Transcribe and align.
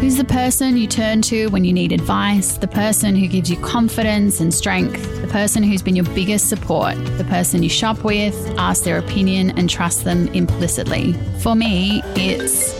Who's 0.00 0.16
the 0.16 0.24
person 0.24 0.78
you 0.78 0.86
turn 0.86 1.20
to 1.22 1.48
when 1.48 1.62
you 1.62 1.74
need 1.74 1.92
advice? 1.92 2.56
The 2.56 2.66
person 2.66 3.14
who 3.14 3.28
gives 3.28 3.50
you 3.50 3.58
confidence 3.58 4.40
and 4.40 4.52
strength? 4.52 5.20
The 5.20 5.28
person 5.28 5.62
who's 5.62 5.82
been 5.82 5.94
your 5.94 6.06
biggest 6.14 6.48
support? 6.48 6.94
The 7.18 7.24
person 7.24 7.62
you 7.62 7.68
shop 7.68 8.02
with, 8.02 8.34
ask 8.56 8.84
their 8.84 8.96
opinion, 8.96 9.50
and 9.58 9.68
trust 9.68 10.04
them 10.04 10.28
implicitly? 10.28 11.12
For 11.40 11.54
me, 11.54 12.00
it's. 12.16 12.72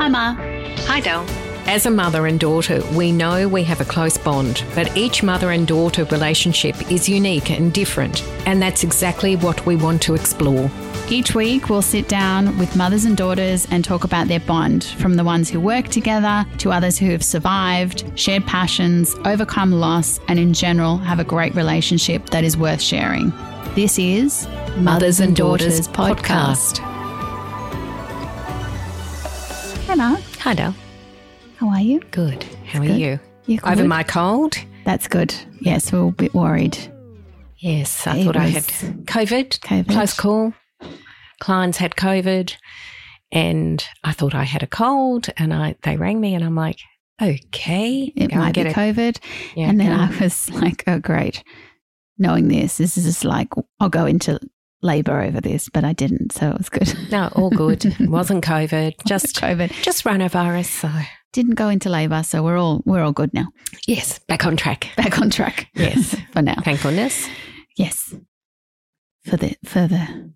Hi, 0.00 0.08
Ma. 0.08 0.34
Hi, 0.88 0.98
Del. 0.98 1.24
As 1.68 1.86
a 1.86 1.90
mother 1.90 2.26
and 2.26 2.40
daughter, 2.40 2.82
we 2.92 3.12
know 3.12 3.46
we 3.46 3.62
have 3.62 3.80
a 3.80 3.84
close 3.84 4.18
bond, 4.18 4.64
but 4.74 4.96
each 4.96 5.22
mother 5.22 5.52
and 5.52 5.68
daughter 5.68 6.02
relationship 6.06 6.90
is 6.90 7.08
unique 7.08 7.52
and 7.52 7.72
different, 7.72 8.24
and 8.44 8.60
that's 8.60 8.82
exactly 8.82 9.36
what 9.36 9.64
we 9.66 9.76
want 9.76 10.02
to 10.02 10.14
explore. 10.14 10.68
Each 11.08 11.36
week, 11.36 11.68
we'll 11.68 11.82
sit 11.82 12.08
down 12.08 12.58
with 12.58 12.74
mothers 12.74 13.04
and 13.04 13.16
daughters 13.16 13.64
and 13.70 13.84
talk 13.84 14.02
about 14.02 14.26
their 14.26 14.40
bond, 14.40 14.82
from 14.98 15.14
the 15.14 15.22
ones 15.22 15.48
who 15.48 15.60
work 15.60 15.86
together 15.86 16.44
to 16.58 16.72
others 16.72 16.98
who 16.98 17.10
have 17.12 17.22
survived, 17.22 18.10
shared 18.18 18.44
passions, 18.44 19.14
overcome 19.24 19.70
loss, 19.70 20.18
and 20.26 20.36
in 20.40 20.52
general 20.52 20.96
have 20.98 21.20
a 21.20 21.24
great 21.24 21.54
relationship 21.54 22.30
that 22.30 22.42
is 22.42 22.56
worth 22.56 22.82
sharing. 22.82 23.30
This 23.76 24.00
is 24.00 24.48
Mothers 24.78 25.20
and 25.20 25.36
Daughters 25.36 25.86
podcast. 25.86 26.78
Hi, 29.86 29.94
Ma. 29.94 30.16
Hi, 30.40 30.54
Del. 30.54 30.74
How 31.58 31.68
are 31.68 31.80
you? 31.80 32.00
Good. 32.10 32.42
How 32.66 32.80
are 32.80 32.86
Good. 32.86 32.98
you? 32.98 33.20
You 33.46 33.60
Over 33.62 33.76
good? 33.76 33.86
my 33.88 34.02
cold? 34.02 34.56
That's 34.84 35.06
good. 35.06 35.32
Yes, 35.60 35.92
we 35.92 36.00
we're 36.00 36.08
a 36.08 36.12
bit 36.12 36.34
worried. 36.34 36.76
Yes, 37.58 38.08
I 38.08 38.16
It 38.16 38.24
thought 38.24 38.36
I 38.36 38.46
had 38.48 38.64
COVID. 38.64 39.60
COVID. 39.60 39.88
Close 39.92 40.12
call. 40.14 40.52
Clients 41.40 41.78
had 41.78 41.96
COVID, 41.96 42.54
and 43.32 43.84
I 44.04 44.12
thought 44.12 44.34
I 44.34 44.44
had 44.44 44.62
a 44.62 44.66
cold, 44.66 45.28
and 45.36 45.52
I 45.52 45.76
they 45.82 45.96
rang 45.96 46.20
me, 46.20 46.34
and 46.34 46.44
I'm 46.44 46.54
like, 46.54 46.78
okay, 47.20 48.12
It 48.16 48.34
might 48.34 48.48
be 48.54 48.62
get 48.62 48.66
it. 48.66 48.74
COVID. 48.74 49.18
Yeah, 49.54 49.68
and 49.68 49.80
then. 49.80 49.92
I 49.92 50.16
was 50.20 50.50
like, 50.50 50.84
oh, 50.86 50.98
great. 50.98 51.42
Knowing 52.18 52.48
this, 52.48 52.78
this 52.78 52.96
is 52.96 53.04
just 53.04 53.24
like, 53.24 53.48
I'll 53.80 53.88
go 53.90 54.06
into 54.06 54.38
labor 54.82 55.20
over 55.20 55.40
this, 55.40 55.68
but 55.68 55.84
I 55.84 55.92
didn't. 55.92 56.32
So 56.32 56.50
it 56.50 56.58
was 56.58 56.68
good. 56.68 56.94
no, 57.10 57.28
all 57.34 57.50
good. 57.50 57.84
It 57.84 58.00
wasn't 58.08 58.44
COVID, 58.44 58.94
just 59.06 59.36
COVID. 59.40 59.70
just 59.82 60.04
rhinovirus. 60.04 60.66
So 60.66 60.90
Didn't 61.32 61.54
go 61.56 61.68
into 61.68 61.88
labor. 61.90 62.22
So 62.22 62.42
we're 62.42 62.56
all, 62.58 62.82
we're 62.86 63.02
all 63.02 63.12
good 63.12 63.34
now. 63.34 63.48
yes, 63.86 64.18
back 64.28 64.46
on 64.46 64.56
track. 64.56 64.88
Back 64.96 65.18
on 65.18 65.28
track. 65.30 65.68
Yes. 65.74 66.14
for 66.32 66.40
now. 66.42 66.60
Thank 66.62 66.82
goodness. 66.82 67.28
Yes. 67.76 68.14
For 69.24 69.36
the, 69.36 69.56
for 69.64 69.86
the 69.86 70.32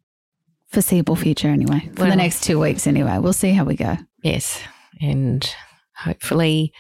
foreseeable 0.70 1.16
future 1.16 1.48
anyway. 1.48 1.88
For 1.96 2.04
the 2.06 2.16
next 2.16 2.44
two 2.44 2.58
weeks 2.58 2.86
anyway. 2.86 3.18
We'll 3.18 3.32
see 3.32 3.50
how 3.52 3.64
we 3.64 3.76
go. 3.76 3.96
Yes, 4.22 4.60
and 5.00 5.48
hopefully 5.96 6.72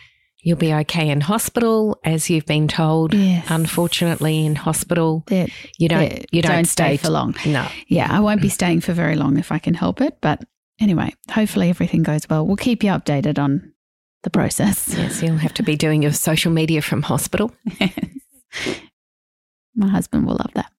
you'll 0.42 0.56
be 0.56 0.72
okay 0.72 1.10
in 1.10 1.20
hospital, 1.20 1.98
as 2.04 2.30
you've 2.30 2.46
been 2.46 2.66
told. 2.68 3.12
Yes. 3.14 3.46
Unfortunately, 3.50 4.44
in 4.46 4.54
hospital, 4.54 5.24
That- 5.26 5.50
you 5.78 5.88
don't 5.88 6.08
that 6.10 6.32
you 6.32 6.40
don't, 6.42 6.52
don't 6.52 6.64
stay 6.66 6.96
stay 6.96 7.04
for 7.04 7.10
long. 7.10 7.34
No. 7.44 7.66
Yeah, 7.88 8.08
I 8.10 8.20
won't 8.20 8.40
be 8.42 8.48
staying 8.48 8.80
for 8.80 8.92
very 8.92 9.16
long 9.16 9.36
if 9.38 9.52
I 9.52 9.58
can 9.58 9.74
help 9.74 10.00
it. 10.00 10.18
But 10.20 10.42
anyway, 10.80 11.14
hopefully 11.30 11.68
everything 11.70 12.02
goes 12.02 12.28
well. 12.28 12.46
We'll 12.46 12.56
keep 12.56 12.82
you 12.84 12.90
updated 12.90 13.38
on 13.38 13.72
the 14.22 14.30
process. 14.30 14.94
Yes, 14.96 15.22
you'll 15.22 15.36
have 15.36 15.54
to 15.54 15.62
be 15.62 15.76
doing 15.76 16.02
your 16.02 16.12
social 16.12 16.52
media 16.52 16.82
from 16.82 17.02
hospital. 17.02 17.52
My 19.74 19.88
husband 19.88 20.26
will 20.26 20.34
love 20.36 20.52
that. 20.54 20.70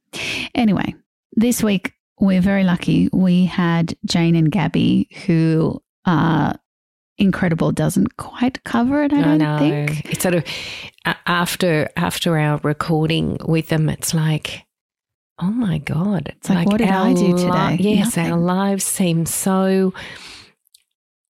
Anyway, 0.53 0.95
this 1.33 1.63
week 1.63 1.93
we're 2.21 2.41
very 2.41 2.63
lucky. 2.63 3.09
We 3.11 3.45
had 3.45 3.95
Jane 4.05 4.35
and 4.35 4.49
Gabby, 4.51 5.09
who 5.25 5.81
are 6.05 6.55
incredible. 7.17 7.71
Doesn't 7.73 8.15
quite 8.17 8.63
cover 8.63 9.03
it, 9.03 9.11
I 9.11 9.21
don't 9.21 9.37
know. 9.39 9.57
think. 9.59 10.05
It's 10.05 10.21
sort 10.23 10.35
of 10.35 10.45
after 11.25 11.89
after 11.97 12.37
our 12.37 12.59
recording 12.63 13.37
with 13.45 13.67
them, 13.67 13.89
it's 13.89 14.13
like, 14.13 14.63
oh 15.39 15.51
my 15.51 15.79
god! 15.79 16.31
It's 16.37 16.49
like, 16.49 16.67
what 16.67 16.77
did 16.77 16.87
I 16.89 17.13
do 17.13 17.35
today? 17.35 17.77
yes, 17.79 18.17
our 18.17 18.37
lives 18.37 18.85
seem 18.85 19.25
so 19.25 19.93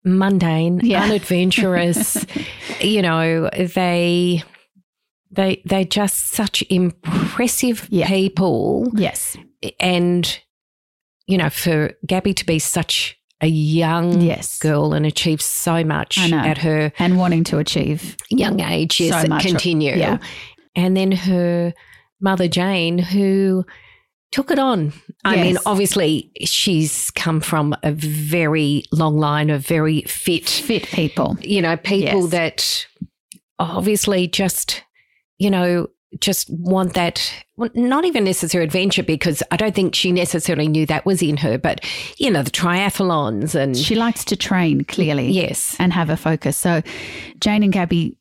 mundane, 0.04 0.80
Yeah. 0.84 1.04
unadventurous. 1.04 2.26
you 2.82 3.02
know, 3.02 3.50
they 3.54 4.44
they 5.32 5.62
they're 5.66 5.86
just 5.86 6.32
such 6.32 6.64
impressive 6.70 7.88
Yeah. 7.90 8.08
people, 8.08 8.90
Yes, 8.96 9.38
and 9.80 10.40
you 11.32 11.38
know, 11.38 11.50
for 11.50 11.94
Gabby 12.06 12.34
to 12.34 12.46
be 12.46 12.60
such 12.60 13.18
a 13.40 13.48
young 13.48 14.22
yes, 14.22 14.60
girl 14.60 14.94
and 14.94 15.06
achieve 15.06 15.42
so 15.42 15.84
much 15.84 16.18
at 16.20 16.58
her 16.60 16.92
and 17.00 17.18
wanting 17.18 17.44
to 17.46 17.58
achieve. 17.58 18.18
young 18.30 18.60
age, 18.60 19.00
yes, 19.00 19.24
So 19.24 19.40
continue. 19.40 19.96
Yeah. 19.96 20.18
And 20.76 20.96
then 20.96 21.12
her 21.14 21.74
mother, 22.20 22.48
Jane, 22.48 22.98
who 23.00 23.66
took 24.32 24.52
it 24.52 24.60
on. 24.60 24.94
I 25.26 25.38
mean, 25.38 25.58
obviously, 25.66 26.32
she's 26.44 27.10
come 27.12 27.40
from 27.42 27.76
a 27.82 27.92
very 27.94 28.84
long 28.92 29.18
line 29.18 29.50
of 29.50 29.66
very 29.66 30.02
fit, 30.04 30.48
Fit 30.50 30.84
people. 30.84 31.38
you 31.42 31.62
know, 31.62 31.78
people 31.78 32.30
Yes. 32.30 32.32
that 32.32 32.88
obviously 33.58 34.28
just, 34.28 34.84
you 35.38 35.50
know, 35.50 35.88
just 36.20 36.50
want 36.50 36.94
that, 36.96 37.32
well, 37.56 37.70
not 37.74 38.04
even 38.06 38.24
necessary 38.26 38.64
adventure 38.66 39.02
because 39.04 39.42
I 39.50 39.56
don't 39.58 39.74
think 39.74 39.96
she 39.96 40.12
necessarily 40.12 40.68
knew 40.68 40.86
that 40.88 41.06
was 41.06 41.22
in 41.24 41.38
her, 41.38 41.58
but, 41.58 41.80
you 42.18 42.30
know, 42.30 42.44
the 42.44 42.52
triathlons 42.52 43.56
and 43.56 43.78
She 43.78 43.96
likes 43.96 44.26
to 44.26 44.36
train 44.36 44.84
clearly. 44.84 45.32
yes. 45.32 45.76
and 45.80 45.94
have 45.94 46.10
a 46.10 46.18
focus. 46.18 46.58
So, 46.58 46.82
Jane 47.40 47.64
and 47.64 47.72
Gabby 47.72 48.18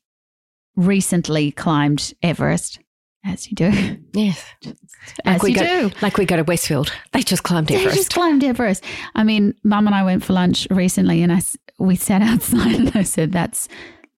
recently 0.75 1.51
climbed 1.51 2.13
Everest, 2.23 2.79
as 3.25 3.49
you 3.49 3.55
do, 3.55 3.97
Yes. 4.13 4.43
as 5.25 5.41
we 5.43 5.49
you 5.51 5.55
go, 5.57 5.89
do. 5.89 5.95
Like 6.01 6.17
we 6.17 6.25
go 6.25 6.37
to 6.37 6.43
Westfield. 6.43 6.91
They 7.11 7.21
just 7.21 7.43
climbed 7.43 7.67
They 7.67 7.75
Everest. 7.75 7.97
just 7.97 8.13
climbed 8.13 8.43
Everest. 8.43 8.83
I 9.15 9.23
mean, 9.23 9.53
Mum 9.63 9.85
and 9.87 9.95
I 9.95 10.03
went 10.03 10.23
for 10.23 10.33
lunch 10.33 10.67
recently, 10.71 11.21
and 11.21 11.31
I 11.31 11.41
we 11.77 11.95
sat 11.95 12.21
outside, 12.31 12.75
and 12.79 12.91
I 12.95 13.03
said, 13.03 13.31
"That's 13.31 13.67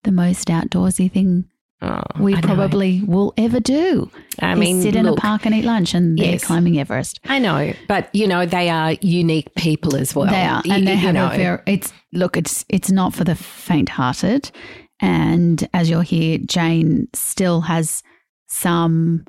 the 0.03 0.11
most 0.11 0.47
outdoorsy 0.49 1.11
thing 1.11 1.45
Oh, 1.83 2.01
we 2.19 2.33
I 2.33 2.39
know. 2.39 2.47
probably 2.47 3.01
will 3.05 3.33
ever 3.37 3.59
do." 3.59 4.09
I 4.39 4.55
mean, 4.55 4.81
sit 4.81 4.95
in 4.95 5.05
look, 5.05 5.17
a 5.17 5.21
park 5.21 5.45
and 5.45 5.53
eat 5.53 5.65
lunch, 5.65 5.93
and 5.93 6.17
they're 6.17 6.33
Yes. 6.33 6.43
climbing 6.45 6.79
Everest. 6.79 7.19
I 7.25 7.39
know, 7.39 7.73
but 7.87 8.09
you 8.13 8.25
know 8.27 8.45
they 8.45 8.69
are 8.69 8.93
unique 9.01 9.53
people 9.55 9.95
as 9.95 10.15
well. 10.15 10.27
they 10.27 10.41
are, 10.45 10.61
You- 10.65 10.73
and 10.73 10.87
they 10.87 10.91
you 10.93 10.97
have 10.97 11.13
know. 11.13 11.27
a 11.31 11.37
very. 11.37 11.59
It's 11.67 11.91
look, 12.13 12.37
it's 12.37 12.63
it's 12.69 12.89
not 12.91 13.13
for 13.13 13.23
the 13.23 13.35
faint-hearted, 13.35 14.49
and 15.01 15.67
as 15.73 15.89
you'll 15.89 16.01
hear, 16.01 16.37
Jane 16.39 17.07
still 17.13 17.61
has 17.61 18.01
some 18.47 19.25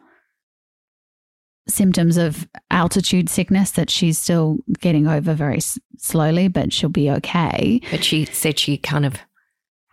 symptoms 1.69 2.17
of 2.19 2.47
altitude 2.71 3.29
sickness 3.31 3.71
that 3.73 3.89
she's 3.89 4.19
still 4.19 4.59
getting 4.81 5.07
over 5.09 5.33
very 5.33 5.57
s- 5.57 5.79
slowly, 5.99 6.47
but 6.49 6.73
she'll 6.73 6.91
be 6.91 7.11
okay. 7.11 7.81
But 7.91 8.05
she 8.05 8.27
said 8.27 8.59
she 8.59 8.77
kind 8.77 9.07
of 9.07 9.17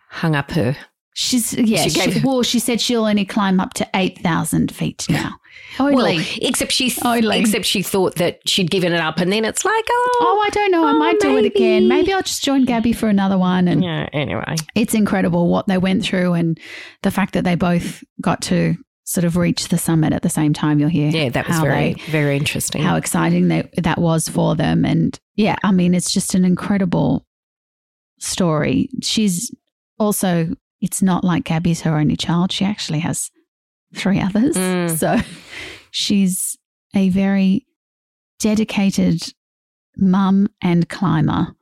hung 0.10 0.36
up 0.36 0.52
her. 0.52 0.76
She's 1.14 1.54
yeah. 1.54 1.84
She 1.84 1.90
She 1.90 2.22
well, 2.24 2.42
she 2.44 2.60
said 2.60 2.80
she'll 2.80 3.06
only 3.06 3.26
climb 3.26 3.60
up 3.60 3.74
to 3.76 3.88
eight 3.94 4.20
thousand 4.20 4.74
feet 4.74 5.06
now. 5.10 5.34
Only. 5.80 5.96
Well, 5.96 6.26
except 6.42 6.72
she 6.72 6.94
Only. 7.04 7.40
except 7.40 7.66
she 7.66 7.82
thought 7.82 8.16
that 8.16 8.40
she'd 8.48 8.72
given 8.72 8.94
it 8.94 9.00
up, 9.00 9.20
and 9.20 9.32
then 9.32 9.46
it's 9.46 9.64
like, 9.66 9.86
oh, 9.90 10.18
oh, 10.22 10.44
I 10.46 10.50
don't 10.50 10.72
know. 10.72 10.86
I 10.86 10.92
oh, 10.92 10.98
might 11.00 11.20
do 11.20 11.38
it 11.38 11.44
oh, 11.44 11.46
again. 11.46 11.88
maybe. 11.88 12.02
Maybe 12.02 12.14
I'll 12.14 12.22
just 12.22 12.44
join 12.44 12.66
Gabby 12.66 12.94
for 12.94 13.08
another 13.10 13.38
one. 13.38 13.68
And 13.68 13.84
yeah. 13.84 14.08
Anyway, 14.14 14.56
it's 14.76 14.94
incredible 14.94 15.50
what 15.50 15.68
they 15.68 15.78
went 15.78 16.04
through 16.04 16.34
and 16.34 16.60
the 17.04 17.12
fact 17.12 17.34
that 17.34 17.44
they 17.44 17.56
both 17.56 18.04
got 18.22 18.42
to 18.44 18.76
sort 19.04 19.26
of 19.26 19.36
reach 19.36 19.68
the 19.68 19.78
summit 19.78 20.14
at 20.14 20.22
the 20.22 20.30
same 20.30 20.54
time. 20.54 20.80
You'll 20.80 20.90
hear 20.90 21.10
yeah, 21.10 21.30
that 21.30 21.48
was 21.48 21.60
very 21.60 21.94
they- 21.94 22.12
very 22.12 22.38
interesting. 22.38 22.82
how 22.82 22.96
exciting 22.96 23.50
they, 23.50 23.70
that 23.78 23.98
was 23.98 24.28
for 24.28 24.56
them. 24.56 24.86
And 24.86 25.20
yeah, 25.36 25.58
I 25.64 25.72
mean, 25.72 25.94
it's 25.94 26.12
just 26.12 26.34
an 26.36 26.46
incredible 26.46 27.26
story. 28.20 28.90
She's 29.02 29.52
also, 30.00 30.56
it's 30.82 31.02
not 31.02 31.24
like 31.24 31.46
Gabby's 31.46 31.82
her 31.82 31.96
only 31.96 32.18
child. 32.18 32.52
She 32.52 32.66
actually 32.66 33.00
has 33.00 33.30
three 33.96 34.20
others. 34.20 34.56
Mm. 34.56 34.98
So 34.98 35.18
she's 35.92 36.58
a 36.96 37.10
very 37.10 37.66
dedicated 38.40 39.22
mum 39.98 40.48
and 40.62 40.90
climber, 40.90 41.56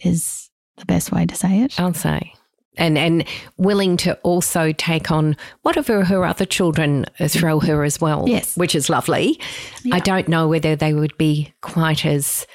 is 0.00 0.50
the 0.76 0.84
best 0.84 1.12
way 1.12 1.26
to 1.26 1.34
say 1.34 1.60
it. 1.60 1.78
I'll 1.80 1.94
say. 1.94 2.32
And 2.78 2.98
and 2.98 3.24
willing 3.56 3.96
to 3.98 4.16
also 4.18 4.72
take 4.72 5.10
on 5.10 5.36
whatever 5.62 6.04
her 6.04 6.26
other 6.26 6.44
children 6.44 7.06
throw 7.26 7.58
her 7.60 7.84
as 7.84 8.00
well. 8.00 8.24
Yes. 8.26 8.54
Which 8.56 8.74
is 8.74 8.90
lovely. 8.90 9.40
Yeah. 9.82 9.94
I 9.94 10.00
don't 10.00 10.28
know 10.28 10.46
whether 10.48 10.76
they 10.76 10.92
would 10.92 11.16
be 11.16 11.54
quite 11.62 12.04
as 12.04 12.46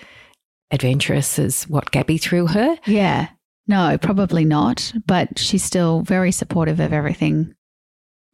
adventurous 0.69 1.39
as 1.39 1.63
what 1.63 1.89
Gabby 1.89 2.19
threw 2.19 2.45
her. 2.47 2.77
Yeah. 2.85 3.29
No, 3.67 3.97
probably 3.97 4.45
not. 4.45 4.91
But 5.05 5.37
she's 5.39 5.63
still 5.63 6.01
very 6.01 6.31
supportive 6.31 6.79
of 6.79 6.91
everything 6.93 7.53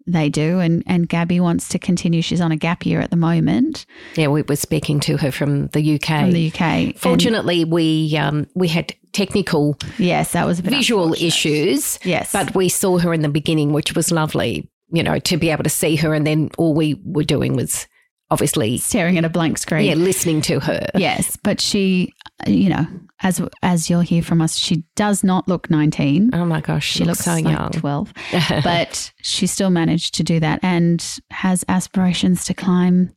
they 0.09 0.29
do. 0.29 0.59
And, 0.59 0.83
and 0.88 1.07
Gabby 1.09 1.39
wants 1.39 1.68
to 1.69 1.79
continue. 1.79 2.21
She's 2.21 2.39
on 2.41 2.51
a 2.51 2.56
gap 2.56 2.85
year 2.85 3.01
at 3.01 3.09
the 3.09 3.18
moment 3.18 3.85
Yeah, 4.15 4.27
we 4.29 4.41
were 4.41 4.56
speaking 4.56 5.00
to 5.01 5.18
her 5.18 5.31
from 5.31 5.68
the 5.68 5.95
UK. 5.95 6.06
from 6.06 6.31
the 6.31 6.47
UK. 6.47 6.62
And 6.62 7.00
Fortunately, 7.00 7.65
we 7.65 8.15
um, 8.18 8.47
we 8.56 8.68
had 8.69 8.95
technical 9.12 9.77
yes, 9.97 10.31
that 10.31 10.45
was 10.45 10.59
a 10.59 10.63
bit 10.63 10.71
visual 10.71 11.13
issues, 11.13 12.00
Yes. 12.03 12.31
but 12.31 12.56
we 12.56 12.69
saw 12.69 12.97
her 13.00 13.13
in 13.13 13.21
the 13.21 13.30
beginning, 13.30 13.73
which 13.73 13.95
was 13.95 14.12
lovely. 14.12 14.69
You 14.89 15.03
know, 15.03 15.19
to 15.19 15.35
be 15.35 15.50
able 15.50 15.63
to 15.65 15.69
see 15.69 15.97
her, 15.97 16.13
and 16.13 16.25
then 16.25 16.50
all 16.57 16.73
we 16.73 17.01
were 17.03 17.25
doing 17.25 17.57
was 17.57 17.85
obviously, 18.29 18.77
staring 18.77 19.18
at 19.18 19.25
a 19.25 19.29
blank 19.29 19.57
screen. 19.57 19.85
yeah, 19.85 19.94
listening 19.95 20.41
to 20.44 20.59
her. 20.59 20.85
Yes, 20.95 21.38
but 21.44 21.59
she, 21.62 22.13
you 22.45 22.69
know, 22.69 22.85
as 23.21 23.41
as 23.63 23.89
you'll 23.89 24.01
hear 24.01 24.21
from 24.21 24.41
us, 24.41 24.57
she 24.57 24.83
does 24.95 25.24
not 25.24 25.47
look 25.47 25.69
19. 25.69 26.31
Oh 26.33 26.45
my 26.45 26.62
gosh, 26.62 26.85
she, 26.85 27.00
she 27.00 27.03
looks, 27.06 27.25
looks 27.25 27.41
so 27.41 27.47
like 27.47 27.57
young. 27.57 27.71
12, 27.71 28.13
but 28.63 29.12
she 29.21 29.47
still 29.47 29.69
managed 29.69 30.13
to 30.15 30.24
do 30.24 30.39
that 30.39 30.59
and 30.63 31.03
has 31.31 31.63
aspirations 31.68 32.45
to 32.45 32.53
climb, 32.53 33.13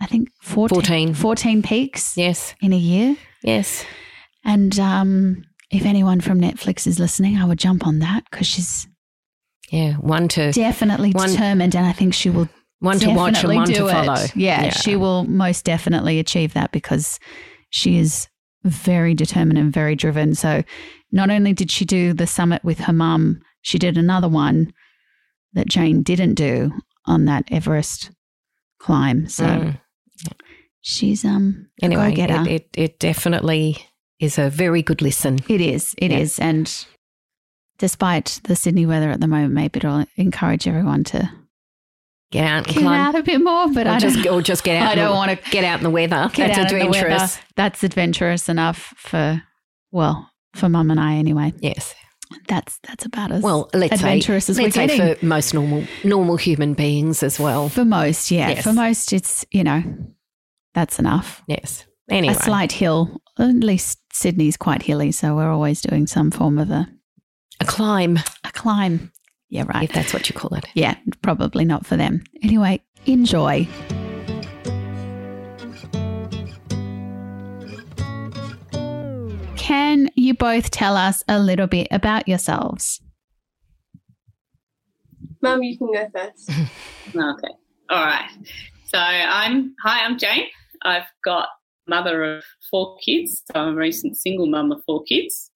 I 0.00 0.06
think, 0.06 0.28
14, 0.42 0.74
14. 0.76 1.14
14 1.14 1.62
peaks 1.62 2.16
yes, 2.16 2.54
in 2.62 2.72
a 2.72 2.78
year. 2.78 3.16
yes. 3.42 3.84
And 4.44 4.76
um, 4.80 5.44
if 5.70 5.84
anyone 5.84 6.20
from 6.20 6.40
Netflix 6.40 6.86
is 6.86 6.98
listening, 6.98 7.36
I 7.36 7.44
would 7.44 7.58
jump 7.58 7.86
on 7.86 8.00
that 8.00 8.24
because 8.30 8.46
she's 8.46 8.88
Yeah, 9.70 9.92
one 9.94 10.26
to 10.28 10.50
definitely 10.50 11.12
One- 11.12 11.30
determined, 11.30 11.76
and 11.76 11.86
I 11.86 11.92
think 11.92 12.12
she 12.14 12.28
will 12.30 12.48
one 12.82 12.98
to 12.98 13.10
watch 13.10 13.42
and 13.44 13.54
one 13.54 13.66
to 13.68 13.88
follow. 13.88 14.24
Yeah, 14.34 14.70
she 14.70 14.96
will 14.96 15.24
most 15.24 15.64
definitely 15.64 16.18
achieve 16.18 16.52
that 16.54 16.72
because 16.72 17.18
she 17.70 17.98
is 17.98 18.28
very 18.64 19.14
determined 19.14 19.58
and 19.58 19.72
very 19.72 19.94
driven. 19.96 20.34
So 20.34 20.62
not 21.10 21.30
only 21.30 21.52
did 21.52 21.70
she 21.70 21.84
do 21.84 22.12
the 22.12 22.26
summit 22.26 22.62
with 22.64 22.78
her 22.80 22.92
mum, 22.92 23.40
she 23.62 23.78
did 23.78 23.96
another 23.96 24.28
one 24.28 24.72
that 25.54 25.68
Jane 25.68 26.02
didn't 26.02 26.34
do 26.34 26.72
on 27.06 27.24
that 27.26 27.44
Everest 27.50 28.10
climb. 28.78 29.28
So 29.28 29.44
Mm. 29.44 29.78
she's 30.80 31.24
um 31.24 31.68
Anyway, 31.82 32.10
go-getter. 32.10 32.42
it, 32.48 32.50
it 32.50 32.68
it 32.74 32.98
definitely 32.98 33.76
is 34.20 34.38
a 34.38 34.48
very 34.50 34.82
good 34.82 35.02
listen. 35.02 35.38
It 35.48 35.60
is. 35.60 35.94
It 35.98 36.10
is, 36.12 36.38
Yeah. 36.38 36.46
And 36.48 36.86
despite 37.78 38.40
the 38.44 38.54
Sydney 38.56 38.86
weather 38.86 39.10
at 39.10 39.20
the 39.20 39.26
moment, 39.28 39.54
maybe 39.54 39.78
it'll 39.78 40.04
encourage 40.16 40.66
everyone 40.68 41.04
to 41.04 41.28
Get 42.32 42.44
out 42.44 42.56
and 42.58 42.66
get 42.66 42.80
climb, 42.82 43.00
out 43.00 43.14
a 43.14 43.22
bit 43.22 43.40
more. 43.42 43.68
But 43.72 43.86
or 43.86 43.90
I 43.90 43.98
just 43.98 44.22
don't, 44.24 44.34
or 44.34 44.42
just 44.42 44.64
get 44.64 44.76
out. 44.82 44.90
I 44.92 44.94
don't 44.96 45.14
want 45.14 45.30
to 45.30 45.50
get 45.50 45.62
out 45.64 45.78
in 45.78 45.84
the 45.84 45.90
weather. 45.90 46.28
get 46.32 46.54
That's 46.54 46.72
the 46.72 46.78
weather. 46.78 46.88
adventurous. 46.88 47.38
That's 47.56 47.84
adventurous 47.84 48.48
enough 48.48 48.94
for, 48.96 49.42
well, 49.90 50.30
for 50.54 50.68
mum 50.68 50.90
and 50.90 50.98
I 50.98 51.14
anyway. 51.14 51.52
Yes. 51.60 51.94
That's 52.48 52.78
that's 52.88 53.04
about 53.04 53.30
as 53.30 53.42
Well, 53.42 53.68
let's 53.74 53.92
adventurous 53.92 54.46
say 54.46 54.52
as 54.52 54.56
we're 54.58 54.62
let's 54.64 54.74
say 54.74 54.86
getting. 54.86 55.14
for 55.16 55.26
most 55.26 55.52
normal 55.52 55.84
normal 56.02 56.36
human 56.38 56.72
beings 56.72 57.22
as 57.22 57.38
well. 57.38 57.68
For 57.68 57.84
most, 57.84 58.30
yeah. 58.30 58.48
Yes. 58.48 58.64
For 58.64 58.72
most, 58.72 59.12
it's 59.12 59.44
you 59.50 59.62
know, 59.62 59.82
that's 60.72 60.98
enough. 60.98 61.42
Yes. 61.46 61.84
Anyway, 62.10 62.32
A 62.34 62.38
slight 62.42 62.72
hill. 62.72 63.20
At 63.38 63.48
least 63.56 63.98
Sydney's 64.14 64.56
quite 64.56 64.80
hilly, 64.82 65.12
so 65.12 65.36
we're 65.36 65.50
always 65.52 65.82
doing 65.82 66.06
some 66.06 66.30
form 66.30 66.58
of 66.58 66.70
a, 66.70 66.88
a 67.60 67.66
climb, 67.66 68.18
a 68.44 68.50
climb. 68.52 69.12
Yeah, 69.52 69.64
right. 69.68 69.84
if 69.84 69.92
that's 69.92 70.14
what 70.14 70.30
you 70.30 70.34
call 70.34 70.54
it. 70.54 70.64
Yeah, 70.72 70.96
probably 71.20 71.66
not 71.66 71.84
for 71.84 71.94
them. 71.94 72.24
Anyway, 72.42 72.80
enjoy. 73.04 73.68
Can 79.56 80.08
you 80.16 80.32
both 80.32 80.70
tell 80.70 80.96
us 80.96 81.22
a 81.28 81.38
little 81.38 81.66
bit 81.66 81.88
about 81.90 82.26
yourselves? 82.26 83.02
Mum, 85.42 85.62
you 85.62 85.76
can 85.76 85.92
go 85.92 86.08
first. 86.14 86.50
Okay. 87.14 87.54
All 87.90 88.06
right. 88.06 88.30
So 88.86 88.96
I'm 88.96 89.74
hi, 89.84 90.02
I'm 90.06 90.16
Jane. 90.16 90.46
I've 90.82 91.04
got 91.22 91.48
mother 91.86 92.24
of 92.24 92.44
four 92.70 92.96
kids. 93.04 93.42
So 93.52 93.60
I'm 93.60 93.74
a 93.74 93.76
recent 93.76 94.16
single 94.16 94.46
mum 94.46 94.72
of 94.72 94.82
four 94.86 95.02
kids. 95.04 95.50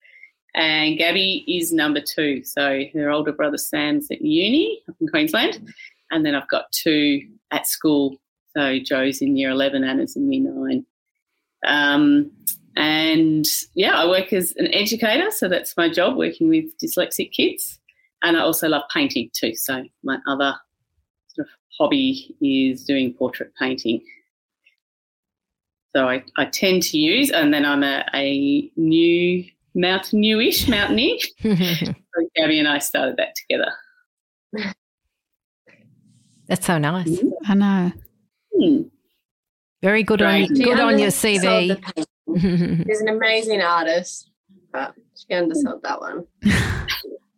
And 0.57 0.97
Gabby 0.97 1.45
is 1.47 1.71
number 1.71 2.01
two. 2.01 2.43
So 2.43 2.81
her 2.93 3.11
older 3.11 3.31
brother 3.31 3.59
Sam's 3.59 4.09
at 4.09 4.21
uni 4.21 4.81
up 4.89 4.95
in 4.99 5.07
Queensland. 5.07 5.71
And 6.09 6.25
then 6.25 6.33
I've 6.33 6.47
got 6.47 6.71
two 6.71 7.21
at 7.51 7.67
school. 7.67 8.17
So 8.55 8.79
Joe's 8.79 9.21
in 9.21 9.37
year 9.37 9.51
11, 9.51 9.83
Anna's 9.83 10.15
in 10.15 10.31
year 10.31 10.51
nine. 10.51 10.83
Um, 11.67 12.31
and 12.75 13.45
yeah, 13.75 14.01
I 14.01 14.07
work 14.07 14.33
as 14.33 14.51
an 14.57 14.73
educator. 14.73 15.29
So 15.29 15.47
that's 15.47 15.77
my 15.77 15.89
job, 15.89 16.17
working 16.17 16.49
with 16.49 16.65
dyslexic 16.83 17.31
kids. 17.31 17.79
And 18.23 18.35
I 18.35 18.39
also 18.39 18.67
love 18.67 18.83
painting 18.91 19.29
too. 19.33 19.53
So 19.55 19.83
my 20.03 20.17
other 20.27 20.55
sort 21.35 21.47
of 21.47 21.53
hobby 21.77 22.35
is 22.41 22.83
doing 22.83 23.13
portrait 23.13 23.53
painting. 23.59 24.03
So 25.95 26.09
I, 26.09 26.23
I 26.35 26.45
tend 26.45 26.81
to 26.83 26.97
use, 26.97 27.29
and 27.29 27.53
then 27.53 27.63
I'm 27.63 27.83
a, 27.83 28.03
a 28.15 28.71
new 28.75 29.45
mountaineerish 29.75 30.67
mountaineer. 30.69 31.17
So 32.17 32.27
Gabby 32.35 32.57
and 32.59 32.67
I 32.67 32.79
started 32.79 33.17
that 33.17 33.35
together. 33.35 33.71
That's 36.47 36.65
so 36.65 36.77
nice. 36.77 37.19
I 37.45 37.53
know. 37.53 37.91
Hmm. 38.55 38.81
Very 39.83 40.01
good 40.03 40.21
Right. 40.21 40.49
on 40.49 40.55
She 40.55 40.63
good 40.63 40.79
on 40.79 40.97
your 40.97 41.09
undersold 41.09 41.41
the 41.41 41.75
CV. 41.75 42.05
painting. 42.27 42.85
She's 42.89 43.01
an 43.01 43.09
amazing 43.09 43.61
artist, 43.61 44.31
but 44.71 44.93
she 45.15 45.33
undersold 45.35 45.83
that 45.83 45.99
one. 46.01 46.25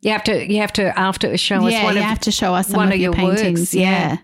you 0.01 0.11
have 0.11 0.23
to 0.25 0.49
you 0.51 0.61
have 0.61 0.71
to 0.73 0.97
after 0.97 1.35
show 1.37 1.65
us 1.67 1.73
yeah, 1.73 1.83
one 1.83 1.95
you 1.95 1.99
of 2.01 2.05
have 2.07 2.19
to 2.21 2.31
show 2.31 2.53
us 2.53 2.67
some 2.67 2.77
one 2.77 2.87
of, 2.87 2.93
of 2.93 2.99
your, 3.01 3.13
your 3.15 3.25
works, 3.25 3.41
paintings. 3.41 3.73
yeah. 3.73 3.81
yeah. 4.13 4.17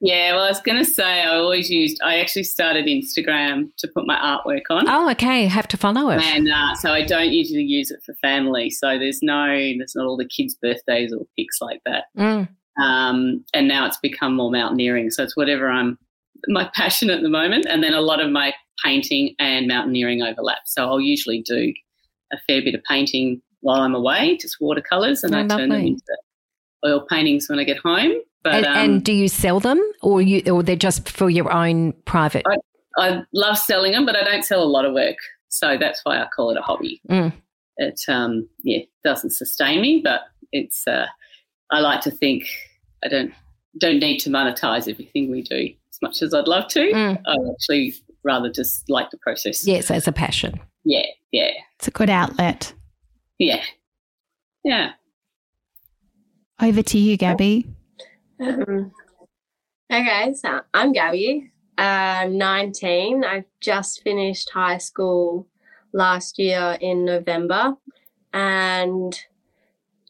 Yeah, 0.00 0.34
well, 0.34 0.44
I 0.44 0.48
was 0.48 0.60
going 0.60 0.78
to 0.78 0.84
say 0.84 1.22
I 1.22 1.34
always 1.34 1.70
used, 1.70 2.00
I 2.04 2.20
actually 2.20 2.44
started 2.44 2.86
Instagram 2.86 3.70
to 3.78 3.88
put 3.88 4.06
my 4.06 4.16
artwork 4.16 4.62
on. 4.70 4.88
Oh, 4.88 5.10
okay. 5.10 5.46
Have 5.46 5.66
to 5.68 5.76
follow 5.76 6.10
it. 6.10 6.22
And 6.22 6.48
uh, 6.48 6.74
so 6.76 6.92
I 6.92 7.04
don't 7.04 7.32
usually 7.32 7.64
use 7.64 7.90
it 7.90 8.00
for 8.06 8.14
family. 8.14 8.70
So 8.70 8.96
there's 8.96 9.20
no, 9.22 9.46
there's 9.76 9.96
not 9.96 10.06
all 10.06 10.16
the 10.16 10.28
kids' 10.28 10.54
birthdays 10.54 11.12
or 11.12 11.26
pics 11.36 11.60
like 11.60 11.80
that. 11.84 12.04
Mm. 12.16 12.48
um, 12.80 13.44
and 13.52 13.66
now 13.66 13.86
it's 13.86 13.98
become 13.98 14.36
more 14.36 14.52
mountaineering. 14.52 15.10
So 15.10 15.24
it's 15.24 15.36
whatever 15.36 15.68
I'm 15.68 15.98
my 16.46 16.70
passion 16.74 17.10
at 17.10 17.22
the 17.22 17.28
moment, 17.28 17.66
and 17.68 17.82
then 17.82 17.94
a 17.94 18.00
lot 18.00 18.20
of 18.20 18.30
my 18.30 18.54
painting 18.84 19.34
and 19.40 19.66
mountaineering 19.66 20.22
overlap. 20.22 20.60
So 20.66 20.86
I'll 20.86 21.00
usually 21.00 21.42
do 21.42 21.72
a 22.32 22.38
fair 22.46 22.62
bit 22.62 22.76
of 22.76 22.84
painting 22.84 23.42
while 23.60 23.80
I'm 23.80 23.94
away, 23.94 24.36
just 24.36 24.58
watercolors, 24.60 25.24
and 25.24 25.34
Oh, 25.34 25.40
I 25.40 25.46
turn 25.46 25.70
them 25.70 25.80
into 25.80 26.16
oil 26.86 27.04
paintings 27.10 27.48
when 27.48 27.58
I 27.58 27.64
get 27.64 27.78
home. 27.78 28.12
But 28.42 28.54
And, 28.54 28.66
um, 28.66 28.76
and 28.76 29.04
do 29.04 29.12
you 29.12 29.28
sell 29.28 29.60
them, 29.60 29.80
or 30.02 30.22
you, 30.22 30.42
or 30.52 30.62
they're 30.62 30.76
just 30.76 31.08
for 31.08 31.28
your 31.28 31.52
own 31.52 31.92
private? 32.04 32.44
I 32.98 33.22
love 33.32 33.58
selling 33.58 33.92
them, 33.92 34.06
but 34.06 34.16
I 34.16 34.24
don't 34.24 34.44
sell 34.44 34.62
a 34.62 34.64
lot 34.64 34.84
of 34.84 34.92
work, 34.94 35.16
so 35.48 35.76
that's 35.78 36.00
why 36.04 36.18
I 36.20 36.26
call 36.34 36.50
it 36.50 36.56
a 36.56 36.62
hobby. 36.62 37.00
Mm. 37.10 37.32
It 37.76 38.00
um, 38.08 38.48
yeah 38.64 38.80
doesn't 39.04 39.30
sustain 39.30 39.80
me, 39.80 40.00
but 40.02 40.22
it's 40.52 40.86
uh, 40.86 41.06
I 41.70 41.80
like 41.80 42.00
to 42.02 42.10
think 42.10 42.44
I 43.04 43.08
don't 43.08 43.32
don't 43.78 44.00
need 44.00 44.18
to 44.20 44.30
monetize 44.30 44.88
everything 44.88 45.30
we 45.30 45.42
do 45.42 45.72
as 45.90 45.98
much 46.02 46.22
as 46.22 46.34
I'd 46.34 46.48
love 46.48 46.68
to. 46.68 46.80
Mm. 46.80 47.22
I 47.26 47.36
actually 47.52 47.94
rather 48.24 48.50
just 48.50 48.88
like 48.90 49.10
the 49.10 49.18
process. 49.18 49.66
Yes, 49.66 49.90
as 49.90 50.08
a 50.08 50.12
passion. 50.12 50.58
yeah, 50.84 51.06
yeah, 51.32 51.50
It's 51.78 51.88
a 51.88 51.92
good 51.92 52.10
outlet. 52.10 52.72
yeah, 53.38 53.62
yeah. 54.64 54.92
Over 56.60 56.82
to 56.82 56.98
you, 56.98 57.16
Gabby. 57.16 57.66
Um, 58.40 58.92
okay, 59.92 60.32
so 60.34 60.60
I'm 60.72 60.92
Gabby. 60.92 61.50
I'm 61.76 62.38
19. 62.38 63.24
I've 63.24 63.44
just 63.60 64.02
finished 64.02 64.50
high 64.50 64.78
school 64.78 65.46
last 65.92 66.38
year 66.38 66.76
in 66.80 67.04
November. 67.04 67.74
And 68.32 69.18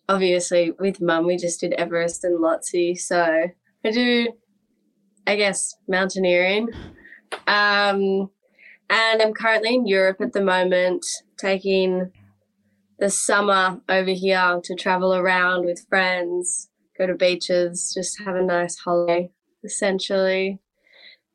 obviously, 0.09 0.73
with 0.79 1.01
mum, 1.01 1.27
we 1.27 1.37
just 1.37 1.61
did 1.61 1.73
Everest 1.75 2.25
and 2.25 2.39
Lhotse. 2.39 2.99
So 2.99 3.49
I 3.85 3.91
do, 3.91 4.33
I 5.27 5.37
guess, 5.37 5.75
mountaineering. 5.87 6.69
Um, 7.47 8.31
and 8.91 9.23
I'm 9.23 9.35
currently 9.35 9.75
in 9.75 9.87
Europe 9.87 10.21
at 10.21 10.33
the 10.33 10.43
moment, 10.43 11.05
taking 11.39 12.11
the 12.99 13.11
summer 13.11 13.81
over 13.89 14.11
here 14.11 14.61
to 14.65 14.75
travel 14.75 15.15
around 15.15 15.65
with 15.65 15.87
friends 15.89 16.69
go 16.99 17.07
to 17.07 17.14
beaches, 17.14 17.93
just 17.95 18.21
have 18.25 18.35
a 18.35 18.43
nice 18.43 18.76
holiday, 18.76 19.31
essentially. 19.64 20.59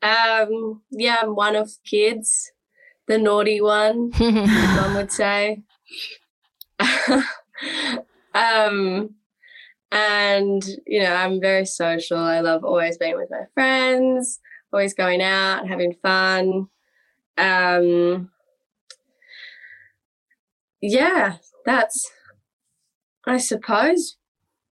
Um, 0.02 0.82
yeah, 0.92 1.20
I'm 1.24 1.36
one 1.36 1.56
of 1.56 1.72
kids, 1.86 2.52
the 3.08 3.18
naughty 3.18 3.62
one, 3.62 4.12
mum 4.20 4.96
would 4.96 5.12
say. 5.12 5.64
um, 8.34 9.16
and 9.92 10.66
you 10.86 11.02
know, 11.02 11.14
I'm 11.14 11.40
very 11.40 11.66
social. 11.66 12.18
I 12.18 12.42
love 12.42 12.66
always 12.66 12.98
being 12.98 13.16
with 13.16 13.32
my 13.32 13.46
friends, 13.54 14.40
always 14.74 14.94
going 14.94 15.22
out, 15.22 15.68
having 15.68 15.96
fun. 16.02 16.68
Um, 17.38 18.30
yeah, 20.82 21.38
that's, 21.66 22.12
I 23.26 23.38
suppose, 23.38 24.18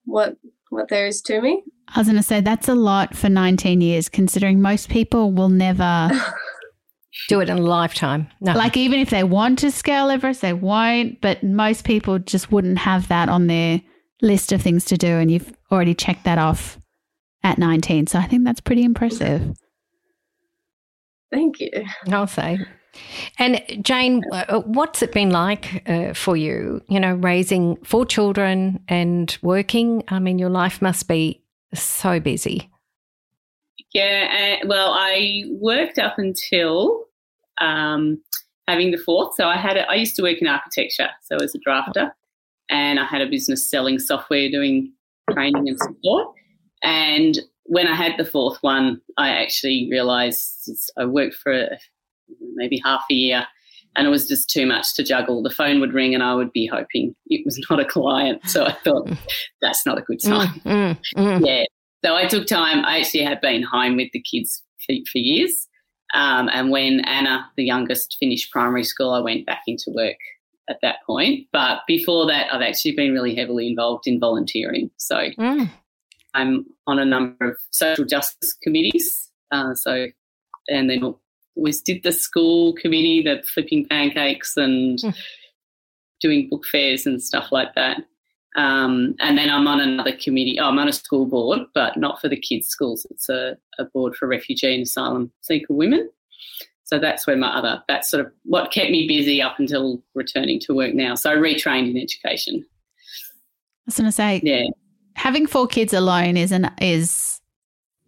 what 0.05 0.37
what 0.69 0.89
there 0.89 1.07
is 1.07 1.21
to 1.23 1.41
me. 1.41 1.63
I 1.89 1.99
was 1.99 2.07
going 2.07 2.17
to 2.17 2.23
say 2.23 2.41
that's 2.41 2.67
a 2.67 2.75
lot 2.75 3.15
for 3.15 3.29
19 3.29 3.81
years, 3.81 4.09
considering 4.09 4.61
most 4.61 4.89
people 4.89 5.31
will 5.31 5.49
never, 5.49 6.09
Do 7.29 7.39
it 7.39 7.49
in 7.49 7.57
a 7.57 7.61
lifetime. 7.61 8.27
No. 8.41 8.53
like, 8.53 8.77
even 8.77 8.99
if 8.99 9.09
they 9.09 9.23
want 9.23 9.59
to 9.59 9.71
scale 9.71 10.09
Everest, 10.09 10.41
they 10.41 10.53
won't. 10.53 11.19
But 11.19 11.43
most 11.43 11.83
people 11.83 12.19
just 12.19 12.51
wouldn't 12.51 12.77
have 12.79 13.07
that 13.07 13.27
on 13.29 13.47
their 13.47 13.81
list 14.21 14.51
of 14.51 14.61
things 14.61 14.85
to 14.85 14.97
do. 14.97 15.07
And 15.07 15.31
you've 15.31 15.51
already 15.71 15.95
checked 15.95 16.25
that 16.25 16.37
off 16.37 16.77
at 17.43 17.57
19. 17.57 18.07
So 18.07 18.19
I 18.19 18.27
think 18.27 18.43
that's 18.43 18.61
pretty 18.61 18.83
impressive. 18.83 19.55
Thank 21.31 21.59
you. 21.59 21.71
I'll 22.09 22.27
say. 22.27 22.59
And 23.39 23.61
Jane, 23.81 24.23
uh, 24.31 24.59
what's 24.61 25.01
it 25.01 25.11
been 25.11 25.31
like 25.31 25.83
uh, 25.87 26.13
for 26.13 26.35
you? 26.37 26.81
You 26.87 26.99
know, 26.99 27.13
raising 27.15 27.77
four 27.83 28.05
children 28.05 28.83
and 28.87 29.37
working. 29.41 30.03
I 30.07 30.19
mean, 30.19 30.39
your 30.39 30.49
life 30.49 30.81
must 30.81 31.07
be 31.07 31.43
so 31.73 32.19
busy. 32.19 32.69
Yeah, 33.93 34.59
uh, 34.61 34.67
well, 34.67 34.93
I 34.93 35.43
worked 35.49 35.97
up 35.97 36.17
until 36.17 37.05
um, 37.59 38.21
having 38.67 38.91
the 38.91 38.97
fourth. 38.97 39.35
So 39.35 39.47
I 39.47 39.57
had 39.57 39.77
a, 39.77 39.89
I 39.89 39.95
used 39.95 40.15
to 40.17 40.23
work 40.23 40.37
in 40.41 40.47
architecture, 40.47 41.09
so 41.23 41.37
as 41.37 41.55
a 41.55 41.59
drafter, 41.59 42.11
and 42.69 42.99
I 42.99 43.05
had 43.05 43.21
a 43.21 43.29
business 43.29 43.69
selling 43.69 43.99
software, 43.99 44.49
doing 44.49 44.91
training 45.31 45.67
and 45.69 45.79
support. 45.79 46.27
And 46.83 47.39
when 47.63 47.87
I 47.87 47.95
had 47.95 48.13
the 48.17 48.25
fourth 48.25 48.57
one, 48.61 49.01
I 49.17 49.29
actually 49.29 49.87
realised 49.91 50.69
I 50.97 51.05
worked 51.05 51.35
for 51.35 51.69
maybe 52.55 52.81
half 52.83 53.03
a 53.09 53.13
year, 53.13 53.45
and 53.95 54.07
it 54.07 54.09
was 54.09 54.27
just 54.27 54.49
too 54.49 54.65
much 54.65 54.95
to 54.95 55.03
juggle. 55.03 55.43
The 55.43 55.49
phone 55.49 55.79
would 55.79 55.93
ring, 55.93 56.13
and 56.13 56.23
I 56.23 56.33
would 56.35 56.51
be 56.51 56.67
hoping 56.67 57.15
it 57.27 57.45
was 57.45 57.59
not 57.69 57.79
a 57.79 57.85
client. 57.85 58.41
So 58.49 58.65
I 58.65 58.73
thought 58.73 59.09
that's 59.61 59.85
not 59.85 59.97
a 59.97 60.01
good 60.01 60.21
sign. 60.21 60.47
Mm, 60.47 60.97
mm, 60.97 60.97
mm. 61.15 61.45
Yeah. 61.45 61.63
So 62.05 62.15
I 62.15 62.25
took 62.27 62.47
time. 62.47 62.85
I 62.85 62.99
actually 62.99 63.23
had 63.23 63.41
been 63.41 63.63
home 63.63 63.97
with 63.97 64.09
the 64.13 64.21
kids 64.21 64.61
for, 64.85 64.95
for 65.11 65.17
years. 65.17 65.67
Um, 66.13 66.49
and 66.53 66.71
when 66.71 67.01
Anna, 67.01 67.49
the 67.57 67.65
youngest, 67.65 68.17
finished 68.19 68.51
primary 68.51 68.83
school, 68.83 69.11
I 69.11 69.19
went 69.19 69.45
back 69.45 69.63
into 69.67 69.91
work 69.93 70.15
at 70.69 70.77
that 70.81 70.97
point. 71.05 71.47
But 71.51 71.79
before 71.87 72.27
that, 72.27 72.53
I've 72.53 72.61
actually 72.61 72.95
been 72.95 73.13
really 73.13 73.35
heavily 73.35 73.67
involved 73.67 74.07
in 74.07 74.19
volunteering. 74.19 74.89
So 74.97 75.29
Mm. 75.37 75.69
I'm 76.33 76.65
on 76.85 76.99
a 76.99 77.05
number 77.05 77.51
of 77.51 77.57
social 77.71 78.05
justice 78.05 78.53
committees. 78.61 79.31
Uh, 79.51 79.73
so, 79.73 80.07
and 80.69 80.89
then 80.89 81.15
always 81.57 81.81
did 81.81 82.03
the 82.03 82.11
school 82.11 82.73
committee, 82.73 83.21
the 83.23 83.43
flipping 83.53 83.85
pancakes 83.87 84.55
and 84.57 84.99
Hmm. 85.01 85.09
doing 86.21 86.47
book 86.49 86.65
fairs 86.65 87.05
and 87.05 87.21
stuff 87.21 87.51
like 87.51 87.73
that. 87.75 87.97
Um, 88.55 89.15
and 89.19 89.37
then 89.37 89.49
I'm 89.49 89.67
on 89.67 89.79
another 89.79 90.13
committee. 90.15 90.59
Oh, 90.59 90.65
I'm 90.65 90.79
on 90.79 90.87
a 90.87 90.93
school 90.93 91.25
board, 91.27 91.59
but 91.75 91.95
not 91.97 92.19
for 92.19 92.27
the 92.27 92.35
kids' 92.39 92.67
schools. 92.67 93.05
It's 93.11 93.29
a, 93.29 93.55
a 93.77 93.85
board 93.85 94.15
for 94.15 94.27
refugee 94.27 94.73
and 94.73 94.83
asylum 94.83 95.31
seeker 95.41 95.73
women. 95.73 96.09
So 96.85 96.97
that's 96.97 97.27
where 97.27 97.35
my 97.35 97.49
other, 97.55 97.83
that's 97.87 98.09
sort 98.09 98.25
of 98.25 98.31
what 98.43 98.71
kept 98.71 98.89
me 98.89 99.07
busy 99.07 99.41
up 99.41 99.59
until 99.59 100.01
returning 100.15 100.59
to 100.61 100.73
work 100.73 100.93
now. 100.95 101.13
So 101.15 101.31
I 101.31 101.35
retrained 101.35 101.91
in 101.91 101.97
education. 101.97 102.65
I 102.65 103.85
was 103.85 103.97
going 103.97 104.07
to 104.07 104.11
say, 104.11 104.41
Yeah. 104.43 104.63
having 105.15 105.45
four 105.45 105.67
kids 105.67 105.93
alone 105.93 106.35
is 106.37 106.51
an 106.51 106.71
is 106.81 107.41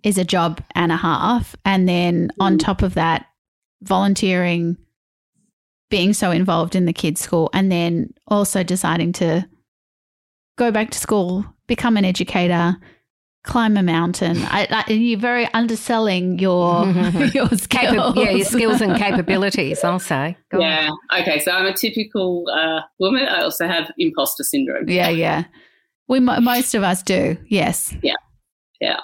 is 0.01 0.17
a 0.17 0.23
job 0.23 0.63
and 0.75 0.93
a 0.93 0.97
half 0.97 1.57
and 1.65 1.87
then 1.89 2.31
on 2.39 2.55
Mm. 2.55 2.59
top 2.61 2.81
of 2.81 2.93
that 2.93 3.25
volunteering 3.81 4.77
being 5.89 6.13
so 6.13 6.31
involved 6.31 6.75
in 6.75 6.85
the 6.85 6.93
kids 6.93 7.21
school 7.21 7.49
and 7.53 7.71
then 7.71 8.13
also 8.27 8.63
deciding 8.63 9.11
to 9.13 9.47
go 10.57 10.71
back 10.71 10.91
to 10.91 10.99
school 10.99 11.45
become 11.67 11.97
an 11.97 12.05
educator 12.05 12.75
climb 13.45 13.77
a 13.77 13.81
mountain 13.81 14.37
I, 14.41 14.67
I, 14.87 14.91
you're 14.91 15.17
very 15.19 15.45
underselling 15.53 16.37
your 16.39 16.85
your 17.33 17.47
skills 17.47 17.67
Capa- 17.67 18.13
yeah, 18.17 18.31
your 18.31 18.45
skills 18.45 18.81
and 18.81 18.95
capabilities, 19.05 19.81
I'll 19.83 19.97
say. 19.99 20.35
Go 20.51 20.57
on. 20.57 20.63
Yeah. 20.63 20.89
Okay. 21.21 21.39
So 21.39 21.51
I'm 21.51 21.65
a 21.65 21.73
typical 21.73 22.45
uh, 22.53 22.81
woman. 22.99 23.25
I 23.27 23.41
also 23.43 23.65
have 23.65 23.89
imposter 23.97 24.43
syndrome. 24.43 24.89
yeah 24.89 25.07
yeah 25.09 25.45
we 26.09 26.19
most 26.19 26.75
of 26.75 26.83
us 26.83 27.01
do 27.01 27.37
yes 27.47 27.95
Yeah. 28.03 28.15
Yeah. 28.81 28.99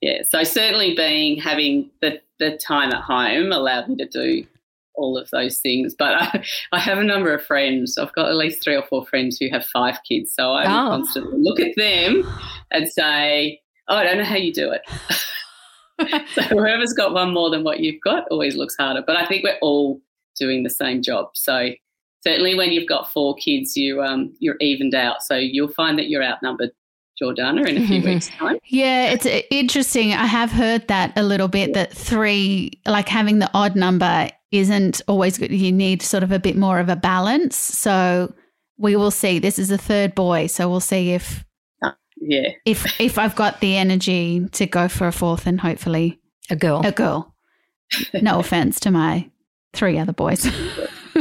Yeah, 0.00 0.22
so 0.22 0.42
certainly 0.44 0.94
being 0.94 1.38
having 1.40 1.90
the, 2.02 2.20
the 2.38 2.56
time 2.56 2.90
at 2.92 3.02
home 3.02 3.52
allowed 3.52 3.88
me 3.88 3.96
to 3.96 4.06
do 4.06 4.46
all 4.94 5.16
of 5.18 5.28
those 5.30 5.58
things. 5.58 5.94
But 5.98 6.14
I, 6.14 6.44
I 6.72 6.78
have 6.80 6.98
a 6.98 7.04
number 7.04 7.32
of 7.34 7.44
friends. 7.44 7.98
I've 7.98 8.12
got 8.12 8.28
at 8.28 8.36
least 8.36 8.62
three 8.62 8.76
or 8.76 8.82
four 8.86 9.06
friends 9.06 9.38
who 9.38 9.48
have 9.50 9.64
five 9.66 9.98
kids. 10.08 10.32
So 10.34 10.52
I 10.52 10.64
Oh. 10.64 10.88
constantly 10.90 11.38
look 11.40 11.60
at 11.60 11.74
them 11.76 12.22
and 12.70 12.88
say, 12.88 13.60
Oh, 13.88 13.96
I 13.96 14.04
don't 14.04 14.18
know 14.18 14.24
how 14.24 14.36
you 14.36 14.52
do 14.52 14.70
it. 14.70 14.82
so 16.34 16.42
whoever's 16.42 16.92
got 16.92 17.12
one 17.12 17.32
more 17.32 17.50
than 17.50 17.64
what 17.64 17.80
you've 17.80 18.00
got 18.02 18.24
always 18.30 18.54
looks 18.56 18.76
harder. 18.76 19.02
But 19.06 19.16
I 19.16 19.26
think 19.26 19.42
we're 19.44 19.58
all 19.62 20.00
doing 20.38 20.62
the 20.62 20.70
same 20.70 21.02
job. 21.02 21.30
So 21.34 21.70
certainly 22.22 22.54
when 22.54 22.70
you've 22.70 22.88
got 22.88 23.12
four 23.12 23.34
kids, 23.36 23.76
you 23.76 24.02
um, 24.02 24.32
you're 24.38 24.56
evened 24.60 24.94
out. 24.94 25.22
So 25.22 25.36
you'll 25.36 25.68
find 25.72 25.98
that 25.98 26.08
you're 26.08 26.22
outnumbered, 26.22 26.70
Jordana, 27.22 27.68
in 27.68 27.82
a 27.82 27.86
few 27.86 28.02
weeks' 28.02 28.28
time. 28.38 28.58
Yeah, 28.66 29.10
it's 29.10 29.26
interesting. 29.50 30.12
I 30.12 30.26
have 30.26 30.50
heard 30.50 30.86
that 30.88 31.12
a 31.16 31.22
little 31.22 31.48
bit 31.48 31.74
that 31.74 31.92
three, 31.92 32.80
like 32.86 33.08
having 33.08 33.38
the 33.38 33.50
odd 33.54 33.76
number, 33.76 34.28
isn't 34.52 35.02
always 35.08 35.36
good. 35.38 35.50
You 35.50 35.72
need 35.72 36.00
sort 36.02 36.22
of 36.22 36.32
a 36.32 36.38
bit 36.38 36.56
more 36.56 36.78
of 36.80 36.88
a 36.88 36.96
balance. 36.96 37.56
So 37.56 38.32
we 38.78 38.96
will 38.96 39.10
see. 39.10 39.38
This 39.38 39.58
is 39.58 39.70
a 39.70 39.78
third 39.78 40.14
boy, 40.14 40.46
so 40.46 40.68
we'll 40.68 40.80
see 40.80 41.10
if 41.12 41.44
ah, 41.82 41.94
Yeah. 42.20 42.50
if 42.64 43.00
if 43.00 43.18
I've 43.18 43.36
got 43.36 43.60
the 43.60 43.76
energy 43.76 44.46
to 44.52 44.66
go 44.66 44.88
for 44.88 45.06
a 45.06 45.12
fourth 45.12 45.46
and 45.46 45.60
hopefully 45.60 46.18
A 46.50 46.56
girl. 46.56 46.80
a 46.84 46.92
girl. 46.92 47.34
No 48.22 48.38
offense 48.38 48.80
to 48.80 48.90
my 48.90 49.28
three 49.72 49.98
other 49.98 50.12
boys. 50.12 50.46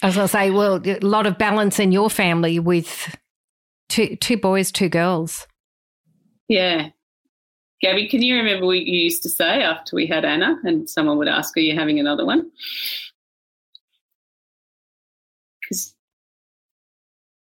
As 0.00 0.02
I 0.02 0.06
was 0.06 0.14
going 0.14 0.24
to 0.26 0.28
say, 0.28 0.50
well, 0.50 0.80
a 0.84 0.98
lot 1.00 1.26
of 1.26 1.38
balance 1.38 1.78
in 1.80 1.90
your 1.90 2.08
family 2.08 2.58
with 2.60 3.16
two 3.88 4.16
two 4.16 4.36
boys, 4.36 4.70
two 4.72 4.88
girls. 4.88 5.46
Yeah. 6.48 6.90
Gabby, 7.80 8.08
can 8.08 8.22
you 8.22 8.34
remember 8.36 8.66
what 8.66 8.80
you 8.80 8.98
used 8.98 9.22
to 9.22 9.28
say 9.28 9.62
after 9.62 9.94
we 9.94 10.06
had 10.06 10.24
Anna 10.24 10.58
and 10.64 10.90
someone 10.90 11.16
would 11.18 11.28
ask, 11.28 11.56
Are 11.56 11.60
you 11.60 11.78
having 11.78 12.00
another 12.00 12.24
one? 12.26 12.50
Because, 15.60 15.94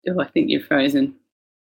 oh, 0.10 0.20
I 0.20 0.28
think 0.28 0.50
you're 0.50 0.62
frozen. 0.62 1.16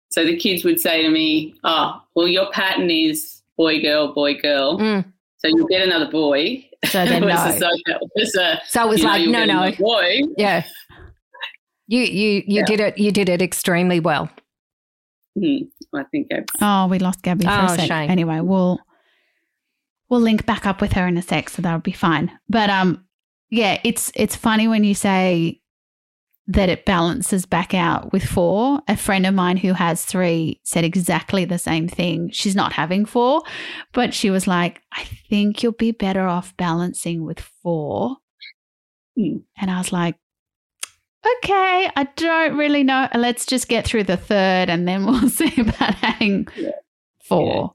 So 0.10 0.26
the 0.26 0.38
kids 0.38 0.64
would 0.64 0.80
say 0.80 1.04
to 1.04 1.10
me, 1.10 1.56
Oh, 1.64 2.02
well, 2.16 2.28
your 2.28 2.50
pattern 2.52 2.90
is 2.90 3.42
boy, 3.58 3.82
girl, 3.82 4.14
boy, 4.14 4.36
girl. 4.40 4.80
Mm. 4.80 5.06
So 5.38 5.48
you'll 5.50 5.68
get 5.68 5.82
another 5.84 6.10
boy. 6.10 6.68
So 6.86 7.06
then 7.06 7.22
no. 7.28 7.36
so- 7.36 7.68
it 7.86 8.12
was 8.16 8.36
a, 8.36 8.62
So 8.68 8.86
it 8.86 8.90
was 8.90 9.00
you 9.02 9.06
know, 9.06 9.12
like, 9.12 9.30
no, 9.30 9.46
no, 9.46 9.72
boy. 9.78 10.22
yeah. 10.38 10.64
You 11.88 12.00
you 12.02 12.32
you 12.32 12.44
Yeah. 12.48 12.66
did 12.66 12.80
it. 12.80 12.98
You 12.98 13.12
did 13.12 13.30
it 13.30 13.44
extremely 13.44 14.00
well. 14.00 14.28
Hmm, 15.38 15.58
I 15.94 16.04
think 16.12 16.28
that's, 16.30 16.46
Oh, 16.62 16.88
we 16.88 17.00
lost 17.00 17.22
Gabby 17.22 17.46
for 17.46 17.52
Oh, 17.52 17.66
a 17.66 17.70
sec. 17.76 17.88
shame. 17.88 18.10
Anyway, 18.10 18.40
we'll 18.40 18.80
we'll 20.10 20.22
link 20.22 20.46
back 20.46 20.66
up 20.66 20.82
with 20.82 20.94
her 20.94 21.08
in 21.08 21.18
a 21.18 21.22
sec, 21.22 21.50
so 21.50 21.62
that'll 21.62 21.80
be 21.80 21.92
fine. 21.92 22.32
But 22.48 22.70
um, 22.70 23.06
yeah, 23.50 23.80
it's 23.84 24.12
it's 24.16 24.36
funny 24.36 24.68
when 24.68 24.84
you 24.84 24.94
say 24.96 25.62
that 26.48 26.70
it 26.70 26.86
balances 26.86 27.46
back 27.46 27.74
out 27.74 28.14
with 28.14 28.24
four. 28.24 28.80
A 28.88 28.96
friend 28.96 29.26
of 29.26 29.34
mine 29.34 29.58
who 29.58 29.74
has 29.74 30.06
three 30.06 30.62
said 30.64 30.84
exactly 30.86 31.44
the 31.44 31.58
same 31.58 31.88
thing. 31.88 32.30
She's 32.32 32.56
not 32.56 32.74
having 32.74 33.04
four, 33.06 33.42
but 33.94 34.14
she 34.14 34.30
was 34.30 34.46
like, 34.48 34.82
"I 34.94 35.04
think 35.28 35.64
you'll 35.64 35.72
be 35.74 35.92
better 35.92 36.28
off 36.28 36.56
balancing 36.56 37.24
with 37.26 37.40
four. 37.40 38.18
Hmm. 39.18 39.38
And 39.58 39.70
I 39.72 39.80
was 39.80 39.92
like. 39.92 40.16
Okay, 41.44 41.90
I 41.96 42.08
don't 42.16 42.58
really 42.58 42.84
know. 42.84 43.08
Let's 43.16 43.46
just 43.46 43.68
get 43.68 43.86
through 43.86 44.04
the 44.04 44.18
third 44.18 44.70
and 44.70 44.88
then 44.88 45.06
we'll 45.08 45.30
see 45.30 45.54
about 45.60 45.96
having 45.96 46.48
Yeah. 46.56 46.72
four. 47.24 47.74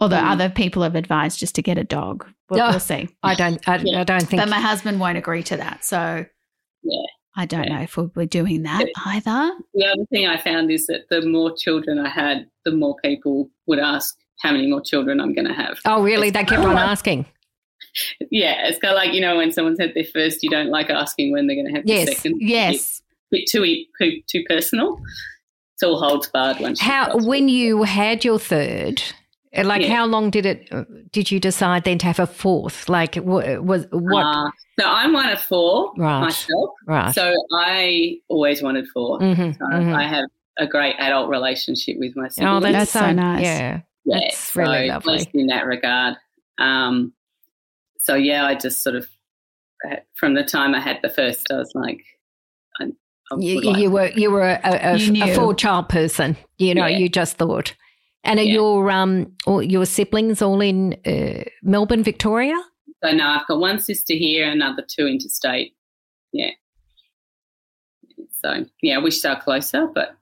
Although 0.00 0.16
Mm. 0.16 0.30
other 0.30 0.48
people 0.50 0.82
have 0.82 0.94
advised 0.96 1.38
just 1.38 1.54
to 1.56 1.62
get 1.62 1.78
a 1.78 1.84
dog. 1.84 2.26
But 2.48 2.60
Oh. 2.60 2.70
we'll 2.70 2.80
see. 2.80 3.08
I 3.22 3.34
don't. 3.34 3.66
I, 3.68 3.76
Yeah. 3.78 4.00
I 4.00 4.04
don't 4.04 4.22
think. 4.26 4.40
But 4.42 4.48
my 4.48 4.60
husband 4.60 4.98
won't 5.00 5.18
agree 5.18 5.42
to 5.44 5.56
that. 5.58 5.84
So 5.84 6.24
Yeah. 6.82 7.02
I 7.36 7.46
don't 7.46 7.64
Yeah. 7.64 7.76
know 7.76 7.82
if 7.82 7.96
we'll 7.96 8.08
be 8.08 8.26
doing 8.26 8.62
that 8.62 8.86
either. 9.06 9.52
The 9.74 9.86
other 9.86 10.04
thing 10.10 10.26
I 10.26 10.36
found 10.36 10.70
is 10.70 10.86
that 10.86 11.08
the 11.10 11.22
more 11.22 11.54
children 11.56 11.98
I 11.98 12.08
had, 12.08 12.46
the 12.64 12.72
more 12.72 12.96
people 13.04 13.50
would 13.66 13.78
ask 13.78 14.14
how 14.40 14.52
many 14.52 14.66
more 14.68 14.80
children 14.80 15.20
I'm 15.20 15.32
going 15.34 15.46
to 15.48 15.54
have. 15.54 15.78
oh, 15.86 16.02
really? 16.02 16.30
They 16.30 16.44
kept 16.44 16.64
on 16.64 16.76
Oh. 16.76 16.78
asking. 16.78 17.26
Yeah, 18.30 18.66
it's 18.66 18.78
kind 18.78 18.92
of 18.92 18.96
like, 18.96 19.12
you 19.12 19.20
know, 19.20 19.36
when 19.36 19.52
someone's 19.52 19.78
had 19.80 19.94
their 19.94 20.04
first, 20.04 20.42
you 20.42 20.50
don't 20.50 20.68
like 20.70 20.90
asking 20.90 21.32
when 21.32 21.46
they're 21.46 21.56
going 21.56 21.68
to 21.68 21.72
have 21.74 21.86
Yes, 21.86 22.06
their 22.06 22.14
second. 22.16 22.38
Yes. 22.40 22.74
It's 22.74 23.02
bit 23.30 23.48
too, 23.48 23.84
too, 24.00 24.20
too 24.28 24.44
personal. 24.48 24.98
It's 25.74 25.82
all 25.82 25.98
holds 25.98 26.28
barred 26.28 26.58
once 26.60 26.80
How 26.80 27.16
when 27.18 27.48
you 27.48 27.82
had 27.82 28.24
your 28.24 28.38
third, 28.38 29.02
uh, 29.56 29.64
like 29.64 29.82
Yeah. 29.82 29.94
how 29.96 30.06
long 30.06 30.30
did 30.30 30.46
it? 30.46 30.68
uh, 30.72 30.84
Did 31.12 31.30
you 31.30 31.40
decide 31.40 31.84
then 31.84 31.98
to 31.98 32.06
have 32.06 32.18
a 32.20 32.26
fourth? 32.26 32.88
Like 32.88 33.16
wha- 33.16 33.58
was 33.60 33.86
what? 33.90 34.22
Uh, 34.24 34.50
so 34.80 34.86
I'm 34.88 35.12
one 35.12 35.28
of 35.28 35.40
four 35.40 35.92
Right. 35.96 36.20
myself. 36.20 36.70
right. 36.86 37.14
So 37.14 37.32
I 37.52 38.18
always 38.28 38.62
wanted 38.62 38.86
4 38.88 39.18
Mhm, 39.20 39.56
So 39.58 39.64
mhm. 39.64 39.94
I 39.94 40.06
have 40.08 40.26
a 40.58 40.66
great 40.66 40.94
adult 40.98 41.28
relationship 41.28 41.96
with 41.98 42.14
my 42.16 42.28
siblings. 42.28 42.56
Oh, 42.56 42.60
that's, 42.60 42.72
That's 42.72 42.90
so, 42.92 43.00
so 43.00 43.12
nice. 43.12 43.42
Yeah, 43.44 43.80
yeah, 44.04 44.20
that's 44.20 44.54
really 44.56 44.88
so 44.88 44.94
lovely. 44.94 45.26
in 45.34 45.46
that 45.48 45.66
regard. 45.66 46.16
Um, 46.58 47.12
so 48.04 48.14
yeah, 48.14 48.46
I 48.46 48.54
just 48.54 48.82
sort 48.82 48.96
of 48.96 49.08
from 50.14 50.34
the 50.34 50.44
time 50.44 50.74
I 50.74 50.80
had 50.80 50.98
the 51.02 51.08
first, 51.10 51.50
I 51.50 51.56
was 51.56 51.72
like, 51.74 52.00
I, 52.80 52.84
I 53.32 53.36
you, 53.38 53.60
like 53.60 53.78
you 53.78 53.90
were 53.90 54.06
you 54.08 54.30
were 54.30 54.42
a, 54.42 54.60
a, 54.62 54.96
You 54.96 55.24
a 55.24 55.34
four 55.34 55.54
child 55.54 55.88
person. 55.88 56.36
You 56.58 56.74
know, 56.74 56.86
Yeah. 56.86 56.98
you 56.98 57.08
just 57.08 57.36
thought. 57.36 57.74
And 58.22 58.38
are 58.38 58.42
Yeah. 58.42 58.54
your 58.54 58.90
um 58.90 59.34
all 59.46 59.62
your 59.62 59.84
siblings 59.86 60.40
all 60.42 60.60
in 60.60 60.94
uh, 61.06 61.44
Melbourne, 61.62 62.02
Victoria? 62.02 62.56
So 63.02 63.10
no, 63.10 63.26
I've 63.26 63.46
got 63.46 63.58
one 63.58 63.78
sister 63.80 64.14
here, 64.14 64.50
another 64.50 64.84
two 64.86 65.06
interstate. 65.06 65.74
Yeah. 66.32 66.50
So 68.42 68.66
yeah, 68.82 68.96
I 68.96 68.98
wish 68.98 69.20
they 69.20 69.28
were 69.30 69.36
closer, 69.36 69.86
but 69.94 70.16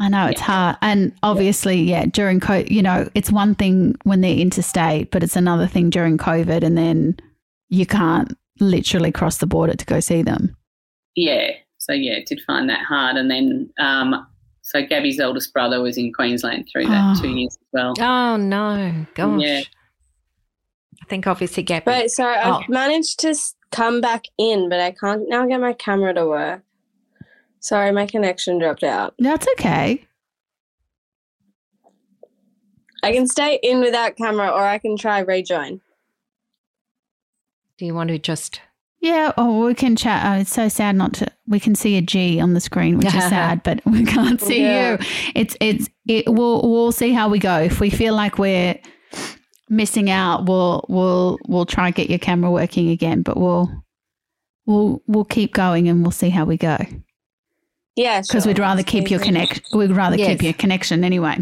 I 0.00 0.08
know 0.08 0.26
it's 0.26 0.40
hard. 0.40 0.76
And 0.80 1.12
obviously, 1.22 1.76
yeah, 1.82 2.06
during 2.06 2.38
COVID, 2.40 2.70
you 2.70 2.82
know, 2.82 3.08
it's 3.14 3.32
one 3.32 3.54
thing 3.56 3.96
when 4.04 4.20
they're 4.20 4.36
interstate, 4.36 5.10
but 5.10 5.22
it's 5.24 5.34
another 5.36 5.66
thing 5.66 5.90
during 5.90 6.18
COVID. 6.18 6.62
And 6.62 6.78
then 6.78 7.16
you 7.68 7.84
can't 7.84 8.32
literally 8.60 9.10
cross 9.12 9.38
the 9.38 9.46
border 9.46 9.74
to 9.74 9.84
go 9.86 10.00
see 10.00 10.22
them. 10.22 10.56
yeah. 11.16 11.50
So 11.80 11.92
yeah, 11.94 12.18
did 12.26 12.40
find 12.46 12.68
that 12.68 12.84
hard. 12.84 13.16
And 13.16 13.30
then 13.30 13.70
um, 13.80 14.26
so 14.62 14.84
Gabby's 14.84 15.18
eldest 15.20 15.54
brother 15.54 15.80
was 15.80 15.96
in 15.96 16.12
Queensland 16.12 16.68
through 16.70 16.86
that 16.86 17.16
Oh. 17.16 17.22
two 17.22 17.30
years 17.30 17.54
as 17.54 17.66
well. 17.72 17.94
Oh 17.98 18.36
no, 18.36 19.06
gosh. 19.14 19.40
Yeah. 19.42 19.62
I 21.00 21.04
think 21.08 21.26
obviously 21.26 21.62
Gabby. 21.62 21.90
Right, 21.90 22.10
so 22.10 22.24
Oh. 22.24 22.60
I've 22.60 22.68
managed 22.68 23.20
to 23.20 23.34
come 23.70 24.00
back 24.00 24.24
in, 24.38 24.68
but 24.68 24.80
I 24.80 24.90
can't 24.90 25.22
now 25.28 25.46
get 25.46 25.60
my 25.60 25.72
camera 25.72 26.12
to 26.14 26.26
work. 26.26 26.62
Sorry, 27.60 27.90
my 27.92 28.06
connection 28.06 28.58
dropped 28.58 28.84
out. 28.84 29.14
That's 29.18 29.46
okay. 29.52 30.04
I 33.02 33.12
can 33.12 33.26
stay 33.26 33.58
in 33.62 33.80
without 33.80 34.16
camera, 34.16 34.48
or 34.48 34.62
I 34.64 34.78
can 34.78 34.96
try 34.96 35.20
rejoin. 35.20 35.80
Do 37.78 37.86
you 37.86 37.94
want 37.94 38.08
to 38.08 38.18
just? 38.18 38.60
Yeah. 39.00 39.32
Oh, 39.36 39.64
we 39.66 39.74
can 39.74 39.94
chat. 39.94 40.22
Oh, 40.26 40.40
it's 40.40 40.52
so 40.52 40.68
sad 40.68 40.96
not 40.96 41.12
to. 41.14 41.28
We 41.46 41.60
can 41.60 41.74
see 41.76 41.96
a 41.96 42.02
G 42.02 42.40
on 42.40 42.54
the 42.54 42.60
screen, 42.60 42.96
which 42.98 43.06
is 43.06 43.12
sad, 43.28 43.62
but 43.62 43.80
we 43.86 44.04
can't 44.04 44.40
see 44.40 44.62
Yeah. 44.62 44.92
you. 45.00 45.06
It's 45.36 45.56
it's 45.60 45.88
it. 46.06 46.24
We'll 46.28 46.62
we'll 46.68 46.92
see 46.92 47.12
how 47.12 47.28
we 47.28 47.38
go. 47.38 47.58
If 47.58 47.78
we 47.80 47.90
feel 47.90 48.14
like 48.14 48.38
we're 48.38 48.76
missing 49.68 50.10
out, 50.10 50.46
we'll 50.46 50.84
we'll 50.88 51.38
we'll 51.46 51.66
try 51.66 51.86
and 51.86 51.94
get 51.94 52.10
your 52.10 52.18
camera 52.18 52.50
working 52.50 52.90
again. 52.90 53.22
But 53.22 53.36
we'll 53.36 53.70
we'll 54.66 55.00
we'll 55.06 55.24
keep 55.24 55.54
going 55.54 55.88
and 55.88 56.02
we'll 56.02 56.10
see 56.10 56.30
how 56.30 56.44
we 56.44 56.56
go. 56.56 56.78
Yeah, 57.98 58.20
Because 58.20 58.44
sure. 58.44 58.50
we'd 58.50 58.60
rather 58.60 58.84
keep 58.84 59.10
your 59.10 59.18
connect. 59.18 59.62
We'd 59.74 59.90
rather 59.90 60.16
Yes. 60.16 60.28
keep 60.28 60.42
your 60.44 60.52
connection 60.52 61.02
anyway. 61.02 61.38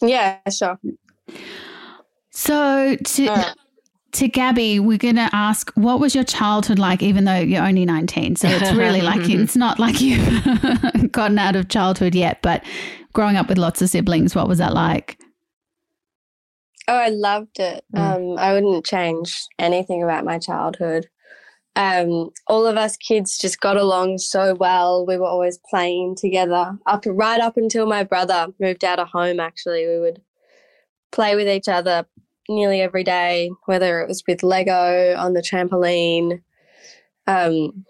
Yeah, 0.00 0.38
sure. 0.48 0.78
So 2.30 2.94
to 2.96 3.54
to 4.12 4.28
Gabby, 4.28 4.78
we're 4.80 4.96
going 4.96 5.16
to 5.16 5.28
ask, 5.32 5.70
what 5.74 6.00
was 6.00 6.14
your 6.14 6.24
childhood 6.24 6.78
like? 6.78 7.02
Even 7.02 7.24
though 7.24 7.36
you're 7.38 7.64
only 7.64 7.84
19, 7.84 8.36
so 8.36 8.48
it's 8.48 8.72
really 8.84 9.00
like 9.02 9.28
it's 9.28 9.56
not 9.56 9.78
like 9.80 10.00
you've 10.00 11.10
gotten 11.12 11.38
out 11.38 11.56
of 11.56 11.68
childhood 11.68 12.14
yet. 12.14 12.40
But 12.40 12.62
growing 13.12 13.36
up 13.36 13.48
with 13.48 13.58
lots 13.58 13.82
of 13.82 13.90
siblings, 13.90 14.34
what 14.36 14.46
was 14.48 14.58
that 14.58 14.72
like? 14.72 15.18
Oh, 16.88 16.94
I 16.96 17.08
loved 17.08 17.58
it. 17.58 17.84
Mm. 17.94 18.32
Um, 18.34 18.38
I 18.38 18.52
wouldn't 18.52 18.86
change 18.86 19.36
anything 19.58 20.02
about 20.04 20.24
my 20.24 20.38
childhood. 20.38 21.08
Um, 21.76 22.30
all 22.46 22.66
of 22.66 22.78
us 22.78 22.96
kids 22.96 23.36
just 23.36 23.60
got 23.60 23.76
along 23.76 24.18
so 24.18 24.54
well. 24.54 25.04
We 25.06 25.18
were 25.18 25.26
always 25.26 25.58
playing 25.68 26.16
together 26.16 26.76
up 26.86 27.04
right 27.06 27.40
up 27.40 27.58
until 27.58 27.86
my 27.86 28.02
brother 28.02 28.46
moved 28.58 28.82
out 28.82 28.98
of 28.98 29.08
home. 29.08 29.38
Actually, 29.38 29.86
we 29.86 30.00
would 30.00 30.22
play 31.12 31.36
with 31.36 31.48
each 31.48 31.68
other 31.68 32.06
nearly 32.48 32.80
every 32.80 33.04
day, 33.04 33.50
whether 33.66 34.00
it 34.00 34.08
was 34.08 34.22
with 34.26 34.42
Lego 34.42 35.14
on 35.16 35.34
the 35.34 35.42
trampoline, 35.42 36.40
um, 37.26 37.84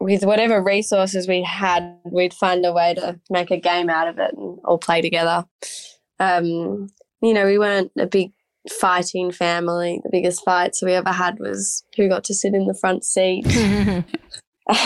with 0.00 0.24
whatever 0.24 0.60
resources 0.60 1.28
we 1.28 1.42
had. 1.42 1.96
We'd 2.04 2.34
find 2.34 2.66
a 2.66 2.72
way 2.72 2.94
to 2.94 3.20
make 3.30 3.52
a 3.52 3.60
game 3.60 3.88
out 3.88 4.08
of 4.08 4.18
it 4.18 4.34
and 4.36 4.58
all 4.64 4.78
play 4.78 5.00
together. 5.00 5.44
Um, 6.18 6.88
you 7.22 7.32
know, 7.32 7.46
we 7.46 7.58
weren't 7.58 7.92
a 7.98 8.06
big 8.06 8.32
fighting 8.70 9.30
family. 9.32 10.00
The 10.02 10.10
biggest 10.10 10.44
fights 10.44 10.82
we 10.82 10.92
ever 10.92 11.12
had 11.12 11.38
was 11.38 11.84
who 11.96 12.08
got 12.08 12.24
to 12.24 12.34
sit 12.34 12.54
in 12.54 12.66
the 12.66 12.74
front 12.74 13.04
seat. 13.04 13.46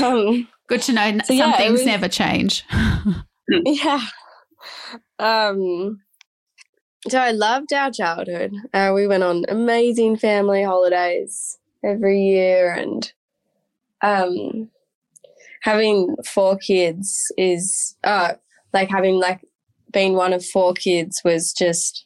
Um, 0.03 0.47
Good 0.69 0.83
to 0.83 0.93
know. 0.93 1.11
So, 1.25 1.29
some 1.29 1.37
yeah, 1.37 1.57
things 1.57 1.73
was- 1.79 1.87
never 1.87 2.07
change. 2.07 2.65
yeah. 3.49 4.03
Um, 5.19 6.03
so 7.09 7.19
I 7.19 7.31
loved 7.31 7.73
our 7.73 7.91
childhood. 7.91 8.53
Uh, 8.75 8.93
we 8.95 9.07
went 9.07 9.23
on 9.23 9.45
amazing 9.49 10.19
family 10.19 10.63
holidays 10.63 11.59
every 11.83 12.21
year, 12.21 12.73
and 12.75 13.11
um, 14.03 14.69
having 15.63 16.15
four 16.27 16.59
kids 16.59 17.33
is 17.39 17.97
uh, 18.05 18.35
like 18.75 18.91
having 18.91 19.19
like 19.19 19.41
being 19.93 20.13
one 20.13 20.33
of 20.35 20.45
four 20.45 20.75
kids 20.75 21.23
was 21.25 21.53
just 21.55 22.05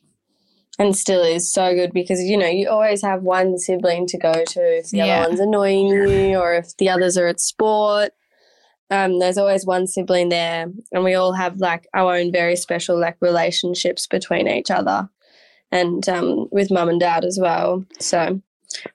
and 0.79 0.97
still 0.97 1.23
is 1.23 1.53
so 1.53 1.73
good 1.75 1.93
because 1.93 2.21
you 2.23 2.37
know 2.37 2.47
you 2.49 2.69
always 2.69 3.03
have 3.03 3.23
one 3.23 3.59
sibling 3.59 4.07
to 4.09 4.19
go 4.19 4.33
to 4.33 4.61
if 4.79 4.91
the 4.91 4.99
Yeah. 4.99 5.21
other 5.21 5.29
one's 5.29 5.41
annoying 5.41 5.87
you 5.89 6.37
or 6.39 6.55
if 6.55 6.77
the 6.79 6.89
others 6.89 7.17
are 7.17 7.27
at 7.29 7.41
sport 7.41 8.11
um, 8.91 9.19
there's 9.19 9.39
always 9.39 9.65
one 9.65 9.87
sibling 9.87 10.29
there 10.29 10.67
and 10.93 11.05
we 11.05 11.15
all 11.15 11.33
have 11.33 11.57
like 11.59 11.87
our 11.95 12.15
own 12.17 12.31
very 12.33 12.57
special 12.57 12.99
like 12.99 13.17
relationships 13.21 14.07
between 14.07 14.47
each 14.49 14.71
other 14.71 15.09
and 15.73 16.09
um, 16.09 16.47
with 16.53 16.71
mum 16.71 16.89
and 16.89 17.01
dad 17.01 17.25
as 17.25 17.39
well 17.41 17.85
so 17.99 18.41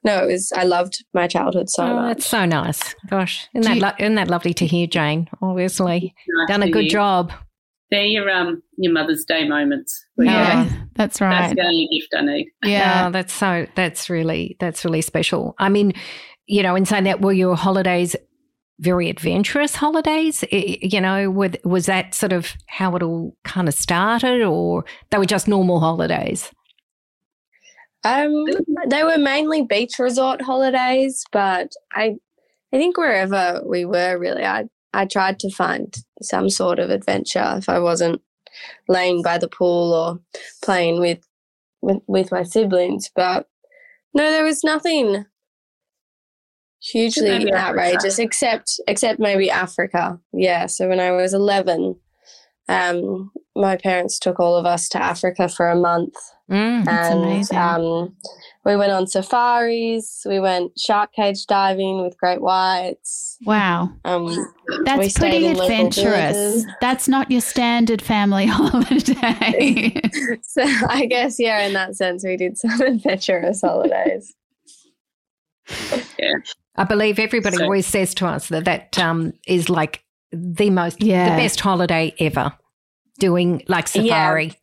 no 0.03 0.23
it 0.23 0.31
was 0.31 0.51
i 0.55 0.63
loved 0.63 1.03
my 1.13 1.27
childhood 1.27 1.69
so 1.69 1.83
oh, 1.83 1.95
much 1.95 2.17
that's 2.17 2.27
so 2.27 2.45
nice. 2.45 2.93
Gosh, 3.09 3.47
isn't 3.55 3.63
that, 3.69 3.75
you- 3.77 3.81
lo- 3.81 4.05
isn't 4.05 4.15
that 4.15 4.29
lovely 4.29 4.53
to 4.55 4.65
hear, 4.65 4.85
Jane? 4.87 5.29
Obviously, 5.41 6.13
Nice 6.27 6.47
done 6.49 6.63
a 6.63 6.69
good 6.71 6.83
hear. 6.83 6.91
job. 6.91 7.31
They're 7.91 8.05
your 8.05 8.29
um 8.29 8.61
your 8.77 8.93
Mother's 8.93 9.25
Day 9.25 9.47
moments. 9.47 10.05
where 10.15 10.27
you 10.27 10.33
yeah, 10.33 10.63
go, 10.65 10.69
that's 10.95 11.19
That's 11.19 11.21
right. 11.21 11.55
the 11.55 11.61
only 11.63 11.87
gift 11.91 12.13
I 12.15 12.21
need. 12.21 12.47
Yeah. 12.63 13.05
Oh, 13.07 13.11
that's 13.17 13.33
so. 13.33 13.65
That's 13.75 14.09
really. 14.09 14.57
That's 14.59 14.85
really 14.85 15.01
special. 15.01 15.55
I 15.57 15.69
mean, 15.69 15.93
you 16.45 16.61
know, 16.63 16.75
in 16.75 16.85
saying 16.85 17.05
that, 17.05 17.21
were 17.21 17.33
your 17.33 17.55
holidays 17.55 18.15
very 18.79 19.09
adventurous 19.09 19.75
holidays? 19.75 20.43
I- 20.53 20.77
You 20.81 21.01
know, 21.01 21.29
with, 21.31 21.57
was 21.65 21.87
that 21.87 22.13
sort 22.15 22.31
of 22.31 22.53
how 22.67 22.95
it 22.95 23.03
all 23.03 23.35
kind 23.43 23.67
of 23.67 23.73
started, 23.73 24.41
or 24.43 24.85
they 25.09 25.17
were 25.17 25.25
just 25.25 25.47
normal 25.47 25.79
holidays? 25.79 26.51
Um, 28.05 28.45
they 28.87 29.03
were 29.03 29.17
mainly 29.17 29.63
beach 29.63 29.99
resort 29.99 30.41
holidays, 30.41 31.23
but 31.33 31.73
I, 31.91 32.15
I 32.71 32.77
think 32.77 32.97
wherever 32.97 33.61
we 33.65 33.83
were, 33.83 34.17
really, 34.17 34.45
I, 34.45 34.65
I 34.93 35.05
tried 35.05 35.39
to 35.39 35.51
find 35.51 35.95
some 36.21 36.49
sort 36.49 36.79
of 36.79 36.89
adventure 36.89 37.55
if 37.57 37.69
I 37.69 37.79
wasn't 37.79 38.21
laying 38.87 39.21
by 39.21 39.37
the 39.37 39.47
pool 39.47 39.93
or 39.93 40.19
playing 40.63 40.99
with, 40.99 41.19
with, 41.81 42.01
with 42.07 42.31
my 42.31 42.43
siblings. 42.43 43.09
But 43.15 43.47
no, 44.13 44.31
there 44.31 44.43
was 44.43 44.63
nothing 44.63 45.25
hugely 46.81 47.29
Africa. 47.29 47.57
outrageous, 47.57 48.19
except 48.19 48.79
except 48.87 49.19
maybe 49.19 49.51
Africa. 49.51 50.19
Yeah. 50.33 50.65
So 50.65 50.89
when 50.89 50.99
I 50.99 51.11
was 51.11 51.33
eleven, 51.33 51.95
um, 52.69 53.31
my 53.55 53.75
parents 53.75 54.17
took 54.19 54.39
all 54.39 54.55
of 54.55 54.65
us 54.65 54.87
to 54.89 55.03
Africa 55.03 55.49
for 55.49 55.69
a 55.69 55.75
month 55.75 56.13
Mm. 56.49 56.87
And 56.87 57.53
um, 57.53 58.15
we 58.65 58.75
went 58.75 58.91
on 58.91 59.05
safaris. 59.05 60.23
We 60.27 60.39
went 60.39 60.71
shark 60.79 61.13
cage 61.13 61.45
diving 61.45 62.01
with 62.01 62.17
great 62.17 62.41
whites. 62.41 63.37
wow. 63.45 63.91
Um, 64.03 64.35
That's 64.83 65.13
pretty 65.13 65.45
adventurous. 65.45 66.65
That's 66.81 67.07
not 67.07 67.29
your 67.29 67.41
standard 67.41 68.01
family 68.01 68.45
holiday. 68.49 69.93
so 70.41 70.63
I 70.89 71.05
guess 71.07 71.39
yeah, 71.39 71.67
in 71.67 71.73
that 71.73 71.95
sense, 71.95 72.23
we 72.25 72.35
did 72.35 72.57
some 72.57 72.81
adventurous 72.81 73.61
holidays. 73.61 74.33
I 76.77 76.83
believe 76.87 77.19
everybody 77.19 77.57
So- 77.57 77.63
always 77.65 77.85
says 77.85 78.15
to 78.15 78.25
us 78.27 78.47
that 78.49 78.65
that 78.65 78.97
um, 78.97 79.33
is 79.45 79.69
like 79.69 80.03
the 80.31 80.69
most, 80.71 81.01
Yeah. 81.03 81.29
the 81.35 81.41
best 81.43 81.59
holiday 81.59 82.13
ever. 82.19 82.53
Doing 83.19 83.63
like 83.67 83.87
safari. 83.87 84.53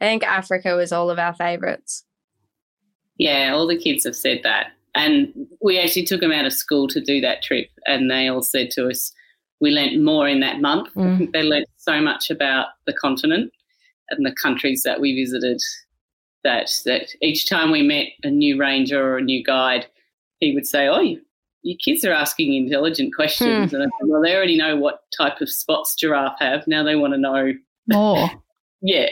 I 0.00 0.04
think 0.04 0.24
Africa 0.24 0.74
was 0.74 0.92
all 0.92 1.10
of 1.10 1.18
our 1.18 1.34
favorites. 1.34 2.04
Yeah, 3.16 3.52
all 3.54 3.66
the 3.66 3.78
kids 3.78 4.04
have 4.04 4.16
said 4.16 4.40
that. 4.42 4.68
And 4.94 5.32
we 5.62 5.78
actually 5.78 6.04
took 6.04 6.20
them 6.20 6.32
out 6.32 6.44
of 6.44 6.52
school 6.52 6.88
to 6.88 7.00
do 7.00 7.20
that 7.20 7.42
trip, 7.42 7.68
and 7.86 8.10
they 8.10 8.28
all 8.28 8.42
said 8.42 8.70
to 8.72 8.88
us, 8.88 9.12
we 9.60 9.70
learnt 9.70 10.02
more 10.02 10.28
in 10.28 10.40
that 10.40 10.60
month. 10.60 10.88
Mm. 10.94 11.30
They 11.32 11.42
learnt 11.42 11.68
so 11.76 12.00
much 12.00 12.30
about 12.30 12.66
the 12.86 12.92
continent 12.92 13.52
and 14.10 14.24
the 14.26 14.34
countries 14.34 14.82
that 14.84 15.00
we 15.00 15.14
visited 15.14 15.60
that 16.44 16.70
that 16.84 17.08
each 17.22 17.48
time 17.48 17.70
we 17.70 17.82
met 17.82 18.08
a 18.22 18.30
new 18.30 18.58
ranger 18.58 19.02
or 19.02 19.18
a 19.18 19.22
new 19.22 19.42
guide, 19.42 19.86
he 20.38 20.54
would 20.54 20.66
say, 20.66 20.86
"Oh, 20.86 21.00
you, 21.00 21.20
your 21.64 21.78
kids 21.82 22.04
are 22.04 22.12
asking 22.12 22.54
intelligent 22.54 23.14
questions. 23.14 23.70
Hmm. 23.70 23.76
And 23.76 23.84
I 23.84 23.86
said, 23.86 24.08
well, 24.08 24.22
they 24.22 24.36
already 24.36 24.56
know 24.56 24.76
what 24.76 25.00
type 25.16 25.40
of 25.40 25.48
spots 25.48 25.94
giraffe 25.94 26.38
have. 26.38 26.66
Now 26.66 26.84
they 26.84 26.94
want 26.94 27.14
to 27.14 27.18
know. 27.18 27.52
More. 27.88 28.30
Yeah. 28.86 29.08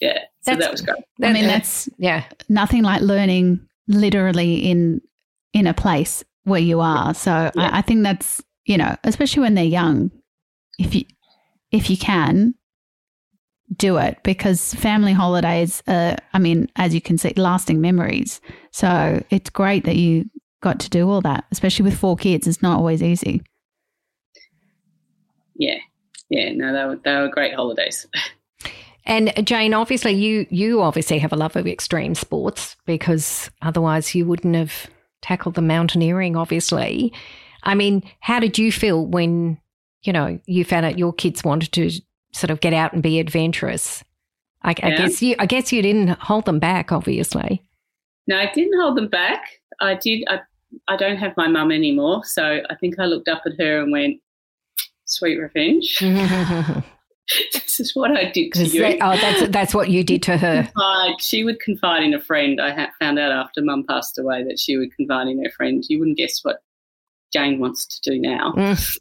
Yeah. 0.00 0.20
So 0.42 0.54
that 0.54 0.70
was 0.70 0.82
great. 0.82 1.02
I 1.20 1.32
mean, 1.32 1.46
that's 1.48 1.88
yeah. 1.98 2.22
nothing 2.48 2.84
like 2.84 3.00
learning 3.00 3.58
literally 3.88 4.54
in 4.54 5.00
in 5.52 5.66
a 5.66 5.74
place 5.74 6.22
where 6.44 6.60
you 6.60 6.78
are. 6.78 7.12
So 7.12 7.50
Yeah. 7.56 7.70
I, 7.72 7.78
I 7.78 7.82
think 7.82 8.04
that's 8.04 8.40
you 8.66 8.76
know, 8.76 8.94
especially 9.02 9.40
when 9.40 9.54
they're 9.54 9.64
young, 9.64 10.12
if 10.78 10.94
you 10.94 11.06
if 11.72 11.90
you 11.90 11.96
can 11.96 12.54
do 13.76 13.96
it 13.96 14.18
because 14.22 14.74
family 14.74 15.12
holidays 15.12 15.82
are 15.88 16.16
I 16.32 16.38
mean, 16.38 16.70
as 16.76 16.94
you 16.94 17.00
can 17.00 17.18
see, 17.18 17.32
lasting 17.36 17.80
memories. 17.80 18.40
So 18.70 19.24
it's 19.30 19.50
great 19.50 19.84
that 19.86 19.96
you 19.96 20.30
got 20.60 20.80
to 20.80 20.90
do 20.90 21.08
all 21.08 21.20
that, 21.22 21.44
especially 21.50 21.84
with 21.84 21.98
four 21.98 22.16
kids. 22.16 22.46
It's 22.46 22.62
not 22.62 22.78
always 22.78 23.02
easy. 23.02 23.42
Yeah. 25.56 25.78
Yeah. 26.28 26.52
No, 26.52 26.72
they 26.72 26.84
were, 26.84 27.00
they 27.04 27.16
were 27.16 27.28
great 27.28 27.54
holidays. 27.54 28.06
And 29.08 29.32
Jane, 29.46 29.72
obviously, 29.72 30.12
you 30.12 30.46
you 30.50 30.82
obviously 30.82 31.18
have 31.18 31.32
a 31.32 31.36
love 31.36 31.56
of 31.56 31.66
extreme 31.66 32.14
sports 32.14 32.76
because 32.84 33.50
otherwise 33.62 34.14
you 34.14 34.26
wouldn't 34.26 34.54
have 34.54 34.86
tackled 35.22 35.54
the 35.54 35.62
mountaineering. 35.62 36.36
Obviously, 36.36 37.14
I 37.62 37.74
mean, 37.74 38.02
how 38.20 38.38
did 38.38 38.58
you 38.58 38.70
feel 38.70 39.06
when 39.06 39.58
you 40.02 40.12
know 40.12 40.38
you 40.44 40.62
found 40.62 40.84
out 40.84 40.98
your 40.98 41.14
kids 41.14 41.42
wanted 41.42 41.72
to 41.72 41.90
sort 42.32 42.50
of 42.50 42.60
get 42.60 42.74
out 42.74 42.92
and 42.92 43.02
be 43.02 43.18
adventurous? 43.18 44.04
I, 44.62 44.74
I 44.82 44.90
guess 44.90 45.22
you 45.22 45.36
I 45.38 45.46
guess 45.46 45.72
you 45.72 45.80
didn't 45.80 46.10
hold 46.18 46.44
them 46.44 46.58
back. 46.58 46.92
Obviously, 46.92 47.64
No, 48.26 48.36
I 48.36 48.52
didn't 48.52 48.78
hold 48.78 48.98
them 48.98 49.08
back. 49.08 49.57
I 49.80 49.94
did. 49.94 50.24
I, 50.28 50.40
I 50.88 50.96
don't 50.96 51.16
have 51.16 51.36
my 51.36 51.48
mum 51.48 51.70
anymore. 51.72 52.24
So 52.24 52.60
I 52.68 52.74
think 52.76 52.98
I 52.98 53.04
looked 53.06 53.28
up 53.28 53.42
at 53.46 53.52
her 53.58 53.82
and 53.82 53.92
went, 53.92 54.20
sweet 55.06 55.36
revenge. 55.38 55.98
this 57.52 57.80
is 57.80 57.94
what 57.94 58.10
I 58.10 58.30
did 58.30 58.52
to 58.54 58.62
Is 58.62 58.74
you. 58.74 58.82
that- 58.82 58.98
oh, 59.00 59.16
that's 59.16 59.48
that's 59.50 59.74
what 59.74 59.90
you 59.90 60.04
did 60.04 60.22
to 60.24 60.36
her. 60.36 60.70
she 61.20 61.44
would 61.44 61.60
confide 61.60 62.02
in 62.02 62.14
a 62.14 62.20
friend. 62.20 62.60
I 62.60 62.72
ha- 62.72 62.92
found 62.98 63.18
out 63.18 63.32
after 63.32 63.62
mum 63.62 63.84
passed 63.88 64.18
away 64.18 64.44
that 64.44 64.58
she 64.58 64.76
would 64.76 64.94
confide 64.96 65.28
in 65.28 65.42
her 65.44 65.50
friend. 65.56 65.84
You 65.88 65.98
wouldn't 65.98 66.18
guess 66.18 66.40
what 66.42 66.58
Jane 67.32 67.58
wants 67.58 67.86
to 67.86 68.10
do 68.10 68.18
now. 68.20 68.52
Mm. 68.56 68.98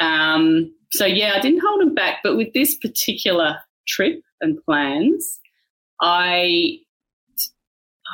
Um, 0.00 0.74
so 0.90 1.06
yeah, 1.06 1.34
I 1.36 1.40
didn't 1.40 1.62
hold 1.64 1.80
him 1.82 1.94
back, 1.94 2.18
but 2.22 2.36
with 2.36 2.52
this 2.52 2.76
particular 2.76 3.58
trip 3.86 4.20
and 4.40 4.62
plans, 4.64 5.40
I 6.00 6.78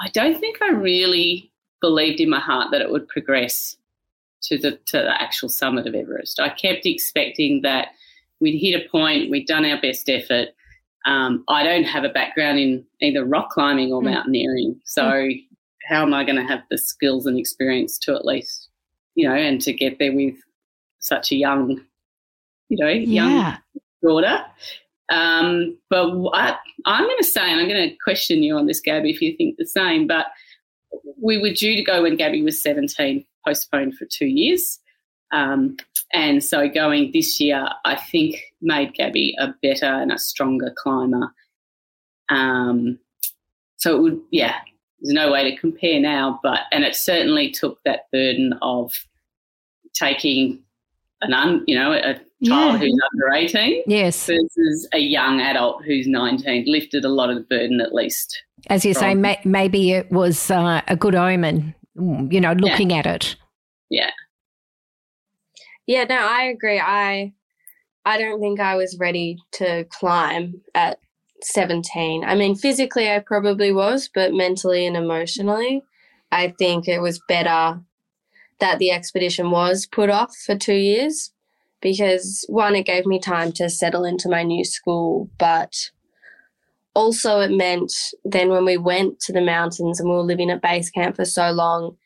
I 0.00 0.08
don't 0.12 0.38
think 0.38 0.58
I 0.62 0.70
really 0.70 1.50
believed 1.80 2.20
in 2.20 2.30
my 2.30 2.40
heart 2.40 2.70
that 2.72 2.80
it 2.80 2.90
would 2.90 3.08
progress 3.08 3.76
to 4.42 4.58
the 4.58 4.72
to 4.86 4.98
the 4.98 5.22
actual 5.22 5.48
summit 5.48 5.86
of 5.86 5.94
Everest. 5.94 6.40
I 6.40 6.48
kept 6.48 6.86
expecting 6.86 7.62
that 7.62 7.88
we'd 8.40 8.58
hit 8.58 8.80
a 8.80 8.88
point, 8.88 9.30
we'd 9.30 9.46
done 9.46 9.64
our 9.64 9.80
best 9.80 10.08
effort. 10.08 10.48
Um, 11.06 11.44
I 11.48 11.62
don't 11.62 11.84
have 11.84 12.04
a 12.04 12.08
background 12.08 12.58
in 12.58 12.84
either 13.00 13.24
rock 13.24 13.50
climbing 13.50 13.92
or 13.92 14.00
Mm. 14.02 14.12
mountaineering, 14.12 14.80
so 14.84 15.28
how 15.88 16.02
am 16.02 16.12
I 16.14 16.22
going 16.24 16.36
to 16.36 16.44
have 16.44 16.62
the 16.70 16.78
skills 16.78 17.26
and 17.26 17.38
experience 17.38 17.98
to 18.00 18.14
at 18.14 18.24
least, 18.26 18.68
you 19.14 19.26
know, 19.28 19.34
and 19.34 19.60
to 19.62 19.72
get 19.72 19.98
there 19.98 20.12
with 20.12 20.34
such 20.98 21.32
a 21.32 21.36
young, 21.36 21.80
you 22.68 22.76
know, 22.76 22.88
young 22.88 23.30
Yeah. 23.36 23.56
daughter. 24.02 24.44
Um, 25.10 25.78
but 25.88 26.14
what 26.16 26.58
I'm 26.84 27.04
going 27.04 27.16
to 27.18 27.24
say, 27.24 27.50
and 27.50 27.60
I'm 27.60 27.68
going 27.68 27.88
to 27.88 27.96
question 28.04 28.42
you 28.42 28.56
on 28.56 28.66
this, 28.66 28.80
Gabby, 28.80 29.10
if 29.10 29.22
you 29.22 29.34
think 29.36 29.56
the 29.56 29.66
same, 29.66 30.06
but 30.06 30.26
we 31.20 31.38
were 31.38 31.52
due 31.52 31.76
to 31.76 31.82
go 31.82 32.02
when 32.02 32.16
Gabby 32.16 32.42
was 32.42 32.62
17, 32.62 33.24
postponed 33.46 33.96
for 33.96 34.06
two 34.06 34.26
years. 34.26 34.78
Um, 35.30 35.76
and 36.12 36.42
so 36.42 36.68
going 36.68 37.10
this 37.12 37.40
year, 37.40 37.68
I 37.84 37.96
think 37.96 38.40
made 38.62 38.94
Gabby 38.94 39.34
a 39.38 39.48
better 39.62 39.86
and 39.86 40.12
a 40.12 40.18
stronger 40.18 40.72
climber. 40.76 41.34
Um, 42.28 42.98
so 43.76 43.96
it 43.96 44.02
would, 44.02 44.20
yeah, 44.30 44.56
there's 45.00 45.14
no 45.14 45.30
way 45.32 45.50
to 45.50 45.56
compare 45.56 46.00
now, 46.00 46.40
but, 46.42 46.60
and 46.72 46.84
it 46.84 46.94
certainly 46.94 47.50
took 47.50 47.78
that 47.84 48.10
burden 48.10 48.54
of 48.62 48.92
taking 49.94 50.62
an, 51.22 51.32
un, 51.34 51.64
you 51.66 51.74
know, 51.74 51.92
a 51.92 52.14
child 52.44 52.74
Yeah. 52.74 52.78
who's 52.78 53.00
under 53.12 53.34
18 53.34 53.82
Yes, 53.86 54.26
versus 54.26 54.88
a 54.92 54.98
young 54.98 55.40
adult 55.40 55.84
who's 55.84 56.06
19 56.06 56.64
lifted 56.66 57.04
a 57.04 57.08
lot 57.08 57.30
of 57.30 57.36
the 57.36 57.42
burden 57.42 57.80
at 57.80 57.94
least. 57.94 58.42
as 58.68 58.84
you 58.84 58.94
say, 58.94 59.12
From- 59.12 59.20
may, 59.22 59.40
maybe 59.44 59.92
it 59.92 60.10
was 60.10 60.50
uh, 60.50 60.80
a 60.88 60.96
good 60.96 61.14
omen. 61.14 61.74
mm, 61.96 62.32
You 62.32 62.40
know, 62.40 62.52
looking 62.52 62.92
at 62.92 63.06
it. 63.06 63.36
Yeah. 63.90 64.10
Yeah, 65.86 66.04
no, 66.04 66.16
I 66.18 66.42
agree. 66.44 66.78
I 66.80 67.32
I 68.04 68.18
don't 68.18 68.40
think 68.40 68.60
I 68.60 68.74
was 68.76 68.96
ready 68.98 69.36
to 69.52 69.84
climb 69.90 70.60
at 70.74 70.98
17. 71.42 72.24
I 72.24 72.34
mean, 72.34 72.54
physically 72.54 73.10
I 73.10 73.18
probably 73.20 73.72
was, 73.72 74.08
but 74.14 74.32
mentally 74.32 74.86
and 74.86 74.96
emotionally, 74.96 75.82
I 76.32 76.54
think 76.58 76.88
it 76.88 77.00
was 77.00 77.20
better 77.28 77.80
that 78.60 78.78
the 78.78 78.90
expedition 78.90 79.50
was 79.50 79.86
put 79.86 80.10
off 80.10 80.36
for 80.36 80.56
2 80.56 80.74
years 80.74 81.32
because 81.80 82.44
one 82.48 82.74
it 82.74 82.86
gave 82.86 83.06
me 83.06 83.18
time 83.18 83.52
to 83.52 83.70
settle 83.70 84.04
into 84.04 84.28
my 84.28 84.42
new 84.42 84.64
school, 84.64 85.30
but 85.38 85.90
also 86.94 87.40
it 87.40 87.52
meant 87.52 87.92
then 88.24 88.48
when 88.48 88.64
we 88.64 88.76
went 88.76 89.20
to 89.20 89.32
the 89.32 89.40
mountains 89.40 90.00
and 90.00 90.08
we 90.08 90.16
were 90.16 90.22
living 90.22 90.50
at 90.50 90.62
base 90.62 90.90
camp 90.90 91.16
for 91.16 91.24
so 91.24 91.50
long, 91.50 91.96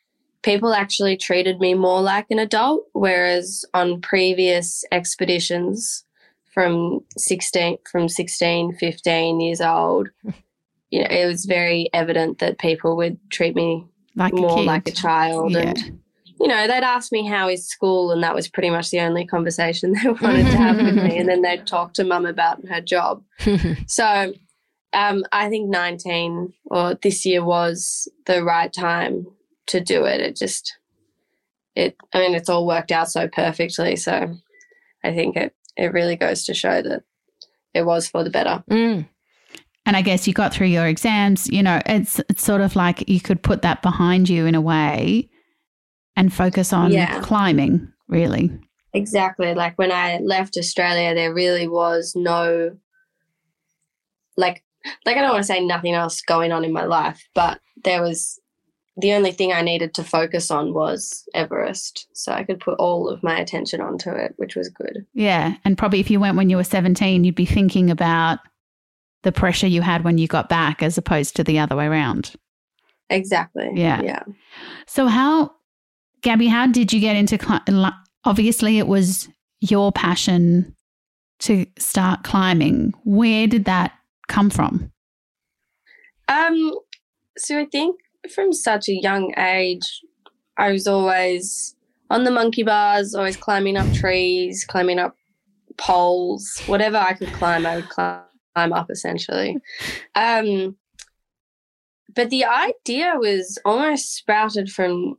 people 0.43 0.75
actually 0.75 1.17
treated 1.17 1.61
me 1.61 1.75
more 1.75 2.03
like 2.03 2.27
an 2.31 2.39
adult 2.39 2.85
whereas 2.93 3.65
on 3.75 4.01
previous 4.01 4.85
expeditions 4.93 6.05
from 6.53 7.01
16 7.17 7.79
from 7.91 8.09
16 8.09 8.75
15 8.75 9.41
years 9.41 9.61
old 9.61 10.09
you 10.91 11.01
know 11.01 11.07
it 11.09 11.27
was 11.27 11.47
very 11.47 11.89
evident 11.93 12.39
that 12.39 12.59
people 12.59 12.97
would 12.97 13.19
treat 13.31 13.55
me 13.55 13.85
Like 14.17 14.35
more 14.35 14.63
like 14.63 14.89
a 14.89 14.93
child 14.93 15.53
Yeah. 15.53 15.61
and 15.61 16.02
you 16.43 16.49
know 16.49 16.67
they'd 16.67 16.83
ask 16.83 17.13
me 17.13 17.27
how 17.27 17.49
is 17.49 17.67
school 17.67 18.11
and 18.11 18.23
that 18.23 18.35
was 18.35 18.49
pretty 18.49 18.69
much 18.69 18.91
the 18.91 19.01
only 19.01 19.25
conversation 19.25 19.93
they 20.03 20.11
wanted 20.11 20.45
to 20.45 20.57
have 20.57 20.77
with 20.77 20.97
me 20.97 21.17
and 21.19 21.29
then 21.29 21.41
they'd 21.41 21.67
talk 21.67 21.95
to 21.95 22.05
mum 22.05 22.27
about 22.27 22.67
her 22.69 22.81
job 22.81 23.23
so 23.87 24.33
um, 24.93 25.25
I 25.33 25.49
think 25.49 25.71
19 25.71 26.53
or 26.67 26.95
this 27.03 27.25
year 27.25 27.45
was 27.45 28.09
the 28.27 28.43
right 28.45 28.73
time 28.73 29.27
to 29.69 29.81
do 29.81 30.05
it. 30.05 30.21
It 30.21 30.37
just, 30.37 30.77
it, 31.75 31.97
I 32.13 32.19
mean, 32.19 32.35
it's 32.35 32.49
all 32.49 32.67
worked 32.67 32.93
out 32.93 33.11
so 33.11 33.29
perfectly. 33.29 33.97
So 33.97 34.35
I 35.03 35.15
think 35.15 35.37
it, 35.37 35.55
it 35.77 35.93
really 35.93 36.17
goes 36.17 36.45
to 36.45 36.55
show 36.55 36.83
that 36.83 37.05
it 37.75 37.87
was 37.87 38.09
for 38.09 38.23
the 38.23 38.31
better. 38.31 38.63
Mm. 38.71 39.09
and 39.87 39.97
I 39.97 40.03
guess 40.03 40.29
you 40.29 40.35
got 40.35 40.53
through 40.53 40.67
your 40.67 40.87
exams. 40.87 41.49
You 41.49 41.63
know, 41.63 41.81
it's 41.87 42.21
it's 42.29 42.45
sort 42.45 42.61
of 42.61 42.77
like 42.77 43.09
you 43.09 43.21
could 43.21 43.43
put 43.43 43.63
that 43.63 43.81
behind 43.81 44.29
you 44.29 44.45
in 44.45 44.55
a 44.55 44.61
way, 44.61 45.31
and 46.17 46.33
focus 46.33 46.73
on 46.73 46.93
Yeah. 46.93 47.21
climbing. 47.21 47.89
Really, 48.09 48.51
Exactly. 48.95 49.55
Like 49.55 49.79
when 49.79 49.91
I 49.91 50.19
left 50.19 50.59
Australia, 50.59 51.15
there 51.15 51.33
really 51.33 51.67
was 51.67 52.13
no, 52.15 52.77
like, 54.37 54.63
like 55.07 55.17
I 55.17 55.21
don't 55.23 55.31
want 55.31 55.43
to 55.43 55.47
say 55.47 55.65
nothing 55.65 55.95
else 55.95 56.21
going 56.21 56.53
on 56.53 56.65
in 56.65 56.73
my 56.73 56.85
life, 56.85 57.27
but 57.35 57.61
there 57.85 58.03
was 58.03 58.39
the 58.99 59.15
only 59.15 59.33
thing 59.33 59.51
I 59.51 59.63
needed 59.63 59.95
to 59.95 60.05
focus 60.05 60.51
on 60.51 60.75
was 60.75 61.25
Everest. 61.35 62.07
So 62.13 62.33
I 62.33 62.45
could 62.45 62.61
put 62.61 62.79
all 62.79 63.09
of 63.09 63.23
my 63.23 63.39
attention 63.39 63.81
onto 63.81 64.11
it, 64.11 64.35
which 64.37 64.57
was 64.57 64.69
good. 64.69 65.07
yeah. 65.15 65.55
And 65.65 65.79
probably 65.79 66.01
if 66.01 66.11
you 66.11 66.21
went 66.21 66.37
when 66.37 66.51
you 66.51 66.57
were 66.57 66.65
seventeen, 66.65 67.25
you'd 67.25 67.35
be 67.35 67.47
thinking 67.47 67.91
about 67.91 68.41
the 69.23 69.33
pressure 69.33 69.67
you 69.69 69.81
had 69.81 70.05
when 70.05 70.19
you 70.19 70.27
got 70.27 70.51
back, 70.51 70.83
as 70.83 70.99
opposed 70.99 71.37
to 71.37 71.45
the 71.45 71.59
other 71.59 71.77
way 71.77 71.87
around. 71.87 72.35
Exactly. 73.09 73.71
Yeah. 73.75 74.03
Yeah. 74.03 74.23
So 74.87 75.07
how, 75.07 75.53
Gabby, 76.23 76.47
how 76.47 76.67
did 76.67 76.93
you 76.93 77.01
get 77.01 77.17
into? 77.17 77.39
Obviously, 78.25 78.79
it 78.79 78.87
was 78.87 79.29
your 79.61 79.93
passion 79.93 80.75
to 81.41 81.67
start 81.79 82.23
climbing. 82.23 82.95
Where 83.05 83.47
did 83.47 83.65
that 83.65 83.93
come 84.29 84.49
from? 84.49 84.93
Um, 86.29 86.79
so 87.37 87.59
I 87.59 87.67
think 87.67 87.99
from 88.33 88.53
such 88.53 88.89
a 88.89 88.95
young 88.95 89.35
age, 89.37 90.01
I 90.57 90.71
was 90.71 90.87
always 90.87 91.75
on 92.11 92.25
the 92.25 92.31
monkey 92.31 92.63
bars, 92.63 93.15
always 93.15 93.37
climbing 93.37 93.77
up 93.77 93.93
trees, 93.93 94.65
climbing 94.65 94.99
up 94.99 95.17
poles, 95.79 96.63
whatever 96.67 96.99
I 96.99 97.15
could 97.15 97.33
climb, 97.33 97.67
I 97.67 97.77
would 97.77 97.89
climb 97.89 98.23
up 98.55 98.91
essentially. 98.91 99.57
Um, 100.15 100.77
but 102.15 102.31
the 102.31 102.45
idea 102.45 103.15
was 103.17 103.59
almost 103.65 104.15
sprouted 104.15 104.71
from 104.71 105.17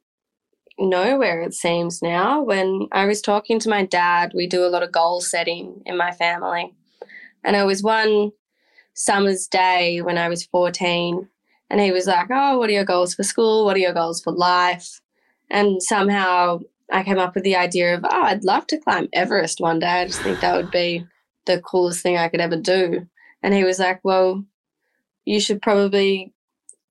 nowhere, 0.79 1.41
it 1.41 1.53
seems 1.53 2.01
now. 2.01 2.41
When 2.41 2.87
I 2.91 3.05
was 3.05 3.21
talking 3.21 3.59
to 3.59 3.69
my 3.69 3.85
dad, 3.85 4.31
we 4.35 4.47
do 4.47 4.65
a 4.65 4.69
lot 4.69 4.83
of 4.83 4.91
goal 4.91 5.21
setting 5.21 5.81
in 5.85 5.97
my 5.97 6.11
family. 6.11 6.73
And 7.43 7.55
it 7.55 7.65
was 7.65 7.83
one 7.83 8.31
summer's 8.93 9.47
day 9.47 10.01
when 10.01 10.17
I 10.17 10.29
was 10.29 10.45
14. 10.45 11.27
And 11.69 11.81
he 11.81 11.91
was 11.91 12.07
like, 12.07 12.27
Oh, 12.31 12.57
what 12.57 12.69
are 12.69 12.73
your 12.73 12.85
goals 12.85 13.15
for 13.15 13.23
school? 13.23 13.65
What 13.65 13.75
are 13.75 13.79
your 13.79 13.93
goals 13.93 14.21
for 14.21 14.31
life? 14.31 15.01
and 15.53 15.81
somehow 15.81 16.59
I 16.91 17.03
came 17.03 17.19
up 17.19 17.35
with 17.35 17.43
the 17.43 17.55
idea 17.55 17.95
of, 17.95 18.03
oh, 18.03 18.23
I'd 18.23 18.43
love 18.43 18.67
to 18.67 18.79
climb 18.79 19.07
Everest 19.13 19.61
one 19.61 19.79
day. 19.79 19.87
I 19.87 20.05
just 20.05 20.21
think 20.21 20.41
that 20.41 20.55
would 20.55 20.71
be 20.71 21.05
the 21.45 21.61
coolest 21.61 22.01
thing 22.01 22.17
I 22.17 22.27
could 22.27 22.41
ever 22.41 22.57
do. 22.57 23.07
And 23.41 23.53
he 23.53 23.63
was 23.63 23.79
like, 23.79 23.99
well, 24.03 24.43
you 25.25 25.39
should 25.39 25.61
probably 25.61 26.33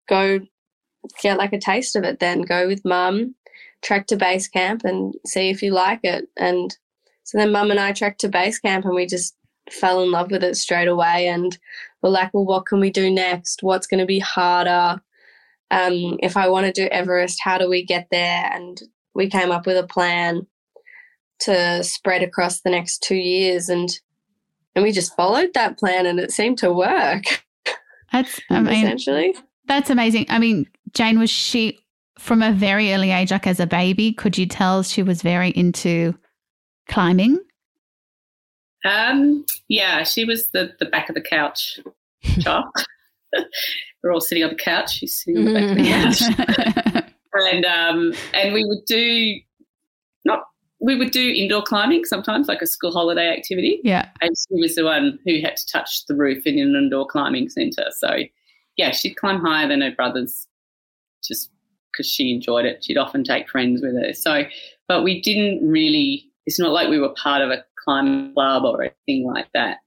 go 0.08 0.40
get 1.20 1.38
like 1.38 1.52
a 1.52 1.58
taste 1.58 1.96
of 1.96 2.04
it 2.04 2.20
then. 2.20 2.42
Go 2.42 2.68
with 2.68 2.84
mum, 2.84 3.34
trek 3.82 4.06
to 4.08 4.16
base 4.16 4.48
camp 4.48 4.82
and 4.84 5.14
see 5.26 5.50
if 5.50 5.62
you 5.62 5.72
like 5.72 6.00
it. 6.02 6.28
And 6.36 6.76
so 7.24 7.38
then 7.38 7.52
mum 7.52 7.70
and 7.70 7.80
I 7.80 7.92
trekked 7.92 8.20
to 8.20 8.28
base 8.28 8.58
camp 8.58 8.84
and 8.84 8.94
we 8.94 9.06
just 9.06 9.36
fell 9.70 10.02
in 10.02 10.10
love 10.10 10.30
with 10.30 10.42
it 10.44 10.56
straight 10.56 10.88
away. 10.88 11.28
And 11.28 11.56
we're 12.02 12.10
like, 12.10 12.32
well, 12.32 12.44
what 12.44 12.66
can 12.66 12.80
we 12.80 12.90
do 12.90 13.10
next? 13.10 13.62
What's 13.62 13.86
going 13.86 14.00
to 14.00 14.06
be 14.06 14.18
harder? 14.18 15.00
Um, 15.70 16.18
if 16.22 16.36
I 16.36 16.48
want 16.48 16.66
to 16.66 16.72
do 16.72 16.88
Everest, 16.88 17.38
how 17.42 17.58
do 17.58 17.68
we 17.68 17.84
get 17.84 18.08
there? 18.10 18.50
And 18.52 18.80
we 19.14 19.28
came 19.28 19.50
up 19.50 19.66
with 19.66 19.76
a 19.76 19.86
plan 19.86 20.46
to 21.40 21.82
spread 21.82 22.22
across 22.22 22.60
the 22.60 22.70
next 22.70 23.02
two 23.02 23.16
years 23.16 23.68
and 23.68 23.98
and 24.74 24.82
we 24.82 24.92
just 24.92 25.14
followed 25.16 25.52
that 25.52 25.78
plan 25.78 26.06
and 26.06 26.18
it 26.18 26.30
seemed 26.30 26.56
to 26.58 26.72
work. 26.72 27.44
That's 28.10 28.40
I 28.50 28.60
mean, 28.60 28.86
essentially. 28.86 29.34
That's 29.66 29.90
amazing. 29.90 30.26
I 30.30 30.38
mean, 30.38 30.66
Jane 30.92 31.18
was 31.18 31.28
she 31.28 31.78
from 32.22 32.40
a 32.40 32.52
very 32.52 32.94
early 32.94 33.11
age, 33.11 33.32
like 33.32 33.48
as 33.48 33.58
a 33.58 33.66
baby, 33.66 34.12
could 34.12 34.38
you 34.38 34.46
tell 34.46 34.85
she 34.85 35.02
was 35.02 35.22
very 35.22 35.50
into 35.50 36.16
climbing? 36.88 37.37
Um, 38.85 39.44
yeah, 39.68 40.04
she 40.04 40.24
was 40.24 40.50
the 40.50 40.72
the 40.78 40.87
back 40.87 41.08
of 41.08 41.16
the 41.16 41.20
couch 41.20 41.80
child. 42.40 42.66
We're 44.02 44.12
all 44.12 44.20
sitting 44.20 44.44
on 44.44 44.50
the 44.50 44.56
couch. 44.56 44.98
She's 44.98 45.16
sitting 45.16 45.38
on 45.38 45.44
the 45.46 45.54
back 45.54 45.70
of 45.70 45.76
the 45.76 47.02
couch. 47.02 47.12
and 47.35 47.64
um, 47.64 48.14
and 48.35 48.54
we 48.54 48.64
would 48.64 48.85
do 48.87 49.35
not 50.24 50.40
we 50.80 50.96
would 50.96 51.11
do 51.11 51.32
indoor 51.37 51.62
climbing 51.62 52.04
sometimes, 52.04 52.46
like 52.46 52.62
a 52.62 52.66
school 52.66 52.92
holiday 52.92 53.28
activity. 53.37 53.80
Yeah, 53.82 54.08
and 54.20 54.30
she 54.37 54.61
was 54.61 54.76
the 54.76 54.85
one 54.85 55.18
who 55.24 55.40
had 55.40 55.56
to 55.56 55.66
touch 55.66 56.06
the 56.06 56.14
roof 56.14 56.46
in 56.46 56.58
an 56.58 56.76
indoor 56.76 57.06
climbing 57.06 57.48
centre. 57.48 57.87
So 57.98 58.18
yeah, 58.76 58.92
she'd 58.92 59.14
climb 59.14 59.40
higher 59.40 59.68
than 59.68 59.80
her 59.80 59.92
brothers, 59.92 60.46
just 61.22 61.51
because 61.92 62.07
she 62.07 62.33
enjoyed 62.33 62.64
it. 62.64 62.85
She'd 62.85 62.96
often 62.96 63.24
take 63.24 63.48
friends 63.48 63.83
with 63.83 63.94
her. 63.94 64.12
So, 64.12 64.44
but 64.88 65.02
we 65.02 65.20
didn't 65.20 65.66
really. 65.68 66.24
It's 66.46 66.59
not 66.59 66.72
like 66.72 66.88
we 66.88 66.98
were 66.98 67.14
part 67.14 67.42
of 67.42 67.50
a 67.50 67.64
climbing 67.85 68.35
club 68.35 68.64
or 68.64 68.83
anything 68.83 69.26
like 69.26 69.46
that. 69.55 69.78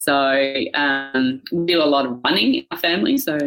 So 0.00 0.64
um, 0.74 1.42
we 1.50 1.66
do 1.66 1.82
a 1.82 1.84
lot 1.84 2.06
of 2.06 2.20
running 2.24 2.56
in 2.56 2.66
our 2.70 2.78
family. 2.78 3.18
So 3.18 3.38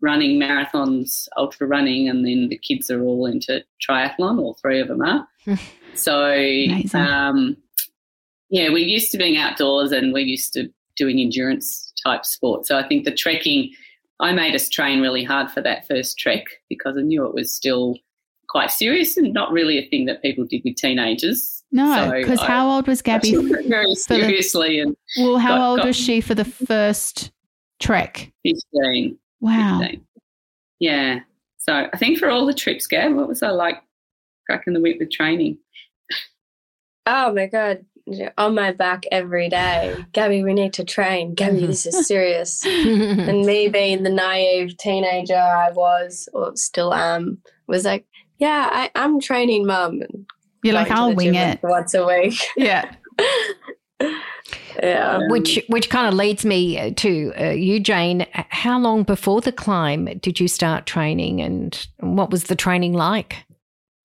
running 0.00 0.38
marathons, 0.38 1.28
ultra 1.36 1.66
running, 1.66 2.08
and 2.08 2.24
then 2.24 2.48
the 2.48 2.58
kids 2.58 2.90
are 2.90 3.02
all 3.02 3.26
into 3.26 3.62
triathlon. 3.86 4.38
All 4.38 4.54
three 4.60 4.80
of 4.80 4.88
them 4.88 5.02
are. 5.02 5.28
so 5.94 6.34
um, 6.94 7.56
yeah, 8.48 8.68
we're 8.70 8.78
used 8.78 9.12
to 9.12 9.18
being 9.18 9.36
outdoors, 9.36 9.92
and 9.92 10.12
we're 10.12 10.20
used 10.20 10.52
to 10.54 10.70
doing 10.96 11.20
endurance 11.20 11.92
type 12.02 12.24
sports. 12.24 12.68
So 12.68 12.78
I 12.78 12.86
think 12.86 13.04
the 13.04 13.14
trekking, 13.14 13.72
I 14.20 14.32
made 14.32 14.54
us 14.54 14.68
train 14.68 15.00
really 15.00 15.24
hard 15.24 15.50
for 15.50 15.60
that 15.62 15.86
first 15.86 16.18
trek 16.18 16.44
because 16.68 16.96
I 16.96 17.02
knew 17.02 17.26
it 17.26 17.34
was 17.34 17.52
still 17.52 17.96
quite 18.48 18.70
serious 18.70 19.16
and 19.16 19.32
not 19.32 19.52
really 19.52 19.78
a 19.78 19.88
thing 19.88 20.06
that 20.06 20.22
people 20.22 20.44
did 20.44 20.62
with 20.64 20.76
teenagers. 20.76 21.62
No, 21.72 22.12
because 22.12 22.40
so 22.40 22.46
how 22.46 22.68
old 22.68 22.88
was 22.88 23.00
Gabby? 23.00 23.34
Very 23.68 23.94
seriously, 23.94 24.76
the, 24.76 24.80
and 24.80 24.96
well, 25.18 25.38
how 25.38 25.56
got, 25.56 25.68
old 25.68 25.78
got, 25.78 25.86
was 25.86 25.96
she 25.96 26.20
for 26.20 26.34
the 26.34 26.44
first 26.44 27.30
trek? 27.78 28.32
Fifteen. 28.42 29.16
Wow. 29.40 29.78
15. 29.80 30.04
Yeah. 30.80 31.20
So 31.58 31.88
I 31.92 31.96
think 31.96 32.18
for 32.18 32.28
all 32.28 32.44
the 32.44 32.54
trips, 32.54 32.86
Gab, 32.86 33.14
what 33.14 33.28
was 33.28 33.42
I 33.42 33.50
like 33.50 33.76
cracking 34.46 34.72
the 34.72 34.80
whip 34.80 34.96
with 34.98 35.10
training? 35.10 35.58
Oh 37.06 37.32
my 37.32 37.46
god, 37.46 37.84
on 38.38 38.54
my 38.54 38.72
back 38.72 39.04
every 39.12 39.48
day. 39.48 39.96
Gabby, 40.12 40.42
we 40.42 40.54
need 40.54 40.72
to 40.74 40.84
train. 40.84 41.34
Gabby, 41.34 41.66
this 41.66 41.86
is 41.86 42.06
serious. 42.06 42.64
and 42.66 43.44
me 43.44 43.68
being 43.68 44.02
the 44.02 44.10
naive 44.10 44.76
teenager 44.78 45.36
I 45.36 45.70
was, 45.72 46.28
or 46.32 46.56
still 46.56 46.92
am, 46.94 47.38
was 47.66 47.84
like, 47.84 48.06
yeah, 48.38 48.68
I, 48.70 48.90
am 48.94 49.20
training 49.20 49.66
mum. 49.66 50.00
You're 50.62 50.74
like, 50.74 50.90
I'll 50.90 51.14
wing 51.14 51.34
it 51.34 51.60
once 51.62 51.94
a 51.94 52.06
week. 52.06 52.38
Yeah. 52.56 52.94
yeah. 54.82 55.18
Which 55.28 55.62
which 55.68 55.90
kind 55.90 56.08
of 56.08 56.14
leads 56.14 56.44
me 56.44 56.92
to 56.92 57.32
uh, 57.38 57.50
you, 57.50 57.80
Jane. 57.80 58.26
How 58.32 58.78
long 58.78 59.02
before 59.02 59.40
the 59.40 59.52
climb 59.52 60.06
did 60.20 60.40
you 60.40 60.48
start 60.48 60.86
training, 60.86 61.40
and 61.40 61.86
what 61.98 62.30
was 62.30 62.44
the 62.44 62.56
training 62.56 62.94
like? 62.94 63.36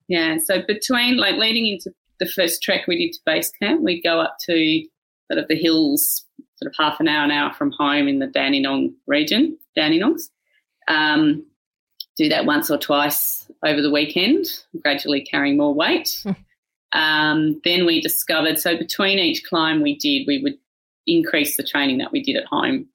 Yeah, 0.08 0.36
so 0.44 0.62
between 0.66 1.16
like 1.16 1.36
leading 1.36 1.66
into 1.66 1.90
the 2.18 2.26
first 2.26 2.62
trek 2.62 2.86
we 2.86 2.98
did 2.98 3.12
to 3.14 3.20
base 3.26 3.50
camp, 3.50 3.82
we'd 3.82 4.02
go 4.02 4.20
up 4.20 4.36
to 4.46 4.84
sort 5.30 5.42
of 5.42 5.48
the 5.48 5.56
hills, 5.56 6.24
sort 6.56 6.70
of 6.70 6.76
half 6.78 7.00
an 7.00 7.08
hour, 7.08 7.24
an 7.24 7.30
hour 7.30 7.52
from 7.52 7.72
home 7.72 8.08
in 8.08 8.18
the 8.18 8.26
Dandenong 8.26 8.94
region, 9.06 9.58
Dandenongs. 9.76 10.30
Um, 10.88 11.44
do 12.16 12.28
that 12.28 12.46
once 12.46 12.70
or 12.70 12.78
twice 12.78 13.50
over 13.64 13.82
the 13.82 13.90
weekend, 13.90 14.46
gradually 14.82 15.22
carrying 15.22 15.56
more 15.56 15.74
weight. 15.74 16.20
Hmm. 16.22 16.32
Um, 16.98 17.60
then 17.64 17.84
we 17.84 18.00
discovered, 18.00 18.58
so 18.58 18.76
between 18.76 19.18
each 19.18 19.44
climb 19.44 19.82
we 19.82 19.98
did, 19.98 20.26
we 20.26 20.42
would 20.42 20.56
increase 21.06 21.56
the 21.56 21.62
training 21.62 21.98
that 21.98 22.12
we 22.12 22.22
did 22.22 22.36
at 22.36 22.46
home. 22.46 22.88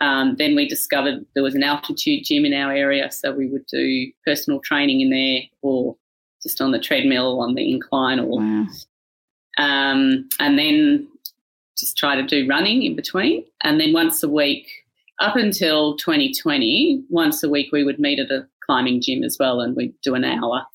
Um, 0.00 0.36
then 0.38 0.54
we 0.54 0.68
discovered 0.68 1.24
there 1.34 1.42
was 1.42 1.54
an 1.54 1.62
altitude 1.62 2.24
gym 2.24 2.44
in 2.44 2.54
our 2.54 2.72
area, 2.72 3.10
so 3.10 3.32
we 3.32 3.48
would 3.48 3.66
do 3.66 4.10
personal 4.24 4.60
training 4.60 5.00
in 5.00 5.10
there 5.10 5.40
or 5.62 5.96
just 6.42 6.60
on 6.60 6.72
the 6.72 6.78
treadmill 6.78 7.40
on 7.40 7.54
the 7.54 7.70
incline 7.70 8.20
or 8.20 8.38
wow. 8.40 8.66
um, 9.58 10.28
and 10.38 10.58
then 10.58 11.08
just 11.76 11.96
try 11.96 12.14
to 12.14 12.22
do 12.22 12.48
running 12.48 12.82
in 12.82 12.96
between. 12.96 13.44
And 13.62 13.80
then 13.80 13.92
once 13.92 14.22
a 14.22 14.28
week, 14.28 14.68
up 15.20 15.36
until 15.36 15.96
2020, 15.96 17.04
once 17.10 17.42
a 17.42 17.48
week 17.48 17.70
we 17.72 17.84
would 17.84 17.98
meet 17.98 18.18
at 18.18 18.30
a 18.30 18.46
climbing 18.64 19.00
gym 19.00 19.22
as 19.22 19.36
well 19.38 19.60
and 19.60 19.76
we'd 19.76 19.94
do 20.02 20.14
an 20.14 20.24
hour. 20.24 20.66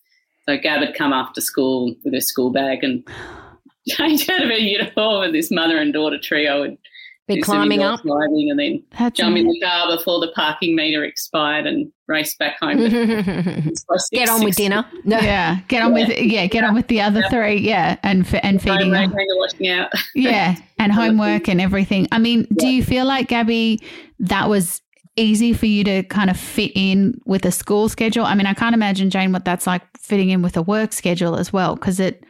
So 0.48 0.58
Gab 0.58 0.82
would 0.82 0.96
come 0.96 1.14
after 1.14 1.42
school 1.42 1.96
with 2.04 2.14
her 2.14 2.22
school 2.22 2.52
bag 2.52 2.84
and 2.84 3.08
change 3.88 4.30
out 4.30 4.44
of 4.44 4.50
her 4.50 4.56
uniform 4.56 5.24
and 5.24 5.36
this 5.36 5.52
mother 5.52 5.78
and 5.78 5.94
daughter 5.94 6.20
trio 6.20 6.62
would 6.62 6.78
be 7.28 7.42
climbing 7.42 7.84
up, 7.84 8.02
climbing, 8.02 8.50
and 8.50 8.60
then 8.60 8.84
That's 8.98 9.18
jump 9.18 9.38
in 9.38 9.48
the 9.48 9.60
car 9.62 9.96
before 9.96 10.20
the 10.20 10.32
parking 10.36 10.76
meter 10.76 11.04
expired 11.04 11.66
and 11.68 11.92
race 12.08 12.36
back 12.36 12.58
home. 12.60 12.78
get 14.12 14.30
on 14.30 14.44
with 14.44 14.56
dinner. 14.56 14.86
No. 15.06 15.20
Yeah, 15.20 15.60
get 15.68 15.82
on 15.82 15.96
yeah. 15.96 16.08
with 16.08 16.18
yeah, 16.18 16.46
get 16.48 16.64
on 16.64 16.74
with 16.74 16.88
the 16.88 17.02
other 17.02 17.22
yeah. 17.22 17.30
three. 17.30 17.58
Yeah, 17.58 17.98
and 18.04 18.28
and 18.44 18.62
feeding 18.62 18.92
them. 18.92 19.14
yeah, 20.16 20.56
and 20.80 20.92
homework 20.92 21.48
and 21.48 21.62
everything. 21.62 22.08
I 22.12 22.20
mean, 22.20 22.48
do 22.58 22.68
you 22.68 22.84
feel 22.84 23.06
like 23.06 23.28
Gabby 23.28 23.82
that 24.20 24.50
was 24.50 24.82
easy 25.16 25.54
for 25.54 25.66
you 25.66 25.84
to 25.84 26.04
kind 26.04 26.30
of 26.30 26.38
fit 26.38 26.72
in 26.76 27.20
with 27.26 27.46
a 27.46 27.52
school 27.52 27.88
schedule? 27.88 28.26
I 28.26 28.36
mean, 28.36 28.48
I 28.48 28.54
can't 28.54 28.74
imagine 28.74 29.10
Jane 29.10 29.32
what 29.32 29.46
that's 29.46 29.68
like 29.68 29.84
fitting 29.98 30.30
in 30.30 30.42
with 30.42 30.58
a 30.58 30.62
work 30.62 30.92
schedule 30.94 31.36
as 31.36 31.54
well, 31.54 31.76
because 31.76 32.00
it 32.00 32.24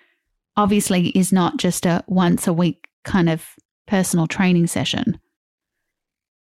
obviously 0.57 1.09
is 1.09 1.31
not 1.31 1.57
just 1.57 1.85
a 1.85 2.03
once 2.07 2.45
a 2.45 2.53
week 2.53 2.87
kind 3.03 3.29
of 3.29 3.45
personal 3.91 4.25
training 4.25 4.67
session? 4.67 5.19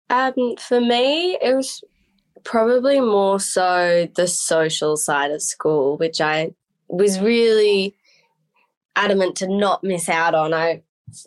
Um, 0.10 0.56
for 0.58 0.82
me, 0.82 1.38
it 1.40 1.56
was 1.56 1.84
probably 2.44 3.00
more 3.00 3.40
so 3.40 4.08
the 4.16 4.28
social 4.28 4.98
side 4.98 5.30
of 5.30 5.44
school, 5.44 5.96
which 5.98 6.20
I 6.20 6.52
was 6.88 7.20
really 7.20 7.96
adamant 8.96 9.36
to 9.38 9.48
not 9.48 9.84
miss 9.84 10.10
out 10.10 10.34
on. 10.34 10.56
I 10.56 10.82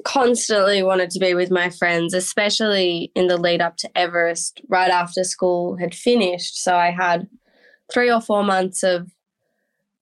constantly 0.05 0.83
wanted 0.83 1.11
to 1.11 1.21
be 1.21 1.35
with 1.35 1.53
my 1.53 1.71
friends, 1.71 2.15
especially 2.15 3.13
in 3.15 3.29
the 3.29 3.37
lead 3.37 3.61
up 3.61 3.77
to 3.79 3.91
Everest, 3.97 4.61
right 4.69 4.91
after 4.91 5.23
school 5.23 5.77
had 5.77 5.95
finished. 5.95 6.61
So 6.61 6.75
I 6.75 6.91
had 6.91 7.29
three 7.93 8.11
or 8.11 8.21
four 8.21 8.43
months 8.43 8.83
of 8.83 9.09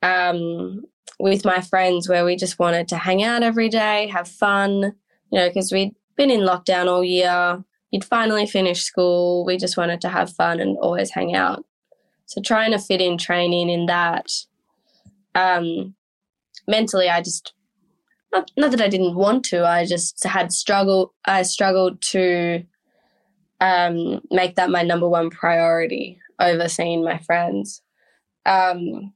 um, 0.03 0.83
with 1.21 1.45
my 1.45 1.61
friends 1.61 2.09
where 2.09 2.25
we 2.25 2.37
just 2.37 2.59
wanted 2.59 2.89
to 2.89 2.97
hang 2.97 3.23
out 3.23 3.43
every 3.43 3.69
day, 3.69 4.07
have 4.07 4.29
fun, 4.29 4.95
you 5.31 5.39
know, 5.39 5.49
because 5.49 5.71
we'd 5.71 5.95
been 6.17 6.31
in 6.31 6.41
lockdown 6.41 6.87
all 6.87 7.05
year. 7.05 7.63
You'd 7.91 8.05
finally 8.05 8.47
finished 8.47 8.87
school. 8.87 9.45
We 9.45 9.57
just 9.57 9.77
wanted 9.77 10.01
to 10.03 10.09
have 10.09 10.33
fun 10.33 10.61
and 10.61 10.77
always 10.79 11.11
hang 11.11 11.35
out. 11.35 11.65
So 12.27 12.41
trying 12.43 12.73
to 12.73 12.79
fit 12.79 13.01
in 13.01 13.19
training 13.19 13.69
in 13.69 13.87
that. 13.87 14.27
Um, 15.35 15.95
mentally, 16.67 17.09
I 17.09 17.23
just 17.23 17.53
not, 18.33 18.51
not 18.57 18.71
that 18.73 18.81
I 18.81 18.89
didn't 18.89 19.15
want 19.15 19.45
to. 19.47 19.67
I 19.67 19.87
just 19.87 20.23
had 20.25 20.53
struggle. 20.53 21.15
I 21.25 21.43
struggled 21.43 22.03
to 22.11 22.65
um, 23.61 24.21
make 24.31 24.57
that 24.57 24.71
my 24.71 24.83
number 24.83 25.09
one 25.09 25.31
priority 25.31 26.19
over 26.41 26.69
seeing 26.69 27.05
my 27.05 27.19
friends. 27.19 27.83
Um, 28.45 29.13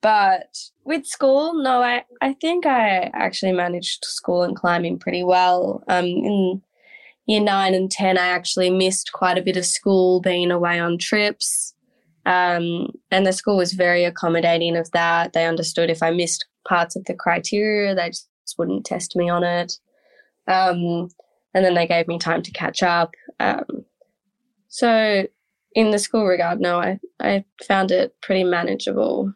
but 0.00 0.56
with 0.86 1.06
school, 1.06 1.54
no, 1.54 1.82
I, 1.82 2.04
I 2.22 2.34
think 2.34 2.64
I 2.64 3.10
actually 3.12 3.52
managed 3.52 4.04
school 4.04 4.42
and 4.42 4.54
climbing 4.54 4.98
pretty 4.98 5.24
well. 5.24 5.82
Um, 5.88 6.04
in 6.04 6.62
year 7.26 7.40
nine 7.40 7.74
and 7.74 7.90
10, 7.90 8.16
I 8.16 8.28
actually 8.28 8.70
missed 8.70 9.12
quite 9.12 9.36
a 9.36 9.42
bit 9.42 9.56
of 9.56 9.66
school 9.66 10.20
being 10.20 10.50
away 10.50 10.78
on 10.78 10.98
trips. 10.98 11.74
Um, 12.24 12.88
and 13.10 13.26
the 13.26 13.32
school 13.32 13.56
was 13.56 13.72
very 13.72 14.04
accommodating 14.04 14.76
of 14.76 14.90
that. 14.92 15.32
They 15.32 15.46
understood 15.46 15.90
if 15.90 16.02
I 16.02 16.10
missed 16.10 16.46
parts 16.66 16.96
of 16.96 17.04
the 17.04 17.14
criteria, 17.14 17.94
they 17.94 18.10
just 18.10 18.28
wouldn't 18.56 18.86
test 18.86 19.16
me 19.16 19.28
on 19.28 19.44
it. 19.44 19.78
Um, 20.48 21.08
and 21.54 21.64
then 21.64 21.74
they 21.74 21.86
gave 21.86 22.06
me 22.06 22.18
time 22.18 22.42
to 22.42 22.50
catch 22.52 22.82
up. 22.82 23.14
Um, 23.40 23.84
so, 24.68 25.26
in 25.74 25.90
the 25.90 25.98
school 25.98 26.26
regard, 26.26 26.60
no, 26.60 26.78
I, 26.78 26.98
I 27.20 27.44
found 27.66 27.90
it 27.90 28.14
pretty 28.22 28.44
manageable. 28.44 29.32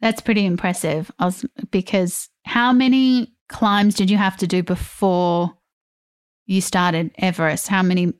That's 0.00 0.20
pretty 0.20 0.44
impressive. 0.44 1.10
Because 1.70 2.28
how 2.44 2.72
many 2.72 3.34
climbs 3.48 3.94
did 3.94 4.10
you 4.10 4.16
have 4.16 4.36
to 4.38 4.46
do 4.46 4.62
before 4.62 5.52
you 6.46 6.60
started 6.60 7.10
Everest? 7.18 7.68
How 7.68 7.82
many 7.82 8.12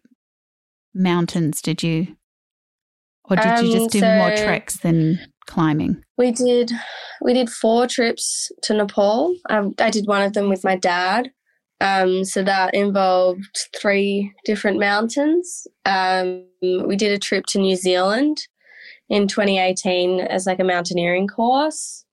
mountains 0.95 1.61
did 1.61 1.83
you, 1.83 2.17
or 3.25 3.37
did 3.37 3.47
um, 3.47 3.67
you 3.67 3.73
just 3.73 3.91
do 3.91 4.01
so 4.01 4.17
more 4.17 4.31
treks 4.31 4.79
than 4.79 5.19
climbing? 5.47 6.03
We 6.17 6.31
did, 6.31 6.73
we 7.21 7.35
did 7.35 7.51
four 7.51 7.87
trips 7.87 8.51
to 8.63 8.75
Nepal. 8.75 9.35
I, 9.51 9.69
I 9.79 9.91
did 9.91 10.07
one 10.07 10.23
of 10.23 10.33
them 10.33 10.49
with 10.49 10.65
my 10.65 10.77
dad. 10.77 11.31
Um, 11.81 12.25
so 12.25 12.43
that 12.45 12.73
involved 12.73 13.69
three 13.79 14.33
different 14.45 14.79
mountains. 14.79 15.67
Um, 15.85 16.47
we 16.63 16.97
did 16.97 17.13
a 17.13 17.19
trip 17.19 17.45
to 17.49 17.59
New 17.59 17.77
Zealand 17.77 18.39
in 19.09 19.29
2018 19.29 20.21
as 20.21 20.47
like 20.47 20.61
a 20.61 20.65
mountaineering 20.65 21.29
course. 21.29 22.05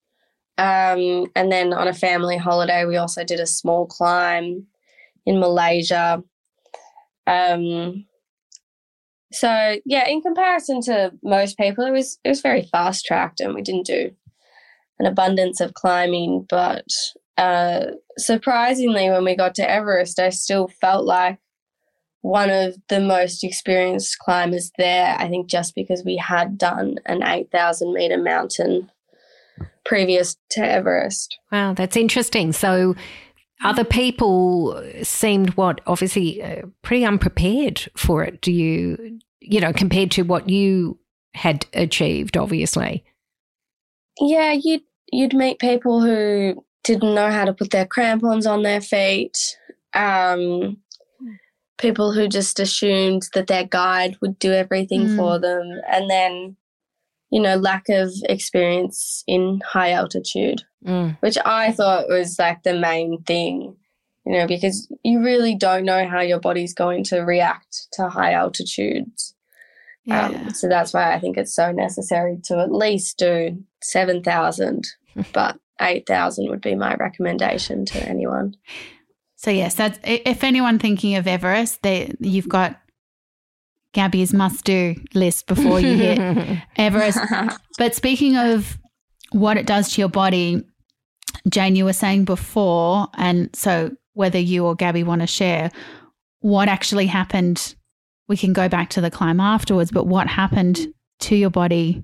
Um, 0.57 1.25
and 1.35 1.51
then 1.51 1.73
on 1.73 1.87
a 1.87 1.93
family 1.93 2.37
holiday, 2.37 2.85
we 2.85 2.97
also 2.97 3.23
did 3.23 3.39
a 3.39 3.47
small 3.47 3.87
climb 3.87 4.67
in 5.25 5.39
Malaysia. 5.39 6.23
Um, 7.25 8.05
so 9.31 9.77
yeah, 9.85 10.07
in 10.07 10.21
comparison 10.21 10.81
to 10.81 11.11
most 11.23 11.57
people, 11.57 11.85
it 11.85 11.91
was 11.91 12.19
it 12.23 12.29
was 12.29 12.41
very 12.41 12.63
fast 12.63 13.05
tracked, 13.05 13.39
and 13.39 13.55
we 13.55 13.61
didn't 13.61 13.85
do 13.85 14.11
an 14.99 15.05
abundance 15.05 15.61
of 15.61 15.73
climbing. 15.73 16.45
But 16.49 16.85
uh, 17.37 17.85
surprisingly, 18.17 19.09
when 19.09 19.23
we 19.23 19.35
got 19.35 19.55
to 19.55 19.69
Everest, 19.69 20.19
I 20.19 20.29
still 20.29 20.67
felt 20.81 21.05
like 21.05 21.39
one 22.21 22.49
of 22.49 22.75
the 22.89 22.99
most 22.99 23.43
experienced 23.43 24.19
climbers 24.19 24.71
there. 24.77 25.15
I 25.17 25.27
think 25.27 25.47
just 25.47 25.75
because 25.75 26.03
we 26.05 26.17
had 26.17 26.57
done 26.57 26.97
an 27.05 27.23
eight 27.23 27.51
thousand 27.51 27.93
meter 27.93 28.17
mountain 28.17 28.89
previous 29.85 30.37
to 30.51 30.61
Everest. 30.61 31.37
Wow, 31.51 31.73
that's 31.73 31.97
interesting. 31.97 32.51
So 32.53 32.95
other 33.63 33.83
people 33.83 34.81
seemed 35.03 35.51
what 35.51 35.81
obviously 35.87 36.41
uh, 36.41 36.63
pretty 36.81 37.05
unprepared 37.05 37.89
for 37.95 38.23
it. 38.23 38.41
Do 38.41 38.51
you, 38.51 39.19
you 39.39 39.59
know, 39.59 39.73
compared 39.73 40.11
to 40.11 40.23
what 40.23 40.49
you 40.49 40.99
had 41.33 41.65
achieved, 41.73 42.37
obviously? 42.37 43.03
Yeah, 44.19 44.51
you'd 44.51 44.83
you'd 45.11 45.33
meet 45.33 45.59
people 45.59 46.01
who 46.01 46.63
didn't 46.83 47.13
know 47.13 47.29
how 47.29 47.45
to 47.45 47.53
put 47.53 47.71
their 47.71 47.85
crampons 47.85 48.45
on 48.45 48.63
their 48.63 48.81
feet. 48.81 49.37
Um, 49.93 50.77
people 51.81 52.13
who 52.13 52.27
just 52.27 52.59
assumed 52.59 53.27
that 53.33 53.47
their 53.47 53.65
guide 53.65 54.17
would 54.21 54.39
do 54.39 54.53
everything 54.53 55.07
mm. 55.07 55.17
for 55.17 55.39
them, 55.39 55.81
and 55.89 56.09
then 56.09 56.55
you 57.31 57.41
know, 57.41 57.55
lack 57.55 57.87
of 57.89 58.11
experience 58.27 59.23
in 59.25 59.61
high 59.65 59.91
altitude, 59.91 60.61
mm. 60.85 61.17
which 61.21 61.37
I 61.45 61.71
thought 61.71 62.09
was 62.09 62.37
like 62.37 62.63
the 62.63 62.77
main 62.77 63.23
thing, 63.23 63.77
you 64.25 64.33
know, 64.33 64.45
because 64.45 64.91
you 65.03 65.23
really 65.23 65.55
don't 65.55 65.85
know 65.85 66.07
how 66.07 66.19
your 66.19 66.41
body's 66.41 66.73
going 66.73 67.05
to 67.05 67.21
react 67.21 67.87
to 67.93 68.09
high 68.09 68.33
altitudes. 68.33 69.33
Yeah. 70.03 70.27
Um, 70.27 70.49
so 70.53 70.67
that's 70.67 70.93
why 70.93 71.13
I 71.13 71.19
think 71.19 71.37
it's 71.37 71.55
so 71.55 71.71
necessary 71.71 72.37
to 72.45 72.59
at 72.59 72.71
least 72.71 73.17
do 73.17 73.63
7,000, 73.81 74.87
but 75.33 75.57
8,000 75.79 76.49
would 76.49 76.61
be 76.61 76.75
my 76.75 76.95
recommendation 76.95 77.85
to 77.85 78.09
anyone. 78.09 78.55
So 79.41 79.49
yes, 79.49 79.73
that's 79.73 79.97
if 80.03 80.43
anyone 80.43 80.77
thinking 80.77 81.15
of 81.15 81.25
Everest, 81.25 81.81
they 81.81 82.13
you've 82.19 82.47
got 82.47 82.79
Gabby's 83.95 84.33
must 84.35 84.63
do 84.65 84.93
list 85.15 85.47
before 85.47 85.79
you 85.79 85.97
hit 85.97 86.59
Everest. 86.77 87.17
But 87.79 87.95
speaking 87.95 88.37
of 88.37 88.77
what 89.31 89.57
it 89.57 89.65
does 89.65 89.93
to 89.93 90.01
your 90.01 90.09
body, 90.09 90.63
Jane, 91.49 91.75
you 91.75 91.85
were 91.85 91.93
saying 91.93 92.25
before, 92.25 93.07
and 93.15 93.49
so 93.55 93.89
whether 94.13 94.37
you 94.37 94.63
or 94.63 94.75
Gabby 94.75 95.01
want 95.01 95.21
to 95.21 95.27
share 95.27 95.71
what 96.41 96.69
actually 96.69 97.07
happened, 97.07 97.73
we 98.27 98.37
can 98.37 98.53
go 98.53 98.69
back 98.69 98.91
to 98.91 99.01
the 99.01 99.09
climb 99.09 99.39
afterwards, 99.39 99.89
but 99.89 100.05
what 100.05 100.27
happened 100.27 100.93
to 101.21 101.35
your 101.35 101.49
body, 101.49 102.03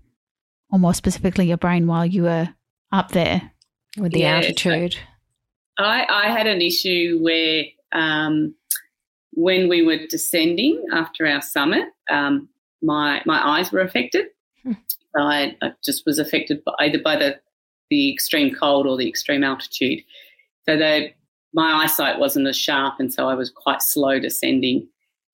or 0.71 0.79
more 0.79 0.95
specifically 0.95 1.47
your 1.47 1.57
brain, 1.57 1.85
while 1.85 2.05
you 2.05 2.23
were 2.23 2.49
up 2.91 3.11
there 3.11 3.51
with 3.95 4.13
the 4.13 4.21
yeah, 4.21 4.37
altitude? 4.37 4.97
I, 5.77 6.05
I 6.09 6.31
had 6.31 6.47
an 6.47 6.61
issue 6.61 7.19
where 7.21 7.65
um, 7.91 8.55
when 9.33 9.69
we 9.69 9.85
were 9.85 10.07
descending 10.09 10.83
after 10.91 11.27
our 11.27 11.41
summit, 11.41 11.89
um, 12.09 12.49
my 12.81 13.21
my 13.25 13.59
eyes 13.59 13.71
were 13.71 13.81
affected. 13.81 14.27
Hmm. 14.63 14.73
I, 15.15 15.55
I, 15.61 15.71
just 15.83 16.05
was 16.05 16.19
affected 16.19 16.63
by, 16.63 16.73
either 16.79 16.99
by 16.99 17.15
the 17.15 17.39
the 17.89 18.11
extreme 18.11 18.53
cold 18.53 18.87
or 18.87 18.97
the 18.97 19.07
extreme 19.07 19.43
altitude. 19.43 20.03
So 20.67 21.07
my 21.53 21.83
eyesight 21.83 22.19
wasn't 22.19 22.47
as 22.47 22.57
sharp, 22.57 22.95
and 22.99 23.13
so 23.13 23.27
I 23.29 23.35
was 23.35 23.49
quite 23.49 23.81
slow 23.81 24.19
descending. 24.19 24.87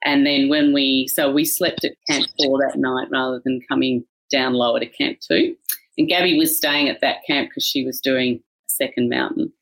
And 0.05 0.25
then 0.25 0.49
when 0.49 0.73
we 0.73 1.07
so 1.07 1.31
we 1.31 1.45
slept 1.45 1.85
at 1.85 1.93
Camp 2.09 2.27
Four 2.37 2.59
that 2.59 2.77
night 2.77 3.07
rather 3.11 3.41
than 3.43 3.61
coming 3.69 4.03
down 4.31 4.53
lower 4.53 4.79
to 4.79 4.85
Camp 4.85 5.19
Two. 5.19 5.55
And 5.97 6.07
Gabby 6.07 6.37
was 6.37 6.57
staying 6.57 6.89
at 6.89 7.01
that 7.01 7.17
camp 7.27 7.49
because 7.49 7.65
she 7.65 7.85
was 7.85 7.99
doing 7.99 8.35
a 8.35 8.41
second 8.67 9.09
mountain. 9.09 9.53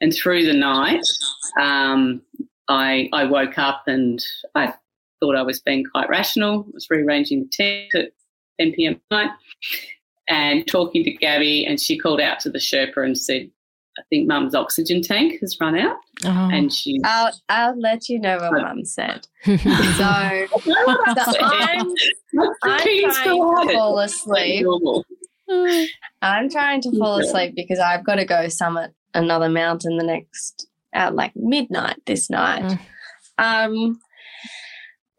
And 0.00 0.14
through 0.14 0.44
the 0.44 0.52
night, 0.52 1.06
um, 1.60 2.22
I, 2.68 3.08
I 3.12 3.24
woke 3.24 3.58
up 3.58 3.84
and 3.86 4.22
I 4.54 4.74
thought 5.20 5.36
I 5.36 5.42
was 5.42 5.60
being 5.60 5.84
quite 5.84 6.08
rational. 6.08 6.66
I 6.68 6.70
was 6.74 6.86
rearranging 6.90 7.44
the 7.44 7.48
tent 7.50 7.94
at 7.94 8.12
10 8.60 8.72
p.m. 8.72 9.00
night 9.10 9.30
and 10.28 10.66
talking 10.66 11.04
to 11.04 11.10
Gabby, 11.12 11.64
and 11.66 11.80
she 11.80 11.98
called 11.98 12.20
out 12.20 12.40
to 12.40 12.50
the 12.50 12.58
Sherpa 12.58 13.04
and 13.04 13.16
said, 13.16 13.50
I 13.98 14.02
think 14.10 14.28
Mum's 14.28 14.54
oxygen 14.54 15.00
tank 15.00 15.40
has 15.40 15.56
run 15.58 15.76
out, 15.76 15.96
oh. 16.24 16.50
and 16.52 16.70
she. 16.70 17.00
I'll 17.02 17.32
I'll 17.48 17.80
let 17.80 18.10
you 18.10 18.18
know 18.18 18.36
what 18.36 18.52
Mum 18.52 18.84
said. 18.84 19.26
so, 19.44 19.54
so 19.54 19.60
I'm, 21.40 21.94
I'm 22.62 22.80
trying 22.80 23.10
to 23.10 23.72
fall 23.72 23.98
asleep. 24.00 24.66
I'm 26.20 26.50
trying 26.50 26.82
to 26.82 26.98
fall 26.98 27.20
asleep 27.20 27.54
because 27.56 27.78
I've 27.78 28.04
got 28.04 28.16
to 28.16 28.26
go 28.26 28.48
summit 28.48 28.92
another 29.14 29.48
mountain 29.48 29.96
the 29.96 30.04
next 30.04 30.66
at 30.92 31.14
like 31.14 31.32
midnight 31.36 31.96
this 32.06 32.30
night. 32.30 32.64
Mm. 32.64 32.80
Um, 33.38 34.00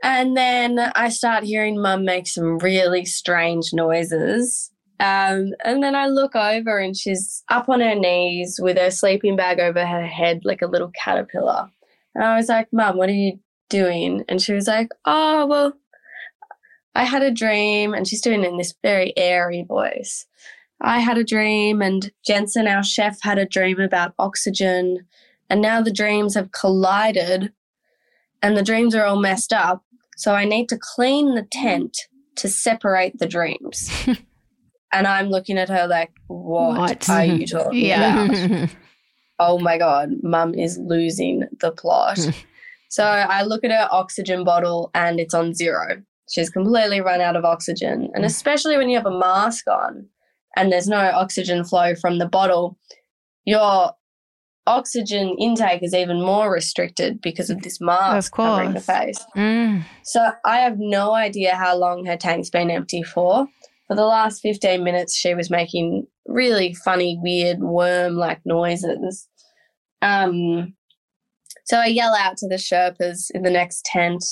and 0.04 0.38
then 0.38 0.80
I 0.96 1.10
start 1.10 1.44
hearing 1.44 1.82
mum 1.82 2.06
make 2.06 2.28
some 2.28 2.58
really 2.60 3.06
strange 3.06 3.74
noises. 3.74 4.72
Um, 5.00 5.54
and 5.64 5.84
then 5.84 5.96
I 5.96 6.08
look 6.08 6.36
over 6.36 6.80
and 6.80 6.98
she's 6.98 7.44
up 7.50 7.70
on 7.70 7.82
her 7.82 7.96
knees 7.96 8.60
with 8.62 8.78
her 8.78 8.90
sleeping 8.90 9.36
bag 9.36 9.60
over 9.60 9.86
her 9.86 10.08
head 10.08 10.42
like 10.44 10.62
a 10.62 10.68
little 10.68 10.92
caterpillar. 10.92 11.70
And 12.16 12.24
I 12.24 12.36
was 12.36 12.50
like, 12.50 12.68
Mum, 12.72 12.98
what 12.98 13.10
are 13.10 13.14
you 13.14 13.40
doing? 13.70 14.24
And 14.28 14.42
she 14.42 14.54
was 14.54 14.68
like, 14.68 14.90
Oh, 15.06 15.46
well, 15.46 15.74
I 16.96 17.04
had 17.04 17.22
a 17.22 17.32
dream. 17.32 17.94
And 17.94 18.08
she's 18.08 18.22
doing 18.22 18.44
it 18.44 18.50
in 18.50 18.58
this 18.58 18.74
very 18.82 19.14
airy 19.18 19.64
voice. 19.68 20.26
I 20.82 21.00
had 21.00 21.18
a 21.18 21.24
dream, 21.24 21.82
and 21.82 22.12
Jensen, 22.26 22.68
our 22.68 22.84
chef, 22.84 23.18
had 23.22 23.38
a 23.38 23.46
dream 23.46 23.80
about 23.80 24.14
oxygen 24.20 25.06
and 25.50 25.62
now 25.62 25.82
the 25.82 25.92
dreams 25.92 26.36
have 26.36 26.52
collided 26.52 27.54
and 28.42 28.58
the 28.58 28.64
dreams 28.64 28.94
are 28.96 29.06
all 29.06 29.20
messed 29.20 29.54
up. 29.54 29.84
So 30.18 30.34
I 30.34 30.46
need 30.46 30.70
to 30.70 30.80
clean 30.80 31.36
the 31.36 31.48
tent 31.52 31.98
to 32.38 32.50
separate 32.50 33.18
the 33.20 33.28
dreams. 33.28 33.90
and 34.92 35.08
I'm 35.08 35.30
looking 35.30 35.58
at 35.58 35.70
her 35.70 35.88
like, 35.88 36.12
what, 36.28 36.78
what? 36.78 37.10
are 37.10 37.26
you 37.26 37.48
talking 37.48 37.86
yeah. 37.86 38.26
about? 38.26 38.70
oh 39.40 39.60
my 39.60 39.78
God, 39.78 40.12
mum 40.22 40.54
is 40.54 40.78
losing 40.78 41.44
the 41.60 41.72
plot. 41.72 42.20
so 42.90 43.04
I 43.04 43.44
look 43.44 43.64
at 43.64 43.72
her 43.72 43.88
oxygen 43.92 44.44
bottle 44.44 44.92
and 44.94 45.20
it's 45.20 45.34
on 45.34 45.54
zero. 45.54 46.02
She's 46.30 46.50
completely 46.50 47.00
run 47.00 47.22
out 47.22 47.38
of 47.38 47.46
oxygen. 47.46 48.10
And 48.14 48.24
mm. 48.24 48.28
especially 48.28 48.78
when 48.78 48.90
you 48.90 48.98
have 48.98 49.06
a 49.06 49.18
mask 49.18 49.68
on 49.68 50.08
and 50.58 50.72
there's 50.72 50.88
no 50.88 51.12
oxygen 51.14 51.64
flow 51.64 51.96
from 51.96 52.18
the 52.18 52.28
bottle, 52.28 52.78
your 53.46 53.92
oxygen 54.66 55.36
intake 55.40 55.82
is 55.84 55.94
even 55.94 56.20
more 56.20 56.52
restricted 56.52 57.22
because 57.22 57.50
of 57.50 57.62
this 57.62 57.80
mask 57.80 58.34
covering 58.34 58.74
the 58.74 58.82
face. 58.82 59.24
Mm. 59.36 59.84
So 60.04 60.32
I 60.46 60.58
have 60.58 60.78
no 60.78 61.14
idea 61.14 61.56
how 61.56 61.78
long 61.78 62.06
her 62.06 62.18
tank's 62.18 62.50
been 62.50 62.70
empty 62.70 63.04
for. 63.04 63.48
For 63.88 63.96
the 63.96 64.06
last 64.06 64.42
15 64.42 64.84
minutes, 64.84 65.16
she 65.16 65.34
was 65.34 65.50
making 65.50 66.08
really 66.26 66.74
funny, 66.74 67.18
weird 67.22 67.60
worm 67.60 68.16
like 68.16 68.42
noises. 68.44 69.30
Um, 70.02 70.74
so 71.66 71.78
I 71.78 71.86
yell 71.86 72.14
out 72.16 72.36
to 72.38 72.48
the 72.48 72.56
Sherpas 72.56 73.28
in 73.34 73.44
the 73.44 73.50
next 73.50 73.86
tent 73.86 74.24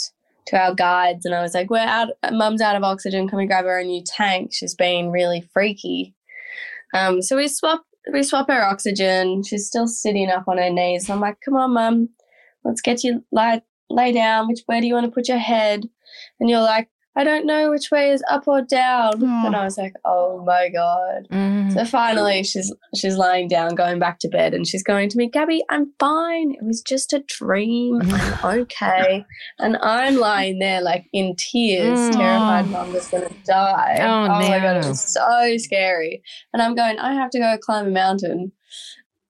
to 0.47 0.57
our 0.57 0.73
guides, 0.73 1.25
and 1.25 1.33
I 1.33 1.41
was 1.41 1.53
like, 1.53 1.69
"We're 1.69 1.79
out. 1.79 2.09
Mum's 2.31 2.61
out 2.61 2.75
of 2.75 2.83
oxygen. 2.83 3.27
Can 3.27 3.37
we 3.37 3.47
grab 3.47 3.65
her 3.65 3.79
a 3.79 3.83
new 3.83 4.03
tank? 4.05 4.51
She's 4.53 4.75
being 4.75 5.11
really 5.11 5.41
freaky." 5.41 6.14
Um, 6.95 7.21
so 7.21 7.35
we 7.35 7.47
swap 7.47 7.83
we 8.13 8.23
swap 8.23 8.47
her 8.49 8.63
oxygen. 8.63 9.43
She's 9.43 9.67
still 9.67 9.87
sitting 9.87 10.29
up 10.29 10.47
on 10.47 10.57
her 10.57 10.69
knees. 10.69 11.09
I'm 11.09 11.19
like, 11.19 11.41
"Come 11.41 11.55
on, 11.55 11.73
Mum, 11.73 12.09
let's 12.63 12.81
get 12.81 13.03
you 13.03 13.23
lie 13.31 13.61
lay 13.89 14.11
down. 14.13 14.47
Which 14.47 14.61
way 14.67 14.79
do 14.79 14.87
you 14.87 14.93
want 14.93 15.05
to 15.05 15.11
put 15.11 15.27
your 15.27 15.37
head?" 15.37 15.89
And 16.39 16.49
you're 16.49 16.61
like, 16.61 16.89
I 17.17 17.23
don't 17.23 17.45
know 17.45 17.69
which 17.71 17.91
way 17.91 18.11
is 18.11 18.21
up 18.29 18.47
or 18.47 18.61
down. 18.61 19.13
Oh. 19.23 19.45
And 19.45 19.55
I 19.55 19.63
was 19.63 19.77
like, 19.77 19.93
oh 20.03 20.43
my 20.45 20.69
God. 20.69 21.27
Mm. 21.31 21.73
So 21.73 21.85
finally 21.85 22.43
she's 22.43 22.73
she's 22.95 23.15
lying 23.15 23.47
down, 23.47 23.73
going 23.75 23.99
back 23.99 24.19
to 24.19 24.27
bed, 24.27 24.53
and 24.53 24.67
she's 24.67 24.83
going 24.83 25.09
to 25.09 25.17
me, 25.17 25.29
Gabby, 25.29 25.63
I'm 25.69 25.93
fine. 25.99 26.51
It 26.51 26.63
was 26.63 26.81
just 26.81 27.13
a 27.13 27.23
dream. 27.27 28.01
I'm 28.43 28.59
okay. 28.61 29.25
and 29.59 29.77
I'm 29.77 30.17
lying 30.17 30.59
there 30.59 30.81
like 30.81 31.05
in 31.13 31.35
tears, 31.37 31.99
Mm. 31.99 32.11
terrified 32.13 32.67
mum 32.69 32.93
was 32.93 33.07
gonna 33.07 33.29
die. 33.45 33.97
Oh, 34.01 34.27
my 34.27 34.59
god, 34.59 34.83
it 34.83 34.87
was 34.89 35.01
so 35.01 35.57
scary. 35.57 36.21
And 36.53 36.61
I'm 36.61 36.75
going, 36.75 36.99
I 36.99 37.13
have 37.13 37.29
to 37.31 37.39
go 37.39 37.57
climb 37.57 37.87
a 37.87 37.91
mountain 37.91 38.51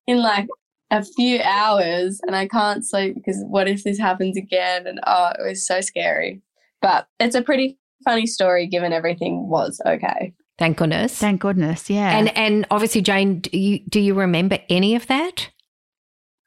in 0.06 0.18
like 0.18 0.48
a 0.90 1.04
few 1.04 1.40
hours 1.42 2.20
and 2.24 2.36
I 2.36 2.46
can't 2.46 2.86
sleep 2.86 3.14
because 3.16 3.42
what 3.48 3.68
if 3.68 3.82
this 3.84 3.98
happens 3.98 4.36
again? 4.36 4.86
And 4.86 5.00
oh, 5.06 5.32
it 5.38 5.42
was 5.46 5.66
so 5.66 5.80
scary. 5.80 6.42
But 6.82 7.08
it's 7.20 7.34
a 7.34 7.42
pretty 7.42 7.78
funny 8.04 8.26
story 8.26 8.66
given 8.66 8.92
everything 8.92 9.48
was 9.48 9.80
okay. 9.86 10.32
Thank 10.58 10.78
goodness. 10.78 11.16
Thank 11.18 11.40
goodness. 11.40 11.90
Yeah. 11.90 12.16
and 12.16 12.34
and 12.36 12.66
obviously, 12.70 13.02
Jane, 13.02 13.40
do 13.40 13.58
you, 13.58 13.80
do 13.88 14.00
you 14.00 14.14
remember 14.14 14.58
any 14.70 14.94
of 14.94 15.06
that? 15.08 15.50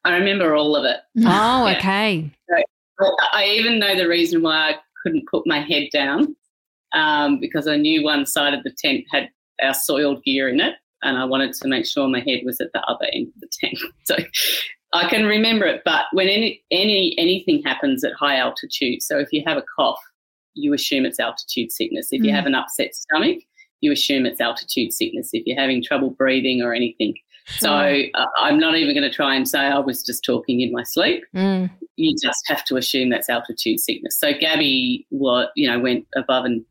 I 0.06 0.16
remember 0.16 0.56
all 0.56 0.76
of 0.76 0.86
it. 0.86 0.98
Oh, 1.26 1.68
Yeah. 1.68 1.78
okay. 1.78 2.32
I 3.34 3.46
even 3.46 3.80
know 3.80 3.96
the 3.96 4.08
reason 4.08 4.42
why 4.42 4.72
I 4.72 4.76
couldn't 5.04 5.26
put 5.30 5.46
my 5.46 5.60
head 5.62 5.88
down 5.94 6.36
um, 6.94 7.40
because 7.40 7.68
I 7.68 7.78
knew 7.78 8.04
one 8.04 8.26
side 8.26 8.54
of 8.54 8.64
the 8.64 8.72
tent 8.78 9.06
had 9.12 9.30
our 9.62 9.74
soiled 9.74 10.24
gear 10.24 10.50
in 10.50 10.60
it, 10.60 10.76
and 11.04 11.18
I 11.18 11.26
wanted 11.26 11.54
to 11.54 11.68
make 11.68 11.86
sure 11.86 12.08
my 12.08 12.20
head 12.22 12.42
was 12.46 12.60
at 12.62 12.72
the 12.74 12.82
other 12.82 13.06
end 13.14 13.28
of 13.28 13.42
the 13.42 13.50
tent. 13.60 13.78
So 14.06 14.16
I 14.92 15.08
can 15.08 15.26
remember 15.28 15.66
it. 15.66 15.82
But 15.86 16.06
when 16.14 16.28
any 16.30 16.64
any 16.72 17.14
anything 17.20 17.62
happens 17.64 18.04
at 18.04 18.14
high 18.14 18.38
altitude, 18.38 19.04
so 19.04 19.20
if 19.20 19.28
you 19.32 19.44
have 19.46 19.58
a 19.58 19.64
cough, 19.78 20.00
you 20.56 20.74
assume 20.74 21.06
it's 21.06 21.20
altitude 21.20 21.72
sickness. 21.72 22.10
If 22.12 22.24
you 22.24 22.32
Mm. 22.32 22.36
have 22.36 22.46
an 22.46 22.56
upset 22.56 22.96
stomach, 22.96 23.40
you 23.82 23.92
assume 23.92 24.26
it's 24.26 24.42
altitude 24.42 24.92
sickness. 24.94 25.30
If 25.34 25.44
you're 25.46 25.60
having 25.60 25.82
trouble 25.84 26.10
breathing 26.12 26.62
or 26.62 26.74
anything. 26.74 27.14
So 27.58 27.72
uh, 27.72 28.26
I'm 28.38 28.60
not 28.60 28.76
even 28.78 28.94
going 28.94 29.10
to 29.10 29.16
try 29.16 29.34
and 29.36 29.48
say 29.48 29.60
I 29.60 29.80
was 29.80 30.04
just 30.04 30.24
talking 30.24 30.62
in 30.62 30.72
my 30.72 30.84
sleep 30.84 31.24
Mm. 31.36 31.70
you 31.96 32.16
just 32.22 32.44
have 32.48 32.64
to 32.66 32.76
assume 32.78 33.10
that's 33.10 33.30
altitude 33.30 33.80
sickness. 33.80 34.20
So 34.20 34.34
Gabby, 34.34 35.06
what 35.10 35.52
you 35.56 35.68
know, 35.68 35.80
went 35.80 36.06
above 36.16 36.46
and 36.46 36.64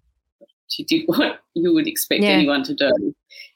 she 0.69 0.85
did 0.85 1.03
what 1.07 1.41
you 1.55 1.73
would 1.75 1.87
expect 1.89 2.23
Yeah. 2.23 2.31
anyone 2.31 2.63
to 2.65 2.75
do 2.75 3.15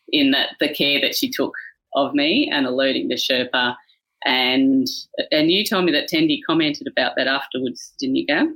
in 0.09 0.31
that 0.33 0.51
the 0.61 0.69
care 0.73 1.01
that 1.01 1.15
she 1.15 1.31
took 1.31 1.55
of 1.95 2.15
me 2.15 2.51
and 2.51 2.67
alerting 2.67 3.09
the 3.09 3.15
Sherpa. 3.17 3.77
And 4.25 4.87
and 5.31 5.51
you 5.51 5.65
told 5.65 5.85
me 5.85 5.93
that 5.93 6.09
Tendi 6.09 6.39
commented 6.47 6.87
about 6.89 7.13
that 7.17 7.27
afterwards, 7.29 7.93
didn't 8.01 8.17
you, 8.17 8.27
Gab? 8.27 8.49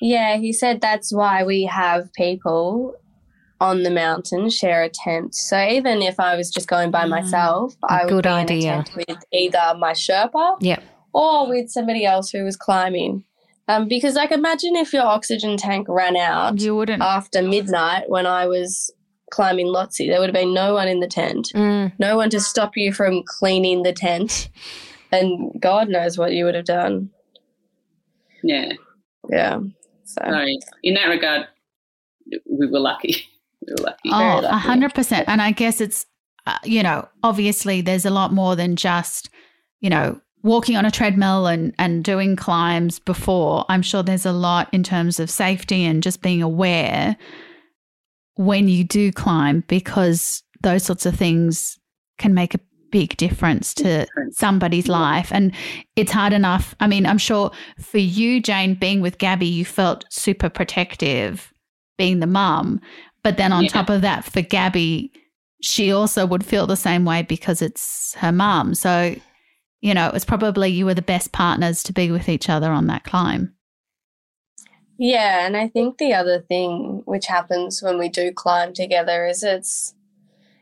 Yeah, 0.00 0.36
he 0.36 0.52
said 0.52 0.80
that's 0.80 1.12
why 1.12 1.44
we 1.44 1.64
have 1.64 2.12
people 2.14 2.94
on 3.60 3.82
the 3.82 3.90
mountain 3.90 4.48
share 4.48 4.82
a 4.82 4.88
tent. 4.88 5.34
So 5.34 5.62
even 5.62 6.00
if 6.00 6.18
I 6.18 6.34
was 6.36 6.50
just 6.50 6.66
going 6.68 6.90
by 6.90 7.04
Mm. 7.04 7.10
myself, 7.10 7.74
I 7.88 8.04
would 8.04 8.10
Good 8.10 8.24
be 8.24 8.28
in 8.30 8.34
idea. 8.34 8.70
a 8.80 8.82
tent 8.84 8.96
with 8.96 9.18
either 9.32 9.74
my 9.78 9.92
Sherpa 9.92 10.56
Yep. 10.60 10.82
or 11.12 11.46
with 11.48 11.68
somebody 11.70 12.06
else 12.06 12.30
who 12.30 12.42
was 12.44 12.56
climbing. 12.56 13.24
Um, 13.68 13.86
because 13.86 14.14
like 14.14 14.32
imagine 14.32 14.74
if 14.76 14.92
your 14.94 15.04
oxygen 15.04 15.56
tank 15.58 15.86
ran 15.90 16.16
out 16.16 16.58
you 16.60 16.74
wouldn't. 16.74 17.02
after 17.02 17.42
midnight 17.42 18.08
when 18.08 18.26
I 18.26 18.46
was 18.46 18.90
climbing 19.30 19.66
Lhotse. 19.68 20.08
There 20.08 20.18
would 20.18 20.28
have 20.30 20.34
been 20.34 20.54
no 20.54 20.74
one 20.74 20.88
in 20.88 20.98
the 21.00 21.06
tent, 21.06 21.52
Mm. 21.54 21.92
no 22.00 22.16
one 22.16 22.30
to 22.30 22.40
stop 22.40 22.76
you 22.76 22.92
from 22.92 23.22
cleaning 23.24 23.82
the 23.82 23.92
tent. 23.92 24.48
And 25.12 25.60
God 25.60 25.88
knows 25.88 26.16
what 26.18 26.32
you 26.32 26.44
would 26.44 26.54
have 26.54 26.64
done. 26.66 27.10
Yeah. 28.44 28.72
Yeah. 29.28 29.58
So 30.14 30.22
So 30.24 30.46
in 30.82 30.94
that 30.94 31.06
regard, 31.06 31.48
we 32.48 32.66
were 32.66 32.80
lucky. 32.80 33.16
We 33.66 33.74
were 33.74 33.88
lucky. 33.88 34.08
very 34.08 34.22
Oh, 34.22 34.38
a 34.38 34.56
hundred 34.56 34.94
percent. 34.94 35.28
And 35.28 35.42
I 35.42 35.50
guess 35.50 35.82
it's, 35.82 36.06
uh, 36.46 36.56
you 36.64 36.82
know, 36.82 37.06
obviously 37.22 37.82
there's 37.82 38.06
a 38.06 38.10
lot 38.10 38.32
more 38.32 38.56
than 38.56 38.74
just, 38.74 39.28
you 39.82 39.90
know, 39.90 40.18
walking 40.42 40.78
on 40.78 40.86
a 40.86 40.90
treadmill 40.90 41.46
and 41.46 41.74
and 41.78 42.02
doing 42.02 42.36
climbs 42.36 42.98
before. 42.98 43.66
I'm 43.68 43.82
sure 43.82 44.02
there's 44.02 44.24
a 44.24 44.32
lot 44.32 44.72
in 44.72 44.82
terms 44.82 45.20
of 45.20 45.28
safety 45.28 45.84
and 45.84 46.02
just 46.02 46.22
being 46.22 46.40
aware 46.40 47.18
when 48.36 48.66
you 48.66 48.82
do 48.82 49.12
climb 49.12 49.62
because 49.68 50.42
those 50.62 50.82
sorts 50.82 51.04
of 51.04 51.14
things 51.14 51.78
can 52.16 52.32
make 52.32 52.54
a 52.54 52.60
big 52.90 53.16
difference 53.16 53.74
to 53.74 54.06
somebody's 54.32 54.88
life. 54.88 55.32
And 55.32 55.52
it's 55.96 56.12
hard 56.12 56.32
enough. 56.32 56.74
I 56.80 56.86
mean 56.86 57.06
i'm 57.06 57.18
sure 57.18 57.50
for 57.78 57.98
you 57.98 58.40
jane 58.40 58.74
being 58.74 59.00
with 59.00 59.18
gabby 59.18 59.46
you 59.46 59.64
felt 59.64 60.04
super 60.10 60.48
protective 60.48 61.52
being 61.98 62.20
the 62.20 62.26
mum. 62.26 62.80
But 63.22 63.36
then 63.36 63.52
on 63.52 63.64
Yeah. 63.64 63.70
top 63.70 63.90
of 63.90 64.00
that 64.02 64.24
for 64.24 64.42
gabby 64.42 65.12
she 65.62 65.92
also 65.92 66.24
would 66.26 66.44
feel 66.44 66.66
the 66.66 66.76
same 66.76 67.04
way 67.04 67.22
because 67.22 67.60
it's 67.62 68.14
her 68.14 68.32
mum. 68.32 68.74
So 68.74 69.14
you 69.82 69.94
know 69.94 70.06
it 70.06 70.12
was 70.12 70.24
probably 70.24 70.68
you 70.70 70.86
were 70.86 70.94
the 70.94 71.02
best 71.02 71.32
partners 71.32 71.82
to 71.84 71.92
be 71.92 72.10
with 72.10 72.28
each 72.28 72.48
other 72.48 72.70
on 72.70 72.86
that 72.88 73.04
climb. 73.04 73.54
Yeah, 75.02 75.46
and 75.46 75.56
I 75.56 75.66
think 75.68 75.96
the 75.96 76.12
other 76.12 76.40
thing 76.42 77.02
which 77.06 77.26
happens 77.26 77.82
when 77.82 77.96
we 77.98 78.10
do 78.10 78.32
climb 78.32 78.74
together 78.74 79.24
is 79.26 79.42
it's 79.42 79.94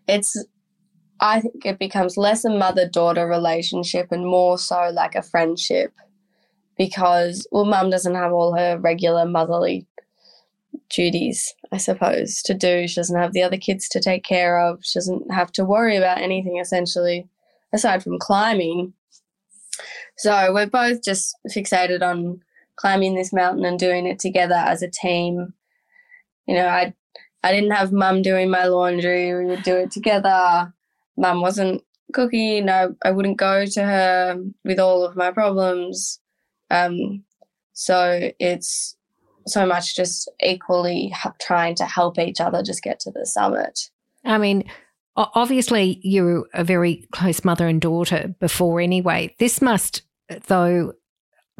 it's 0.06 0.36
I 1.20 1.40
think 1.40 1.66
it 1.66 1.78
becomes 1.78 2.16
less 2.16 2.44
a 2.44 2.50
mother-daughter 2.50 3.26
relationship 3.26 4.12
and 4.12 4.24
more 4.26 4.58
so 4.58 4.90
like 4.92 5.14
a 5.14 5.22
friendship 5.22 5.92
because 6.76 7.46
well 7.50 7.64
mum 7.64 7.90
doesn't 7.90 8.14
have 8.14 8.32
all 8.32 8.56
her 8.56 8.78
regular 8.78 9.26
motherly 9.26 9.86
duties, 10.88 11.54
I 11.72 11.76
suppose, 11.76 12.42
to 12.42 12.54
do. 12.54 12.86
She 12.86 12.94
doesn't 12.94 13.18
have 13.18 13.32
the 13.32 13.42
other 13.42 13.56
kids 13.56 13.88
to 13.90 14.00
take 14.00 14.24
care 14.24 14.58
of. 14.60 14.80
She 14.82 14.98
doesn't 14.98 15.32
have 15.32 15.52
to 15.52 15.64
worry 15.64 15.96
about 15.96 16.18
anything 16.18 16.58
essentially 16.58 17.28
aside 17.72 18.02
from 18.02 18.18
climbing. 18.18 18.94
So 20.16 20.52
we're 20.52 20.66
both 20.66 21.04
just 21.04 21.36
fixated 21.48 22.02
on 22.02 22.40
climbing 22.76 23.14
this 23.14 23.32
mountain 23.32 23.64
and 23.64 23.78
doing 23.78 24.06
it 24.06 24.18
together 24.18 24.54
as 24.54 24.82
a 24.82 24.88
team. 24.88 25.52
You 26.46 26.54
know, 26.54 26.66
I 26.66 26.94
I 27.42 27.52
didn't 27.52 27.72
have 27.72 27.92
mum 27.92 28.22
doing 28.22 28.50
my 28.50 28.66
laundry. 28.66 29.34
We 29.34 29.44
would 29.46 29.62
do 29.62 29.76
it 29.76 29.90
together. 29.90 30.72
Mum 31.18 31.40
wasn't 31.40 31.82
cooking. 32.12 32.68
I, 32.70 32.86
I 33.04 33.10
wouldn't 33.10 33.36
go 33.36 33.66
to 33.66 33.82
her 33.82 34.42
with 34.64 34.78
all 34.78 35.04
of 35.04 35.16
my 35.16 35.30
problems. 35.30 36.20
Um, 36.70 37.24
so 37.72 38.30
it's 38.38 38.96
so 39.46 39.66
much 39.66 39.96
just 39.96 40.30
equally 40.42 41.12
trying 41.40 41.74
to 41.76 41.84
help 41.84 42.18
each 42.18 42.40
other 42.40 42.62
just 42.62 42.82
get 42.82 43.00
to 43.00 43.10
the 43.10 43.26
summit. 43.26 43.90
I 44.24 44.38
mean, 44.38 44.64
obviously, 45.16 46.00
you're 46.02 46.46
a 46.54 46.64
very 46.64 47.06
close 47.12 47.44
mother 47.44 47.66
and 47.66 47.80
daughter 47.80 48.34
before 48.40 48.80
anyway. 48.80 49.34
This 49.38 49.60
must, 49.60 50.02
though, 50.46 50.92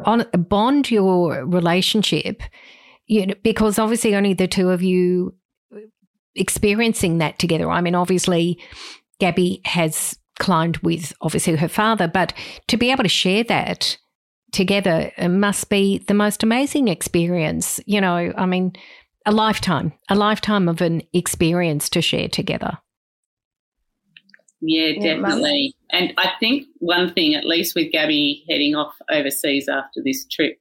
on 0.05 0.27
bond 0.33 0.91
your 0.91 1.45
relationship, 1.45 2.43
you 3.07 3.27
know, 3.27 3.35
because 3.43 3.79
obviously 3.79 4.15
only 4.15 4.35
the 4.35 4.49
two 4.49 4.71
of 4.71 4.83
you 4.83 5.35
experiencing 6.35 7.19
that 7.19 7.39
together. 7.39 7.71
I 7.71 7.81
mean, 7.81 7.95
obviously, 7.95 8.61
Gabby 9.19 9.61
has 9.65 10.19
climbed 10.39 10.79
with 10.79 11.13
obviously 11.21 11.57
her 11.57 11.69
father, 11.69 12.09
but 12.09 12.33
to 12.69 12.77
be 12.77 12.91
able 12.91 13.03
to 13.03 13.09
share 13.09 13.45
that 13.45 13.99
together 14.53 15.11
must 15.29 15.69
be 15.69 15.99
the 15.99 16.15
most 16.15 16.43
amazing 16.43 16.89
experience. 16.89 17.81
You 17.87 18.01
know, 18.01 18.33
I 18.37 18.47
mean, 18.47 18.73
a 19.27 19.33
lifetime, 19.33 19.93
a 20.09 20.15
lifetime 20.15 20.69
of 20.69 20.81
an 20.81 21.03
experience 21.13 21.89
to 21.91 22.03
share 22.03 22.29
together. 22.29 22.79
Yeah, 24.61 24.93
Yeah, 24.97 25.17
definitely. 25.17 25.75
And 25.91 26.13
I 26.17 26.31
think 26.41 26.67
one 26.79 27.13
thing, 27.13 27.35
at 27.35 27.45
least 27.45 27.75
with 27.75 27.93
Gabby 27.93 28.45
heading 28.49 28.75
off 28.75 28.95
overseas 29.11 29.69
after 29.69 30.01
this 30.05 30.27
trip, 30.27 30.59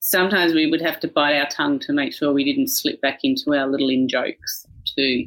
sometimes 0.00 0.54
we 0.54 0.70
would 0.70 0.80
have 0.80 1.00
to 1.00 1.08
bite 1.08 1.36
our 1.36 1.48
tongue 1.48 1.78
to 1.80 1.92
make 1.92 2.12
sure 2.12 2.32
we 2.32 2.44
didn't 2.44 2.68
slip 2.68 3.00
back 3.00 3.20
into 3.22 3.54
our 3.54 3.66
little 3.66 3.88
in 3.88 4.08
jokes 4.08 4.66
to 4.96 5.26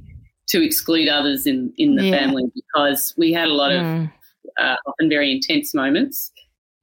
to 0.50 0.64
exclude 0.64 1.08
others 1.10 1.46
in 1.48 1.74
in 1.78 1.96
the 1.96 2.06
Yeah. 2.06 2.18
family 2.20 2.43
because 2.54 3.14
we 3.18 3.34
had 3.34 3.48
a 3.48 3.54
lot 3.54 3.72
of 3.72 3.82
Mm. 3.82 4.12
uh, 4.60 4.76
often 4.88 5.10
very 5.10 5.32
intense 5.32 5.74
moments. 5.74 6.32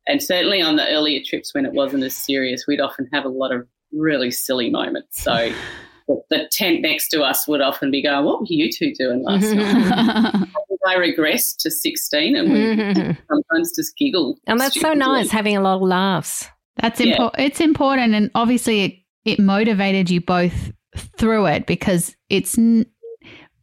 And 0.08 0.20
certainly 0.22 0.60
on 0.60 0.76
the 0.76 0.86
earlier 0.88 1.20
trips 1.24 1.54
when 1.54 1.64
it 1.64 1.72
wasn't 1.72 2.02
as 2.02 2.14
serious, 2.16 2.66
we'd 2.66 2.80
often 2.80 3.08
have 3.12 3.24
a 3.24 3.28
lot 3.28 3.52
of 3.52 3.66
really 3.92 4.30
silly 4.32 4.68
moments. 4.68 5.22
So 5.22 5.32
the, 6.08 6.20
the 6.30 6.48
tent 6.50 6.80
next 6.82 7.08
to 7.10 7.22
us 7.22 7.46
would 7.46 7.60
often 7.60 7.90
be 7.92 8.02
going, 8.02 8.24
What 8.24 8.40
were 8.40 8.46
you 8.48 8.70
two 8.72 8.92
doing 8.94 9.22
last 9.22 9.52
night? 9.54 10.48
I 10.86 10.96
regressed 10.96 11.58
to 11.60 11.70
16 11.70 12.34
and 12.34 12.52
we 12.52 12.74
sometimes 13.28 13.76
just 13.76 13.96
giggle. 13.96 14.36
And 14.48 14.58
that's 14.58 14.80
so 14.80 14.92
nice 14.94 15.30
having 15.30 15.56
a 15.56 15.60
lot 15.60 15.76
of 15.76 15.82
laughs. 15.82 16.48
That's 16.80 17.00
Yeah. 17.00 17.12
important. 17.12 17.46
It's 17.46 17.60
important, 17.60 18.14
and 18.14 18.30
obviously, 18.34 18.82
it 18.84 18.94
it 19.24 19.38
motivated 19.38 20.10
you 20.10 20.20
both 20.20 20.72
through 21.16 21.46
it 21.46 21.66
because 21.66 22.16
it's 22.28 22.58
n- 22.58 22.86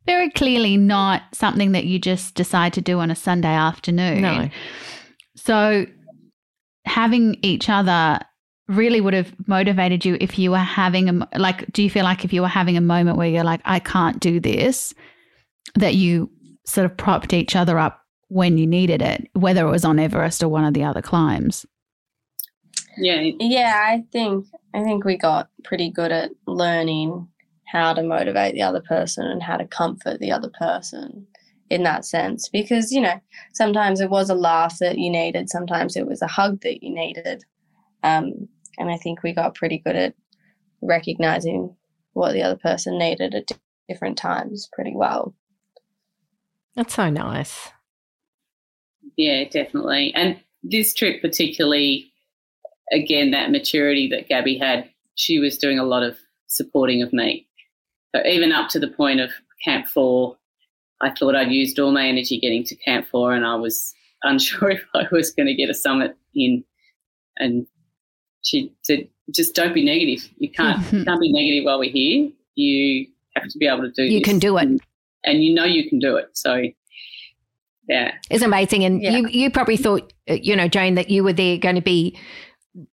very 0.09 0.31
clearly 0.31 0.75
not 0.75 1.21
something 1.33 1.73
that 1.73 1.85
you 1.85 1.99
just 1.99 2.33
decide 2.33 2.73
to 2.73 2.81
do 2.81 2.99
on 2.99 3.11
a 3.11 3.15
Sunday 3.15 3.53
afternoon. 3.53 4.23
No. 4.23 4.49
So 5.35 5.85
having 6.85 7.37
each 7.43 7.69
other 7.69 8.19
really 8.67 9.01
would 9.01 9.13
have 9.13 9.31
motivated 9.45 10.03
you 10.03 10.17
if 10.19 10.39
you 10.39 10.49
were 10.49 10.57
having 10.57 11.09
a 11.09 11.27
like 11.37 11.71
do 11.71 11.83
you 11.83 11.91
feel 11.91 12.03
like 12.03 12.25
if 12.25 12.33
you 12.33 12.41
were 12.41 12.47
having 12.47 12.75
a 12.75 12.81
moment 12.81 13.17
where 13.17 13.27
you're 13.27 13.43
like 13.43 13.61
I 13.65 13.77
can't 13.77 14.19
do 14.19 14.39
this 14.39 14.95
that 15.75 15.93
you 15.93 16.31
sort 16.65 16.85
of 16.85 16.97
propped 16.97 17.33
each 17.33 17.55
other 17.55 17.77
up 17.77 18.01
when 18.29 18.57
you 18.57 18.65
needed 18.67 19.01
it 19.01 19.27
whether 19.33 19.65
it 19.67 19.71
was 19.71 19.85
on 19.85 19.99
Everest 19.99 20.43
or 20.43 20.49
one 20.49 20.65
of 20.65 20.73
the 20.75 20.83
other 20.83 21.01
climbs 21.01 21.65
Yeah, 22.97 23.21
Yeah, 23.39 23.73
I 23.75 24.03
think 24.11 24.45
I 24.73 24.83
think 24.83 25.03
we 25.03 25.17
got 25.17 25.49
pretty 25.63 25.89
good 25.89 26.11
at 26.11 26.29
learning 26.45 27.27
how 27.71 27.93
to 27.93 28.03
motivate 28.03 28.53
the 28.53 28.61
other 28.61 28.81
person 28.81 29.25
and 29.25 29.43
how 29.43 29.57
to 29.57 29.65
comfort 29.67 30.19
the 30.19 30.31
other 30.31 30.49
person 30.59 31.25
in 31.69 31.83
that 31.83 32.03
sense 32.03 32.49
because 32.49 32.91
you 32.91 32.99
know 32.99 33.19
sometimes 33.53 34.01
it 34.01 34.09
was 34.09 34.29
a 34.29 34.35
laugh 34.35 34.79
that 34.79 34.97
you 34.97 35.09
needed 35.11 35.49
sometimes 35.49 35.95
it 35.95 36.07
was 36.07 36.21
a 36.21 36.27
hug 36.27 36.59
that 36.61 36.81
you 36.83 36.93
needed 36.93 37.43
um, 38.03 38.47
and 38.79 38.89
i 38.89 38.97
think 38.97 39.21
we 39.21 39.33
got 39.33 39.53
pretty 39.53 39.77
good 39.85 39.95
at 39.95 40.15
recognizing 40.81 41.75
what 42.13 42.33
the 42.33 42.41
other 42.41 42.57
person 42.57 42.97
needed 42.97 43.35
at 43.35 43.47
different 43.87 44.17
times 44.17 44.67
pretty 44.73 44.93
well 44.95 45.35
That's 46.75 46.93
so 46.95 47.09
nice. 47.09 47.69
yeah, 49.17 49.43
definitely. 49.49 50.13
And 50.15 50.39
this 50.63 50.93
trip, 50.93 51.21
particularly, 51.21 52.13
again, 52.91 53.31
that 53.31 53.51
maturity 53.51 54.07
that 54.09 54.29
Gabby 54.29 54.57
had, 54.57 54.89
she 55.15 55.39
was 55.39 55.57
doing 55.57 55.77
a 55.79 55.83
lot 55.83 56.03
of 56.03 56.17
supporting 56.47 57.01
of 57.01 57.11
me. 57.11 57.48
So 58.15 58.25
even 58.25 58.51
up 58.51 58.69
to 58.71 58.79
the 58.79 58.87
point 58.87 59.19
of 59.19 59.31
Camp 59.63 59.87
Four, 59.87 60.37
I 61.01 61.11
thought 61.11 61.35
I'd 61.35 61.51
used 61.51 61.79
all 61.79 61.91
my 61.91 62.05
energy 62.07 62.39
getting 62.39 62.63
to 62.65 62.75
Camp 62.75 63.07
Four, 63.07 63.33
and 63.33 63.45
I 63.45 63.55
was 63.55 63.93
unsure 64.23 64.71
if 64.71 64.83
I 64.95 65.05
was 65.11 65.31
going 65.31 65.47
to 65.47 65.53
get 65.53 65.69
a 65.69 65.73
summit 65.73 66.15
in. 66.35 66.63
And 67.37 67.67
she 68.43 68.73
said, 68.83 69.07
"Just 69.33 69.55
don't 69.55 69.73
be 69.73 69.83
negative. 69.85 70.27
You 70.37 70.51
can't 70.51 70.81
you 70.93 71.05
can't 71.05 71.21
be 71.21 71.31
negative 71.31 71.65
while 71.65 71.79
we're 71.79 71.91
here. 71.91 72.29
You 72.55 73.07
have 73.35 73.47
to 73.47 73.57
be 73.57 73.67
able 73.67 73.81
to 73.83 73.91
do. 73.91 74.03
You 74.03 74.19
this. 74.19 74.25
can 74.27 74.39
do 74.39 74.57
it. 74.57 74.63
and, 74.63 74.81
and 75.23 75.43
you 75.43 75.53
know 75.53 75.63
you 75.65 75.87
can 75.89 75.99
do 75.99 76.17
it. 76.17 76.29
So, 76.33 76.63
yeah, 77.87 78.13
It's 78.29 78.43
amazing. 78.43 78.83
And 78.83 79.01
Yeah. 79.01 79.11
you, 79.17 79.27
you 79.29 79.49
probably 79.51 79.77
thought, 79.77 80.11
uh, 80.29 80.33
you 80.33 80.55
know, 80.55 80.67
Jane, 80.67 80.95
that 80.95 81.09
you 81.09 81.23
were 81.23 81.33
there 81.33 81.57
going 81.57 81.75
to 81.75 81.81
be, 81.81 82.17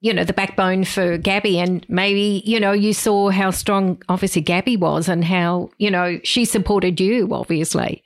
you 0.00 0.12
know, 0.12 0.24
the 0.24 0.32
backbone 0.32 0.84
for 0.84 1.18
Gabby. 1.18 1.58
And 1.58 1.84
maybe, 1.88 2.42
you 2.44 2.60
know, 2.60 2.72
you 2.72 2.92
saw 2.92 3.30
how 3.30 3.50
strong, 3.50 4.02
obviously, 4.08 4.42
Gabby 4.42 4.76
was 4.76 5.08
and 5.08 5.24
how, 5.24 5.70
you 5.78 5.90
know, 5.90 6.18
she 6.22 6.44
supported 6.44 7.00
you, 7.00 7.28
obviously. 7.32 8.02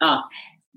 Oh, 0.00 0.20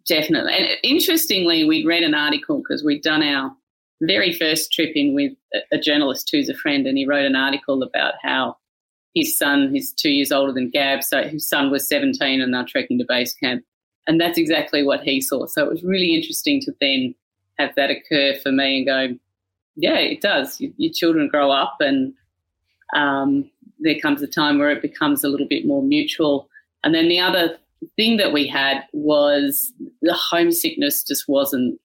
definitely. 0.07 0.53
And 0.53 0.67
interestingly, 0.83 1.65
we'd 1.65 1.85
read 1.85 2.03
an 2.03 2.15
article 2.15 2.59
because 2.59 2.83
we'd 2.83 3.03
done 3.03 3.23
our 3.23 3.55
very 4.01 4.33
first 4.33 4.71
trip 4.71 4.91
in 4.95 5.13
with 5.13 5.33
a, 5.71 5.77
journalist 5.77 6.29
who's 6.31 6.49
a 6.49 6.55
friend, 6.55 6.87
and 6.87 6.97
he 6.97 7.05
wrote 7.05 7.25
an 7.25 7.35
article 7.35 7.83
about 7.83 8.15
how 8.23 8.57
his 9.13 9.37
son, 9.37 9.71
he's 9.73 9.93
two 9.93 10.09
years 10.09 10.31
older 10.31 10.53
than 10.53 10.69
Gab, 10.69 11.03
so 11.03 11.23
his 11.23 11.47
son 11.47 11.69
was 11.69 11.87
17 11.87 12.41
and 12.41 12.53
they're 12.53 12.65
trekking 12.65 12.97
to 12.97 13.05
base 13.07 13.33
camp. 13.33 13.63
And 14.07 14.19
that's 14.19 14.37
exactly 14.37 14.83
what 14.83 15.01
he 15.01 15.21
saw. 15.21 15.45
So 15.45 15.63
it 15.63 15.69
was 15.69 15.83
really 15.83 16.15
interesting 16.15 16.61
to 16.61 16.73
then 16.81 17.13
have 17.59 17.75
that 17.75 17.91
occur 17.91 18.39
for 18.41 18.51
me 18.51 18.77
and 18.77 18.85
go, 18.85 19.19
yeah, 19.81 19.97
it 19.97 20.21
does. 20.21 20.59
Your, 20.61 20.71
your 20.77 20.93
children 20.93 21.27
grow 21.27 21.51
up 21.51 21.77
and 21.79 22.13
um, 22.95 23.49
there 23.79 23.99
comes 23.99 24.21
a 24.21 24.27
time 24.27 24.59
where 24.59 24.69
it 24.71 24.81
becomes 24.81 25.23
a 25.23 25.29
little 25.29 25.47
bit 25.47 25.65
more 25.65 25.81
mutual. 25.83 26.47
And 26.83 26.93
then 26.93 27.09
the 27.09 27.19
other 27.19 27.57
thing 27.95 28.17
that 28.17 28.31
we 28.31 28.47
had 28.47 28.83
was 28.93 29.73
the 30.01 30.13
homesickness 30.13 31.03
just 31.03 31.27
wasn't 31.27 31.79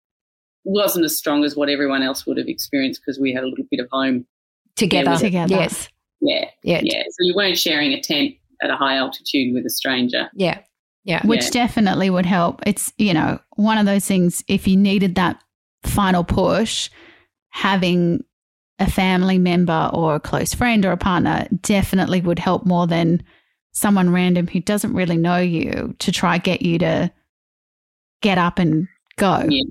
wasn't 0.64 1.04
as 1.04 1.16
strong 1.16 1.44
as 1.44 1.54
what 1.56 1.68
everyone 1.68 2.02
else 2.02 2.26
would 2.26 2.36
have 2.36 2.48
experienced 2.48 3.00
because 3.00 3.20
we 3.20 3.32
had 3.32 3.44
a 3.44 3.46
little 3.46 3.64
bit 3.70 3.78
of 3.78 3.88
home. 3.92 4.26
Together. 4.74 5.12
Yeah, 5.12 5.16
together. 5.16 5.54
Yes. 5.54 5.88
Yeah, 6.20 6.50
Yeah. 6.64 6.80
yeah. 6.82 7.02
So 7.02 7.18
you 7.20 7.34
weren't 7.36 7.56
sharing 7.56 7.92
a 7.92 8.00
tent 8.00 8.34
at 8.62 8.70
a 8.70 8.76
high 8.76 8.96
altitude 8.96 9.54
with 9.54 9.64
a 9.64 9.70
stranger. 9.70 10.28
Yeah. 10.34 10.58
Yeah. 11.04 11.24
which 11.24 11.44
Yeah. 11.44 11.50
definitely 11.50 12.10
would 12.10 12.26
help. 12.26 12.62
It's, 12.66 12.92
you 12.98 13.14
know, 13.14 13.38
one 13.54 13.78
of 13.78 13.86
those 13.86 14.04
things, 14.06 14.42
if 14.48 14.66
you 14.66 14.76
needed 14.76 15.14
that 15.14 15.40
final 15.84 16.24
push, 16.24 16.90
having 17.56 18.22
a 18.78 18.90
family 18.90 19.38
member 19.38 19.88
or 19.94 20.14
a 20.16 20.20
close 20.20 20.52
friend 20.52 20.84
or 20.84 20.92
a 20.92 20.96
partner 20.98 21.48
definitely 21.62 22.20
would 22.20 22.38
help 22.38 22.66
more 22.66 22.86
than 22.86 23.22
someone 23.72 24.10
random 24.10 24.46
who 24.46 24.60
doesn't 24.60 24.92
really 24.92 25.16
know 25.16 25.38
you 25.38 25.94
to 25.98 26.12
try 26.12 26.36
get 26.36 26.60
you 26.60 26.78
to 26.78 27.10
get 28.20 28.36
up 28.36 28.58
and 28.58 28.86
go. 29.16 29.46
Yeah. 29.48 29.62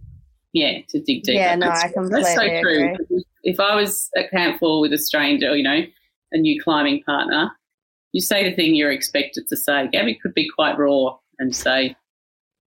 Yeah, 0.54 0.72
to 0.90 1.00
dig 1.02 1.24
deeper. 1.24 1.32
Yeah, 1.38 1.56
no, 1.56 1.68
That's- 1.68 1.84
I 1.84 1.88
completely 1.90 2.22
That's 2.24 2.36
so 2.36 2.62
true. 2.62 2.94
agree. 2.94 3.24
If 3.44 3.60
I 3.60 3.76
was 3.76 4.10
at 4.18 4.32
Camp 4.32 4.58
4 4.60 4.80
with 4.82 4.94
a 4.94 4.98
stranger, 4.98 5.56
you 5.56 5.62
know, 5.64 5.82
a 6.32 6.38
new 6.38 6.60
climbing 6.64 7.04
partner, 7.04 7.52
you 8.14 8.22
say 8.22 8.50
the 8.50 8.56
thing 8.56 8.74
you're 8.74 8.92
expected 8.92 9.48
to 9.50 9.58
say. 9.58 9.88
Gabby 9.92 10.16
could 10.20 10.34
be 10.34 10.48
quite 10.56 10.78
raw 10.80 11.18
and 11.40 11.54
say, 11.56 11.96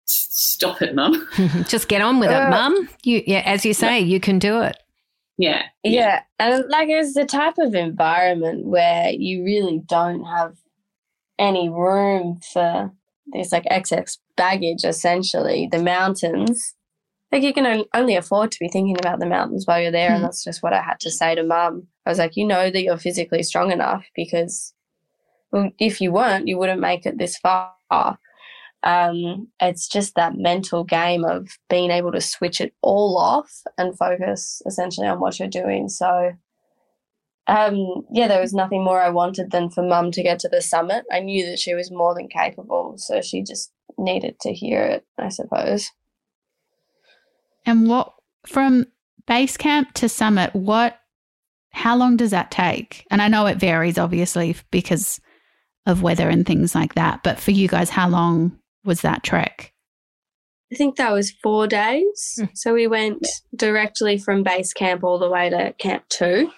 stop 0.07 0.81
it, 0.81 0.95
mum. 0.95 1.29
Just 1.69 1.89
get 1.89 2.01
on 2.01 2.21
with 2.21 2.31
it, 2.31 2.35
Uh, 2.35 2.51
mum. 2.51 2.89
You, 3.03 3.23
yeah, 3.27 3.43
as 3.45 3.65
you 3.67 3.75
say, 3.75 3.99
you 4.01 4.21
can 4.21 4.39
do 4.39 4.63
it. 4.63 4.77
Yeah. 5.43 5.65
Yeah, 5.83 6.23
and 6.39 6.65
like 6.69 6.89
it's 6.89 7.15
the 7.15 7.25
type 7.25 7.55
of 7.59 7.75
environment 7.75 8.65
where 8.65 9.11
you 9.11 9.43
really 9.43 9.83
don't 9.87 10.23
have 10.25 10.57
any 11.37 11.69
room 11.69 12.39
for 12.53 12.93
this 13.33 13.51
like 13.51 13.65
excess 13.69 14.19
baggage. 14.37 14.85
Essentially, 14.85 15.69
the 15.73 15.83
mountains, 15.83 16.75
like 17.33 17.43
you 17.43 17.53
can 17.53 17.85
only 17.93 18.15
afford 18.15 18.53
to 18.53 18.59
be 18.61 18.69
thinking 18.69 18.97
about 19.01 19.19
the 19.19 19.27
mountains 19.27 19.67
while 19.67 19.81
you're 19.83 19.91
there, 19.91 20.11
Hmm. 20.11 20.15
and 20.17 20.25
that's 20.25 20.45
just 20.45 20.63
what 20.63 20.73
I 20.73 20.81
had 20.81 21.01
to 21.01 21.11
say 21.11 21.35
to 21.35 21.43
mum. 21.43 21.89
I 22.07 22.11
was 22.11 22.19
like, 22.19 22.37
you 22.37 22.47
know 22.47 22.71
that 22.71 22.83
you're 22.83 22.97
physically 22.97 23.43
strong 23.43 23.73
enough 23.73 24.05
because, 24.15 24.73
well, 25.51 25.73
if 25.81 26.01
you 26.01 26.13
weren't, 26.13 26.47
you 26.47 26.57
wouldn't 26.57 26.81
make 26.81 27.05
it 27.05 27.19
this 27.19 27.37
far. 27.39 27.73
Um, 28.85 29.49
it's 29.61 29.87
just 29.87 30.15
that 30.17 30.37
mental 30.37 30.85
game 30.85 31.25
of 31.25 31.49
being 31.71 31.91
able 31.91 32.13
to 32.13 32.21
switch 32.21 32.61
it 32.61 32.75
all 32.83 33.17
off 33.17 33.51
and 33.79 33.97
focus 33.97 34.61
essentially 34.67 35.07
on 35.07 35.21
what 35.21 35.39
you're 35.39 35.49
doing. 35.49 35.89
So, 35.89 36.33
um, 37.47 38.07
yeah, 38.13 38.29
there 38.29 38.41
was 38.41 38.53
nothing 38.53 38.83
more 38.85 39.01
I 39.01 39.11
wanted 39.11 39.51
than 39.51 39.71
for 39.71 39.83
mum 39.83 40.11
to 40.13 40.23
get 40.23 40.41
to 40.41 40.49
the 40.49 40.61
summit. 40.61 41.05
I 41.13 41.21
knew 41.21 41.47
that 41.47 41.59
she 41.59 41.75
was 41.75 41.91
more 41.91 42.15
than 42.15 42.29
capable, 42.29 42.95
so 42.99 43.21
she 43.21 43.43
just 43.43 43.73
needed 43.99 44.41
to 44.41 44.53
hear 44.53 44.83
it, 44.83 45.07
I 45.19 45.29
suppose. 45.29 45.91
And 47.65 47.89
what 47.89 48.15
from 48.47 48.87
base 49.27 49.57
camp 49.57 49.93
to 49.95 50.09
summit, 50.09 50.55
what 50.55 50.99
how 51.71 51.97
long 51.97 52.17
does 52.17 52.33
that 52.33 52.51
take? 52.51 53.07
And 53.11 53.23
I 53.23 53.29
know 53.29 53.47
it 53.47 53.59
varies 53.59 53.97
obviously 53.97 54.57
because 54.71 55.21
of 55.87 56.03
weather 56.03 56.29
and 56.29 56.47
things 56.47 56.75
like 56.75 56.95
that, 56.95 57.23
but 57.23 57.41
for 57.41 57.51
you 57.51 57.67
guys 57.69 57.91
how 57.91 58.09
long 58.09 58.59
was 58.85 59.01
that 59.03 59.23
trek? 59.23 59.73
I 60.73 60.75
think 60.75 60.97
that 60.97 61.13
was 61.13 61.31
four 61.31 61.67
days. 61.67 62.35
Hmm. 62.39 62.45
So 62.55 62.73
we 62.73 62.87
went 62.87 63.27
directly 63.55 64.19
from 64.19 64.43
base 64.43 64.73
camp 64.73 65.05
all 65.05 65.19
the 65.19 65.29
way 65.29 65.51
to 65.51 65.75
camp 65.79 66.05
two. 66.09 66.51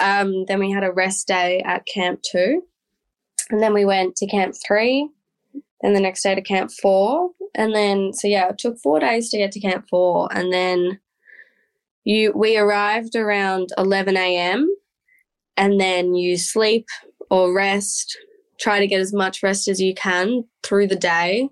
Um, 0.00 0.46
then 0.46 0.58
we 0.58 0.70
had 0.70 0.82
a 0.82 0.92
rest 0.92 1.28
day 1.28 1.60
at 1.60 1.86
camp 1.86 2.22
two. 2.22 2.62
And 3.50 3.62
then 3.62 3.74
we 3.74 3.84
went 3.84 4.16
to 4.16 4.26
camp 4.26 4.54
three. 4.66 5.10
Then 5.82 5.92
the 5.92 6.00
next 6.00 6.22
day 6.22 6.34
to 6.34 6.40
camp 6.40 6.70
four. 6.70 7.30
And 7.54 7.74
then, 7.74 8.12
so 8.14 8.26
yeah, 8.26 8.48
it 8.48 8.58
took 8.58 8.78
four 8.78 8.98
days 8.98 9.28
to 9.30 9.38
get 9.38 9.52
to 9.52 9.60
camp 9.60 9.86
four. 9.90 10.28
And 10.32 10.52
then 10.52 11.00
you, 12.04 12.32
we 12.34 12.56
arrived 12.56 13.14
around 13.14 13.68
11 13.76 14.16
a.m. 14.16 14.74
And 15.56 15.78
then 15.78 16.14
you 16.14 16.38
sleep 16.38 16.86
or 17.30 17.54
rest, 17.54 18.16
try 18.58 18.78
to 18.78 18.86
get 18.86 19.00
as 19.00 19.12
much 19.12 19.42
rest 19.42 19.68
as 19.68 19.80
you 19.80 19.94
can 19.94 20.44
through 20.62 20.86
the 20.86 20.96
day 20.96 21.48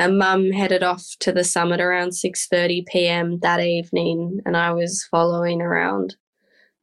and 0.00 0.18
mum 0.18 0.50
headed 0.50 0.82
off 0.82 1.04
to 1.20 1.30
the 1.30 1.44
summit 1.44 1.78
around 1.78 2.10
6:30 2.10 2.86
p.m. 2.86 3.38
that 3.40 3.60
evening 3.60 4.40
and 4.46 4.56
I 4.56 4.72
was 4.72 5.06
following 5.10 5.60
around 5.60 6.16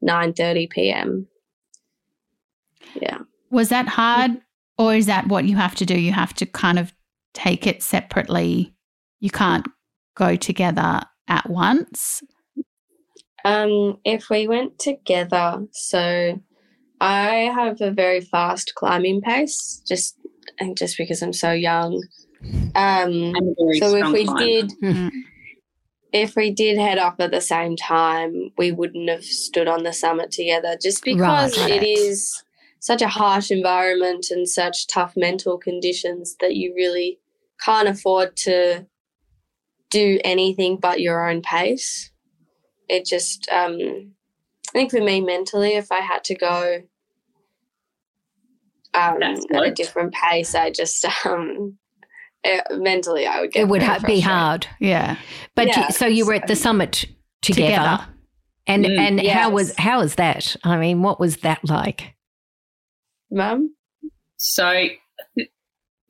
9:30 0.04 0.70
p.m. 0.70 1.28
Yeah. 3.02 3.20
Was 3.50 3.70
that 3.70 3.88
hard 3.88 4.40
or 4.78 4.94
is 4.94 5.08
that 5.08 5.28
what 5.28 5.46
you 5.46 5.56
have 5.56 5.74
to 5.76 5.86
do? 5.86 6.00
You 6.00 6.12
have 6.12 6.34
to 6.36 6.46
kind 6.46 6.78
of 6.78 6.94
take 7.34 7.66
it 7.66 7.82
separately. 7.82 8.76
You 9.20 9.32
can't 9.32 9.68
go 10.16 10.36
together 10.36 11.02
at 11.28 11.50
once. 11.50 12.22
Um 13.44 13.98
if 14.06 14.30
we 14.30 14.48
went 14.48 14.78
together 14.78 15.66
so 15.72 16.40
I 17.00 17.52
have 17.56 17.80
a 17.82 17.92
very 17.92 18.22
fast 18.22 18.74
climbing 18.76 19.22
pace 19.22 19.82
just 19.88 20.18
and 20.60 20.76
just 20.78 20.98
because 20.98 21.22
I'm 21.22 21.34
so 21.34 21.52
young. 21.52 22.02
Um 22.76 23.34
I'm 23.36 23.48
a 23.50 23.54
very 23.58 23.80
so 23.80 23.96
if 23.96 24.12
we 24.12 24.26
climber. 24.26 24.40
did 24.40 24.72
Mm. 24.82 25.12
if 26.14 26.36
we 26.36 26.52
did 26.52 26.78
head 26.78 26.98
off 26.98 27.20
at 27.20 27.32
the 27.32 27.42
same 27.42 27.76
time, 27.76 28.52
we 28.58 28.72
wouldn't 28.72 29.10
have 29.10 29.24
stood 29.26 29.68
on 29.68 29.84
the 29.84 29.94
summit 29.94 30.32
together 30.32 30.78
just 30.82 31.04
because 31.04 31.58
Right. 31.58 31.82
it 31.82 31.84
is 31.86 32.44
such 32.80 33.02
a 33.02 33.08
harsh 33.08 33.52
environment 33.52 34.28
and 34.32 34.48
such 34.48 34.88
tough 34.88 35.14
mental 35.18 35.58
conditions 35.58 36.36
that 36.40 36.56
you 36.56 36.74
really 36.76 37.20
can't 37.64 37.88
afford 37.90 38.36
to 38.38 38.86
do 39.90 40.20
anything 40.24 40.78
but 40.78 41.02
your 41.02 41.30
own 41.30 41.42
pace. 41.42 42.12
It 42.90 43.06
just, 43.06 43.48
um, 43.52 44.14
I 44.70 44.72
think 44.72 44.92
for 44.92 45.02
me 45.02 45.22
mentally, 45.22 45.74
if 45.76 45.92
I 45.92 46.00
had 46.02 46.24
to 46.26 46.36
go 46.36 46.80
um, 48.94 49.22
at 49.24 49.40
a 49.52 49.72
different 49.72 50.14
pace, 50.14 50.56
I 50.56 50.72
just 50.72 51.06
um, 51.26 51.78
eh, 52.44 52.62
mentally 52.72 53.26
I 53.26 53.42
would 53.42 53.52
get 53.52 53.62
It 53.62 53.68
would 53.70 53.84
ha- 53.84 54.00
be 54.06 54.20
hard. 54.20 54.68
Yeah. 54.80 55.18
But 55.56 55.68
Yeah, 55.68 55.88
you, 55.88 55.92
so 55.94 56.06
you 56.06 56.26
were 56.26 56.34
at 56.34 56.48
the 56.48 56.56
summit 56.56 57.06
together. 57.42 57.68
Together. 57.72 58.08
And 58.70 58.86
Mm. 58.86 59.00
and 59.00 59.28
how 59.28 59.50
was 59.52 59.74
how 59.78 60.00
was 60.00 60.16
that? 60.16 60.58
I 60.66 60.76
mean, 60.76 61.02
what 61.02 61.22
was 61.22 61.38
that 61.38 61.60
like? 61.64 62.16
Mum? 63.32 63.74
So 64.36 64.88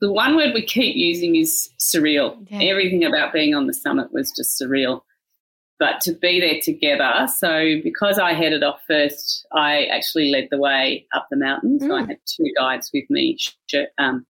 the 0.00 0.12
one 0.12 0.34
word 0.36 0.54
we 0.54 0.62
keep 0.66 0.96
using 0.96 1.36
is 1.36 1.70
surreal. 1.78 2.44
Yeah. 2.50 2.62
Everything 2.70 3.04
about 3.04 3.32
being 3.32 3.54
on 3.54 3.68
the 3.68 3.74
summit 3.74 4.12
was 4.12 4.32
just 4.32 4.60
surreal. 4.60 5.02
But 5.78 6.00
to 6.02 6.12
be 6.12 6.40
there 6.40 6.60
together, 6.60 7.28
so 7.36 7.76
because 7.84 8.18
I 8.18 8.32
headed 8.32 8.64
off 8.64 8.80
first, 8.88 9.46
I 9.52 9.84
actually 9.84 10.30
led 10.30 10.48
the 10.50 10.58
way 10.58 11.06
up 11.14 11.28
the 11.30 11.36
mountain. 11.36 11.78
So 11.78 11.94
I 11.94 12.02
Mm. 12.02 12.08
had 12.08 12.18
two 12.26 12.52
guides 12.56 12.90
with 12.92 13.08
me, 13.08 13.38
um, 13.98 14.26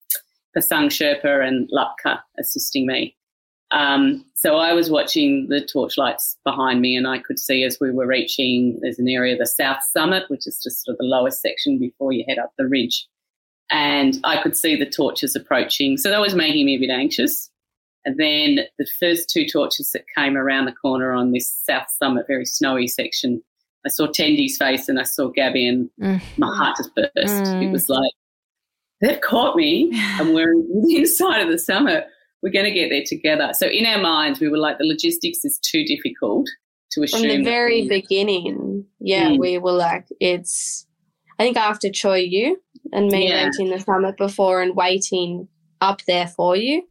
Pasang 0.56 0.90
Sherpa 0.90 1.48
and 1.48 1.70
Lhakpa 1.72 2.20
assisting 2.38 2.86
me. 2.86 3.16
Um, 3.72 4.26
so 4.34 4.58
I 4.58 4.74
was 4.74 4.90
watching 4.90 5.48
the 5.50 5.62
torchlights 5.62 6.38
behind 6.44 6.82
me, 6.82 6.96
and 6.96 7.08
I 7.08 7.20
could 7.20 7.38
see 7.40 7.64
as 7.64 7.78
we 7.80 7.92
were 7.92 8.08
reaching, 8.08 8.80
there's 8.82 9.00
an 9.00 9.10
area, 9.10 9.38
the 9.38 9.46
South 9.46 9.80
Summit, 9.92 10.24
which 10.30 10.48
is 10.48 10.62
just 10.62 10.84
sort 10.84 10.96
of 10.96 11.00
the 11.00 11.06
lowest 11.06 11.42
section 11.42 11.78
before 11.78 12.12
you 12.12 12.24
head 12.28 12.40
up 12.40 12.52
the 12.58 12.68
ridge. 12.68 13.08
And 13.70 14.20
I 14.24 14.42
could 14.42 14.56
see 14.56 14.76
the 14.78 14.86
torches 14.90 15.36
approaching. 15.36 15.98
So 15.98 16.10
that 16.10 16.22
was 16.22 16.34
making 16.34 16.66
me 16.66 16.76
a 16.76 16.80
bit 16.80 16.90
anxious. 16.90 17.52
And 18.08 18.16
then 18.18 18.60
the 18.80 18.88
first 19.02 19.30
two 19.30 19.46
torches 19.46 19.92
that 19.92 20.06
came 20.16 20.38
around 20.38 20.64
the 20.66 20.72
corner 20.72 21.12
on 21.12 21.34
this 21.34 21.52
South 21.66 21.88
Summit, 21.90 22.26
very 22.26 22.46
snowy 22.46 22.88
section, 22.88 23.44
I 23.86 23.90
saw 23.90 24.08
Tendy's 24.08 24.58
face 24.58 24.88
and 24.88 24.98
I 24.98 25.04
saw 25.04 25.28
Gabby, 25.28 25.68
and 25.68 25.90
Mm. 26.02 26.22
my 26.38 26.48
heart 26.56 26.78
just 26.78 26.96
burst. 26.96 27.12
Mm. 27.44 27.66
It 27.68 27.72
was 27.74 27.90
like, 27.90 28.12
they've 29.02 29.20
caught 29.20 29.58
me 29.58 29.92
and 30.22 30.34
we're 30.34 30.54
inside 30.90 31.42
of 31.42 31.50
the 31.50 31.60
summit. 31.60 32.06
We're 32.42 32.54
going 32.54 32.64
to 32.64 32.72
get 32.72 32.90
there 32.90 33.04
together. 33.06 33.52
So 33.54 33.68
in 33.68 33.86
our 33.86 34.00
minds, 34.02 34.40
we 34.40 34.48
were 34.48 34.58
like, 34.58 34.78
the 34.78 34.86
logistics 34.86 35.44
is 35.44 35.60
too 35.60 35.84
difficult 35.84 36.48
to 36.92 37.04
assume. 37.04 37.20
From 37.24 37.30
the 37.30 37.44
very 37.44 37.90
beginning, 37.90 38.86
yeah, 39.02 39.32
Mm. 39.32 39.40
we 39.40 39.58
were 39.58 39.74
like, 39.74 40.06
it's, 40.22 40.88
I 41.40 41.44
think 41.44 41.58
after 41.58 41.90
Cho 41.92 42.12
Oyu 42.12 42.54
and 42.94 43.08
me 43.12 43.28
Yeah. 43.28 43.44
renting 43.44 43.70
the 43.70 43.80
summit 43.82 44.16
before 44.16 44.62
and 44.62 44.78
waiting 44.78 45.50
up 45.82 46.04
there 46.08 46.28
for 46.28 46.56
you, 46.56 46.84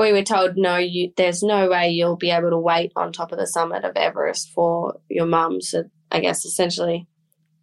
we 0.00 0.12
were 0.12 0.22
told, 0.22 0.56
no, 0.56 0.76
you, 0.78 1.12
there's 1.16 1.42
no 1.42 1.68
way 1.68 1.90
you'll 1.90 2.16
be 2.16 2.30
able 2.30 2.50
to 2.50 2.58
wait 2.58 2.90
on 2.96 3.12
top 3.12 3.30
of 3.32 3.38
the 3.38 3.46
summit 3.46 3.84
of 3.84 3.96
Everest 3.96 4.50
for 4.52 4.98
your 5.08 5.26
mum. 5.26 5.60
So 5.60 5.84
I 6.10 6.20
guess 6.20 6.44
essentially 6.44 7.06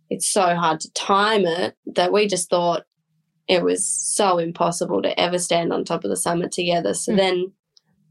it's 0.09 0.31
so 0.31 0.55
hard 0.55 0.79
to 0.81 0.93
time 0.93 1.45
it 1.45 1.75
that 1.95 2.13
we 2.13 2.27
just 2.27 2.49
thought 2.49 2.83
it 3.49 3.63
was 3.63 3.85
so 3.87 4.37
impossible 4.37 5.01
to 5.01 5.19
ever 5.19 5.39
stand 5.39 5.73
on 5.73 5.83
top 5.83 6.03
of 6.03 6.09
the 6.09 6.15
summit 6.15 6.51
together. 6.51 6.93
So 6.93 7.11
Mm. 7.13 7.17
then 7.17 7.51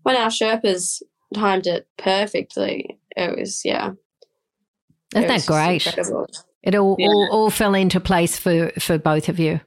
when 0.02 0.16
our 0.16 0.28
Sherpas 0.28 1.02
timed 1.32 1.66
it 1.66 1.86
perfectly, 1.96 2.98
it 3.16 3.38
was, 3.38 3.62
yeah. 3.64 3.92
Isn't 5.14 5.24
it 5.24 5.28
that 5.28 5.46
great? 5.46 5.86
incredible. 5.86 6.26
It 6.62 6.74
all, 6.74 6.96
Yeah. 6.98 7.06
all 7.08 7.28
all 7.30 7.50
fell 7.50 7.74
into 7.74 8.00
place 8.00 8.36
for 8.38 8.70
for 8.80 8.98
both 8.98 9.28
of 9.28 9.38
you. 9.38 9.60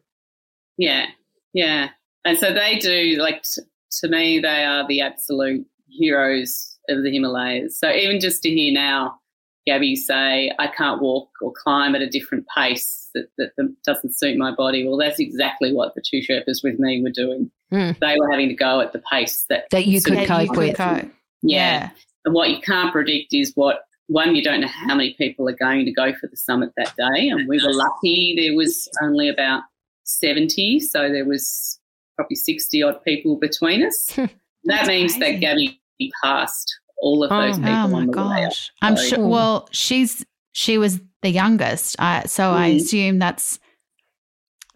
Yeah, 0.78 1.06
yeah. 1.54 1.90
And 2.26 2.38
so 2.38 2.54
they 2.54 2.78
do, 2.78 3.16
like, 3.20 3.44
t- 3.44 3.62
to 4.02 4.08
me, 4.08 4.40
they 4.40 4.64
are 4.64 4.88
the 4.88 5.02
absolute 5.02 5.66
heroes 5.88 6.78
of 6.90 7.04
the 7.04 7.12
Himalayas. 7.12 7.80
So 7.80 7.92
even 7.92 8.20
just 8.20 8.42
to 8.44 8.50
hear 8.50 8.74
now 8.74 9.20
Gabby 9.66 9.96
say, 9.96 10.52
I 10.58 10.68
can't 10.68 11.02
walk 11.02 11.30
or 11.42 11.52
climb 11.52 11.96
at 11.96 12.02
a 12.02 12.10
different 12.10 12.46
pace 12.56 13.10
that, 13.14 13.28
that, 13.38 13.52
that 13.58 13.76
doesn't 13.86 14.18
suit 14.18 14.38
my 14.38 14.54
body, 14.54 14.88
well, 14.88 14.98
that's 14.98 15.20
exactly 15.20 15.74
what 15.74 15.94
the 15.96 16.02
two 16.02 16.22
Sherpas 16.22 16.64
with 16.64 16.80
me 16.80 17.04
were 17.04 17.12
doing. 17.12 17.52
Mm. 17.72 18.00
They 18.00 18.16
were 18.18 18.32
having 18.32 18.50
to 18.50 18.56
go 18.56 18.80
at 18.82 18.94
the 18.94 19.02
pace 19.12 19.46
that, 19.50 19.66
That 19.72 19.86
you 19.86 20.02
could 20.02 20.14
suited 20.14 20.22
you 20.22 20.28
cope 20.28 20.58
with. 20.58 20.78
body. 20.78 21.02
cope. 21.02 21.12
Yeah. 21.42 21.92
And 22.26 22.34
what 22.34 22.50
you 22.50 22.60
can't 22.62 22.92
predict 22.92 23.34
is 23.34 23.54
what 23.56 23.84
one, 24.08 24.36
you 24.36 24.44
don't 24.44 24.62
know 24.62 24.68
how 24.68 24.96
many 24.96 25.14
people 25.14 25.48
are 25.48 25.56
going 25.56 25.86
to 25.86 25.92
go 25.92 26.14
for 26.14 26.28
the 26.28 26.36
summit 26.36 26.72
that 26.78 26.96
day. 26.96 27.30
And 27.30 27.48
we 27.48 27.64
were 27.64 27.74
lucky 27.74 28.34
there 28.36 28.56
was 28.56 28.90
only 29.04 29.30
about 29.30 29.64
70, 30.06 30.80
so 30.80 31.12
there 31.12 31.26
was 31.26 31.79
probably 32.20 32.36
60 32.36 32.84
odd 32.84 33.04
people 33.04 33.38
between 33.38 33.86
us. 33.86 34.06
that 34.66 34.88
means 34.88 35.16
crazy. 35.16 35.20
that 35.20 35.40
Gabby 35.40 35.80
passed 36.24 36.80
all 37.02 37.24
of 37.24 37.30
those 37.30 37.56
Oh. 37.58 37.60
people 37.62 37.70
Oh 37.70 37.88
my 37.88 38.00
on 38.00 38.08
the 38.08 38.12
way 38.12 38.44
up. 38.46 38.50
gosh. 38.52 38.72
I'm 38.82 38.98
So- 38.98 39.04
sure 39.16 39.28
well, 39.28 39.70
she's 39.72 40.26
she 40.52 40.78
was 40.78 41.00
the 41.22 41.30
youngest. 41.30 41.96
I 42.00 42.24
so 42.26 42.52
I 42.52 42.72
Mm. 42.72 42.76
assume 42.78 43.20
that's 43.20 43.60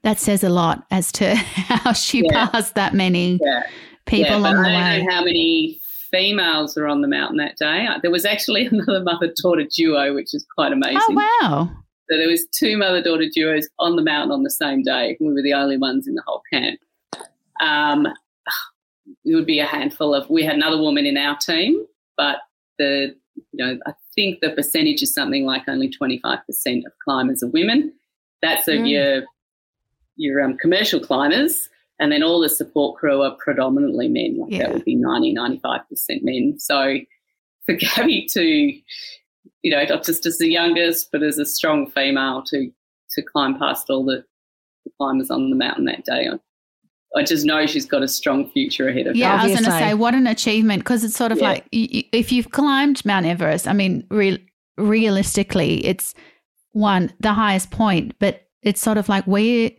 that 0.03 0.19
says 0.19 0.43
a 0.43 0.49
lot 0.49 0.85
as 0.91 1.11
to 1.13 1.35
how 1.35 1.93
she 1.93 2.21
Yeah. 2.23 2.47
passed 2.49 2.75
that 2.75 2.93
many 2.93 3.39
Yeah. 3.43 3.63
people 4.05 4.31
yeah, 4.35 4.39
but 4.41 4.55
on 4.55 4.63
the 4.63 4.69
I 4.69 4.97
don't 4.97 5.05
know 5.05 5.11
how 5.11 5.23
many 5.23 5.79
females 6.11 6.75
were 6.75 6.87
on 6.87 7.01
the 7.01 7.07
mountain 7.07 7.37
that 7.37 7.57
day. 7.57 7.87
There 8.01 8.11
was 8.11 8.23
actually 8.25 8.65
another 8.71 9.01
mother-daughter 9.03 9.65
duo, 9.75 10.13
which 10.13 10.33
is 10.33 10.45
quite 10.55 10.71
amazing. 10.71 10.99
Oh 11.09 11.37
wow. 11.41 11.69
So 12.09 12.17
there 12.17 12.27
was 12.29 12.45
two 12.57 12.77
mother-daughter 12.77 13.27
duos 13.33 13.67
on 13.79 13.95
the 13.95 14.03
mountain 14.03 14.31
on 14.31 14.43
the 14.43 14.49
same 14.51 14.83
day. 14.83 15.17
We 15.19 15.33
were 15.33 15.41
the 15.41 15.53
only 15.53 15.77
ones 15.77 16.05
in 16.07 16.13
the 16.15 16.23
whole 16.27 16.41
camp. 16.51 16.79
Um, 17.61 18.07
it 19.25 19.35
would 19.35 19.45
be 19.45 19.59
a 19.59 19.65
handful 19.65 20.13
of. 20.15 20.29
We 20.29 20.43
had 20.43 20.55
another 20.55 20.77
woman 20.77 21.05
in 21.05 21.17
our 21.17 21.37
team, 21.37 21.85
but 22.17 22.37
the 22.79 23.15
you 23.51 23.65
know 23.65 23.77
I 23.85 23.93
think 24.15 24.39
the 24.41 24.51
percentage 24.51 25.01
is 25.01 25.13
something 25.13 25.45
like 25.45 25.63
only 25.67 25.89
twenty 25.89 26.19
five 26.19 26.39
percent 26.45 26.85
of 26.85 26.93
climbers 27.03 27.43
are 27.43 27.49
women. 27.49 27.93
That's 28.41 28.67
of 28.67 28.75
Mm. 28.79 28.89
your 28.89 29.23
your 30.15 30.41
um, 30.43 30.57
commercial 30.57 30.99
climbers, 30.99 31.69
and 31.99 32.11
then 32.11 32.23
all 32.23 32.39
the 32.39 32.49
support 32.49 32.99
crew 32.99 33.21
are 33.23 33.35
predominantly 33.43 34.07
men. 34.07 34.37
Like 34.39 34.51
Yeah. 34.51 34.57
that 34.67 34.73
would 34.73 34.85
be 34.85 34.95
90, 34.95 35.33
95 35.33 35.81
percent 35.89 36.23
men. 36.23 36.55
So 36.59 36.97
for 37.65 37.73
Gabby 37.79 38.27
to 38.31 38.43
you 39.61 39.71
know, 39.71 39.83
not 39.85 40.03
just 40.03 40.25
as 40.25 40.37
the 40.39 40.49
youngest, 40.49 41.09
but 41.11 41.23
as 41.23 41.37
a 41.39 41.45
strong 41.45 41.89
female 41.89 42.43
to 42.47 42.71
to 43.11 43.21
climb 43.21 43.57
past 43.57 43.89
all 43.89 44.03
the, 44.05 44.23
the 44.85 44.91
climbers 44.97 45.29
on 45.31 45.49
the 45.49 45.55
mountain 45.55 45.85
that 45.85 46.03
day. 46.05 46.27
I, 46.31 46.37
I 47.15 47.23
just 47.23 47.45
know 47.45 47.65
she's 47.67 47.85
got 47.85 48.01
a 48.01 48.07
strong 48.07 48.49
future 48.49 48.87
ahead 48.89 49.05
of 49.07 49.15
Yeah, 49.15 49.29
her. 49.29 49.35
Yeah, 49.35 49.41
I 49.41 49.43
was 49.45 49.51
going 49.59 49.71
to 49.71 49.85
say 49.85 49.93
what 49.93 50.15
an 50.15 50.25
achievement 50.27 50.79
because 50.83 51.03
it's 51.03 51.15
sort 51.15 51.31
of 51.31 51.37
Yeah. 51.39 51.49
like 51.49 51.65
y- 51.71 51.87
y- 51.93 52.03
if 52.11 52.31
you've 52.31 52.49
climbed 52.51 53.05
Mount 53.05 53.25
Everest, 53.25 53.67
I 53.67 53.73
mean, 53.73 54.05
real 54.09 54.37
realistically, 54.77 55.85
it's 55.85 56.15
one 56.71 57.13
the 57.19 57.33
highest 57.33 57.69
point, 57.69 58.15
but 58.19 58.41
it's 58.63 58.81
sort 58.81 58.97
of 58.97 59.09
like 59.09 59.25
where 59.25 59.69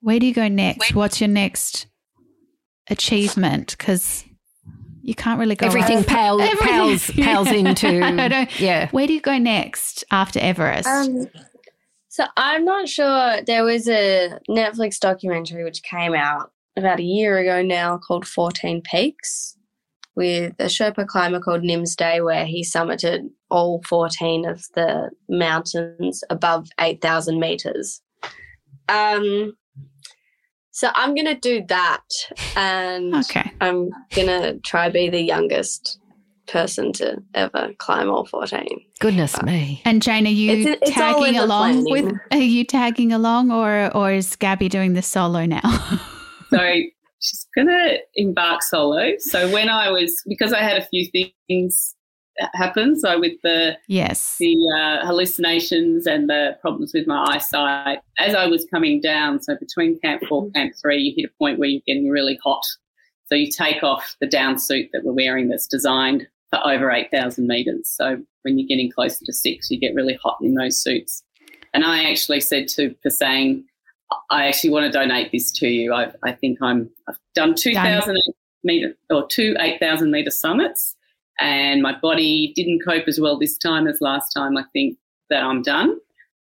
where 0.00 0.20
do 0.20 0.26
you 0.26 0.32
go 0.34 0.46
next? 0.46 0.94
What's 0.94 1.20
your 1.20 1.26
next 1.28 1.86
achievement? 2.88 3.74
Because 3.76 4.24
you 5.02 5.14
can't 5.14 5.40
really 5.40 5.54
go 5.56 5.66
Everything 5.66 5.98
over- 5.98 6.06
pales 6.06 6.40
Everything. 6.44 6.66
pales 6.68 7.10
pales 7.10 7.48
into 7.50 8.04
I 8.22 8.28
don't- 8.28 8.60
yeah. 8.60 8.88
Where 8.90 9.06
do 9.06 9.12
you 9.12 9.20
go 9.20 9.38
next 9.38 10.04
after 10.10 10.38
Everest? 10.38 10.86
Um, 10.86 11.26
so 12.08 12.24
I'm 12.36 12.64
not 12.64 12.88
sure. 12.88 13.42
There 13.46 13.64
was 13.64 13.88
a 13.88 14.38
Netflix 14.48 14.98
documentary 14.98 15.64
which 15.64 15.82
came 15.82 16.14
out 16.14 16.52
about 16.78 17.00
a 17.00 17.04
year 17.04 17.38
ago 17.38 17.62
now 17.62 17.98
called 17.98 18.26
14 18.26 18.82
Peaks 18.82 19.56
with 20.14 20.54
a 20.58 20.64
Sherpa 20.64 21.06
climber 21.06 21.40
called 21.40 21.62
Nimsdai 21.62 22.24
where 22.24 22.44
he 22.44 22.64
summited 22.64 23.28
all 23.50 23.82
14 23.88 24.46
of 24.46 24.64
the 24.74 25.10
mountains 25.28 26.22
above 26.30 26.68
8,000 26.80 27.38
meters. 27.38 28.00
Um, 28.88 29.52
so 30.70 30.90
I'm 30.94 31.14
going 31.14 31.26
to 31.26 31.34
do 31.34 31.64
that 31.68 32.02
and 32.56 33.14
okay. 33.14 33.50
I'm 33.60 33.90
going 34.14 34.28
to 34.28 34.58
try 34.64 34.88
be 34.88 35.08
the 35.08 35.20
youngest 35.22 35.98
person 36.46 36.92
to 36.94 37.18
ever 37.34 37.72
climb 37.78 38.08
all 38.10 38.24
14. 38.24 38.66
Goodness 39.00 39.40
me. 39.42 39.82
And 39.84 40.00
Jane, 40.02 40.26
are 40.26 40.30
you 40.30 40.52
It's- 40.52 40.78
it's 40.82 40.90
tagging 40.92 41.36
along 41.36 41.84
planning. 41.84 42.06
with? 42.06 42.20
Are 42.32 42.38
you 42.38 42.64
tagging 42.64 43.12
along, 43.12 43.50
or 43.52 43.94
or 43.94 44.12
is 44.12 44.34
Gabby 44.36 44.68
doing 44.68 44.94
the 44.94 45.02
solo 45.02 45.44
now? 45.46 45.60
So 46.50 46.58
she's 47.20 47.46
going 47.54 47.68
to 47.68 47.98
embark 48.14 48.62
solo. 48.62 49.12
So 49.18 49.50
when 49.52 49.68
I 49.68 49.90
was, 49.90 50.22
because 50.26 50.52
I 50.52 50.62
had 50.62 50.76
a 50.80 50.84
few 50.84 51.06
things 51.46 51.94
happen, 52.54 52.98
so 52.98 53.18
with 53.18 53.40
the 53.42 53.76
yes. 53.88 54.36
the 54.38 54.56
uh, 54.76 55.06
hallucinations 55.06 56.06
and 56.06 56.28
the 56.28 56.56
problems 56.60 56.92
with 56.94 57.06
my 57.06 57.24
eyesight, 57.28 57.98
as 58.18 58.34
I 58.34 58.46
was 58.46 58.66
coming 58.72 59.00
down, 59.00 59.42
so 59.42 59.56
between 59.56 59.98
camp 60.00 60.22
four, 60.28 60.50
camp 60.52 60.74
three, 60.80 61.00
you 61.00 61.14
hit 61.16 61.30
a 61.30 61.38
point 61.38 61.58
where 61.58 61.68
you're 61.68 61.82
getting 61.86 62.08
really 62.08 62.38
hot. 62.42 62.62
So 63.26 63.34
you 63.34 63.50
take 63.50 63.82
off 63.82 64.16
the 64.20 64.26
down 64.26 64.58
suit 64.58 64.88
that 64.92 65.04
we're 65.04 65.12
wearing 65.12 65.48
that's 65.48 65.66
designed 65.66 66.26
for 66.50 66.66
over 66.66 66.90
8,000 66.90 67.46
meters. 67.46 67.88
So 67.88 68.16
when 68.42 68.58
you're 68.58 68.68
getting 68.68 68.90
closer 68.90 69.22
to 69.24 69.32
six, 69.32 69.70
you 69.70 69.78
get 69.78 69.94
really 69.94 70.18
hot 70.22 70.38
in 70.42 70.54
those 70.54 70.80
suits. 70.80 71.22
And 71.74 71.84
I 71.84 72.10
actually 72.10 72.40
said 72.40 72.68
to 72.68 72.94
Pasang, 73.06 73.64
I 74.30 74.46
actually 74.48 74.70
want 74.70 74.90
to 74.90 74.98
donate 74.98 75.32
this 75.32 75.50
to 75.52 75.68
you. 75.68 75.92
I, 75.92 76.12
I 76.22 76.32
think 76.32 76.58
I'm, 76.62 76.90
I've 77.08 77.18
done 77.34 77.54
2,000 77.54 78.16
meter 78.64 78.94
or 79.10 79.26
two 79.28 79.54
8,000 79.60 80.10
meter 80.10 80.30
summits 80.30 80.96
and 81.38 81.82
my 81.82 81.96
body 82.00 82.52
didn't 82.56 82.80
cope 82.84 83.06
as 83.06 83.20
well 83.20 83.38
this 83.38 83.56
time 83.56 83.86
as 83.86 84.00
last 84.00 84.32
time. 84.32 84.56
I 84.56 84.64
think 84.72 84.98
that 85.30 85.42
I'm 85.42 85.62
done. 85.62 85.98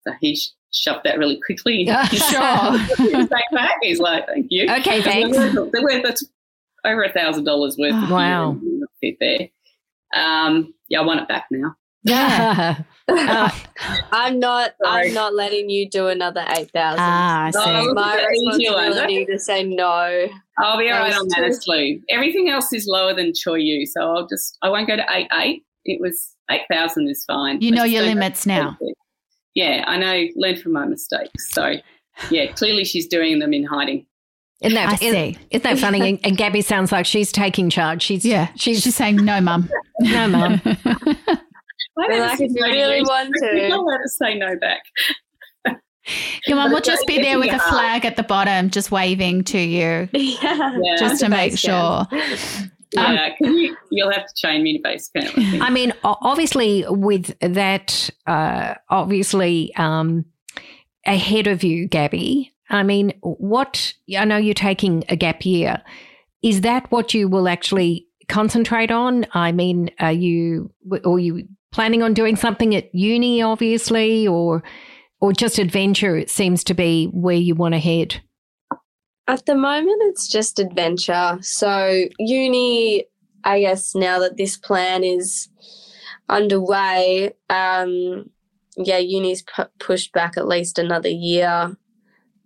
So 0.07 0.13
he 0.21 0.37
sh- 0.37 0.51
shoved 0.73 1.01
that 1.05 1.19
really 1.19 1.41
quickly. 1.45 1.87
sure. 2.13 3.29
back. 3.53 3.75
He's 3.83 3.99
like, 4.01 4.27
thank 4.27 4.47
you. 4.51 4.65
Okay, 4.71 5.03
thanks. 5.03 5.37
They're 5.37 5.53
worth, 5.55 5.73
they're 5.73 5.83
worth 5.83 6.23
over 6.85 7.03
a 7.03 7.13
thousand 7.13 7.45
dollars 7.45 7.77
worth. 7.77 7.95
of 7.95 8.11
Wow. 8.11 8.53
gear 8.53 8.71
and 8.71 8.85
fit 9.01 9.17
there. 9.21 9.49
Um, 10.15 10.73
yeah, 10.89 11.01
I 11.01 11.05
want 11.05 11.21
it 11.21 11.29
back 11.29 11.47
now. 11.51 11.77
Yeah. 12.05 12.83
Uh, 13.09 13.51
I'm 14.13 14.39
not. 14.39 14.75
Sorry. 14.83 15.09
I'm 15.09 15.15
not 15.15 15.35
letting 15.35 15.71
you 15.71 15.89
do 15.89 16.09
another 16.09 16.45
eight 16.57 16.71
thousand. 16.73 17.01
Ah, 17.01 17.45
I 17.45 17.51
see. 17.51 17.59
Oh, 17.65 17.95
my 17.95 18.27
responsibility 18.27 19.25
to 19.27 19.39
say 19.39 19.63
no. 19.65 20.27
I'll 20.59 20.79
be 20.79 20.91
all 20.91 21.01
right 21.01 21.15
on 21.15 21.29
that, 21.29 21.37
too- 21.39 21.45
actually. 21.45 22.03
Everything 22.09 22.49
else 22.49 22.73
is 22.73 22.87
lower 22.89 23.15
than 23.15 23.33
Cho 23.35 23.53
Oyu, 23.53 23.87
so 23.87 24.01
I'll 24.03 24.27
just 24.27 24.59
I 24.63 24.69
won't 24.71 24.89
go 24.89 24.97
to 24.97 25.05
eight 25.11 25.29
eight. 25.35 25.63
It 25.85 26.01
was 26.01 26.35
eight 26.51 26.63
thousand 26.71 27.09
is 27.09 27.25
fine. 27.27 27.61
You 27.61 27.71
know 27.71 27.85
your 27.85 28.03
limits 28.03 28.47
now. 28.47 28.77
Yeah, 29.55 29.85
I 29.87 29.97
know. 29.99 30.25
Learn 30.35 30.57
from 30.57 30.73
my 30.73 30.85
mistakes. 30.87 31.51
So 31.53 31.75
yeah, 32.31 32.53
clearly 32.53 32.85
she's 32.85 33.07
doing 33.07 33.39
them 33.39 33.53
in 33.53 33.65
hiding. 33.65 34.07
Isn't 34.63 34.79
I 34.79 34.87
that, 34.91 35.01
see. 35.01 35.39
isn't 35.51 35.63
that 35.65 35.79
funny? 35.79 36.09
And, 36.09 36.19
and 36.25 36.37
Gabby 36.37 36.63
sounds 36.63 36.91
like 36.91 37.05
she's 37.05 37.31
taking 37.31 37.69
charge. 37.69 38.03
She's 38.03 38.25
Yeah, 38.25 38.49
she's, 38.57 38.83
she's 38.83 38.97
saying 38.97 39.17
no, 39.17 39.39
mum. 39.41 39.69
no 40.01 40.29
mum. 40.29 40.61
I 41.99 42.09
don't 42.09 42.21
like, 42.21 42.41
if 42.41 42.51
you 42.55 42.63
really 42.65 42.99
you. 42.99 43.05
want 43.05 43.35
to. 43.35 43.69
don't 43.69 43.87
let 43.87 44.01
us 44.01 44.17
say 44.19 44.35
no 44.37 44.57
back. 44.59 44.83
Your 46.47 46.57
mum 46.57 46.71
will 46.71 46.81
just 46.81 47.05
be 47.07 47.21
there 47.21 47.39
with 47.39 47.53
a 47.53 47.59
flag 47.59 48.05
at 48.05 48.15
the 48.17 48.23
bottom, 48.23 48.71
just 48.71 48.93
waving 48.93 49.43
to 49.45 49.59
you, 49.59 50.09
Yeah. 50.13 50.79
Yeah. 50.81 50.97
just 50.99 51.21
to 51.21 51.29
make 51.29 51.59
sure. 51.59 52.07
camp. 52.07 52.71
Yeah, 52.93 53.35
can 53.37 53.55
you? 53.57 53.77
You'll 53.91 54.13
have 54.13 54.27
to 54.27 54.35
chain 54.37 54.63
me 54.63 54.77
to 54.79 54.83
base 54.83 55.09
camp. 55.09 55.33
I. 55.37 55.67
I 55.67 55.71
mean, 55.71 55.93
obviously, 56.05 56.85
with 56.89 57.37
that, 57.41 58.09
uh, 58.27 58.75
obviously, 58.89 59.75
um, 59.75 60.25
ahead 61.05 61.49
of 61.49 61.65
you, 61.65 61.89
Gabby. 61.89 62.53
I 62.71 62.85
mean, 62.85 63.13
what 63.23 63.93
I 64.17 64.25
know 64.25 64.37
you're 64.37 64.55
taking 64.55 65.03
a 65.09 65.17
gap 65.17 65.45
year. 65.45 65.83
Is 66.43 66.61
that 66.61 66.91
what 66.93 67.13
you 67.15 67.29
will 67.29 67.49
actually 67.49 68.07
concentrate 68.29 68.93
on? 68.93 69.27
I 69.33 69.51
mean, 69.51 69.91
are 69.99 70.13
you 70.13 70.71
or 71.05 71.19
you 71.19 71.49
planning 71.77 72.03
on 72.03 72.15
doing 72.15 72.37
something 72.37 72.75
at 72.75 72.93
uni, 72.95 73.43
obviously, 73.43 74.27
or 74.27 74.63
or 75.21 75.33
just 75.33 75.59
adventure? 75.59 76.17
It 76.17 76.31
seems 76.31 76.65
to 76.65 76.75
be 76.75 77.07
where 77.13 77.37
you 77.37 77.55
want 77.55 77.75
to 77.75 77.79
head. 77.79 78.21
At 79.29 79.45
the 79.45 79.55
moment, 79.55 80.01
it's 80.05 80.27
just 80.27 80.59
adventure. 80.59 81.39
So, 81.43 82.05
uni, 82.19 83.05
I 83.45 83.61
guess 83.61 83.95
now 83.95 84.19
that 84.21 84.37
this 84.39 84.57
plan 84.57 85.05
is 85.05 85.49
underway, 86.29 87.33
um, 87.51 88.31
yeah, 88.77 88.99
uni's 88.99 89.43
pu- 89.43 89.65
pushed 89.79 90.13
back 90.13 90.37
at 90.37 90.49
least 90.49 90.79
another 90.79 91.09
year, 91.11 91.77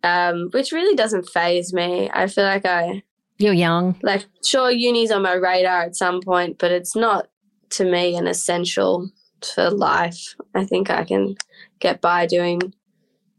um, 0.03 0.49
which 0.53 0.73
really 0.73 0.97
doesn't 0.97 1.29
phase 1.29 1.73
me. 1.73 2.11
I 2.13 2.27
feel 2.27 2.45
like 2.45 2.65
I, 2.67 3.03
You're 3.39 3.53
young. 3.53 3.97
like, 4.03 4.27
sure, 4.45 4.71
uni's 4.71 5.11
on 5.13 5.23
my 5.23 5.35
radar 5.35 5.83
at 5.83 5.97
some 5.97 6.21
point, 6.21 6.59
but 6.59 6.73
it's 6.73 6.97
not 6.97 7.29
to 7.71 7.85
me 7.85 8.17
an 8.17 8.27
essential 8.27 9.11
for 9.45 9.71
life. 9.71 10.35
I 10.55 10.65
think 10.65 10.91
I 10.91 11.05
can 11.05 11.37
get 11.79 12.01
by 12.01 12.27
doing 12.27 12.75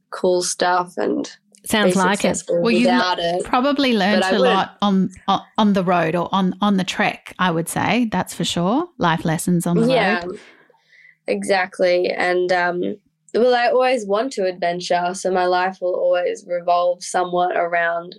cool 0.10 0.42
stuff 0.42 0.98
and 0.98 1.30
Sounds 1.64 1.96
like 1.96 2.26
it. 2.26 2.42
Well, 2.50 2.72
you 2.72 2.90
it. 2.90 3.44
Probably 3.44 3.94
learned 3.94 4.24
a 4.24 4.40
lot 4.40 4.78
on, 4.82 5.12
on 5.28 5.42
on 5.60 5.74
the 5.74 5.84
road 5.84 6.16
or 6.16 6.28
on 6.32 6.56
on 6.60 6.78
the 6.78 6.84
trek. 6.84 7.36
I 7.38 7.52
would 7.52 7.70
say 7.70 8.10
that's 8.12 8.34
for 8.34 8.44
sure. 8.44 8.90
Life 8.98 9.26
lessons 9.26 9.68
on 9.68 9.78
the 9.78 9.88
yeah 9.88 10.26
road. 10.26 10.40
exactly 11.28 12.08
and 12.10 12.52
um 12.52 12.98
well 13.36 13.54
i 13.54 13.68
always 13.68 14.06
want 14.08 14.34
to 14.34 14.46
adventure 14.46 15.14
so 15.14 15.32
my 15.32 15.46
life 15.46 15.78
will 15.82 15.96
always 15.96 16.44
revolve 16.48 17.04
somewhat 17.04 17.56
around 17.56 18.16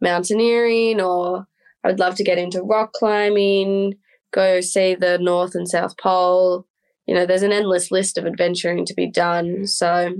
mountaineering 0.00 1.00
or 1.00 1.46
i 1.82 1.88
would 1.88 1.98
love 1.98 2.14
to 2.14 2.22
get 2.22 2.38
into 2.38 2.62
rock 2.62 2.92
climbing 2.92 3.94
go 4.30 4.60
see 4.60 4.94
the 4.94 5.18
north 5.18 5.54
and 5.54 5.68
south 5.68 5.96
pole 5.96 6.66
you 7.06 7.14
know 7.14 7.26
there's 7.26 7.42
an 7.42 7.52
endless 7.52 7.90
list 7.90 8.16
of 8.18 8.26
adventuring 8.26 8.84
to 8.86 8.94
be 8.94 9.06
done 9.10 9.66
so 9.66 10.14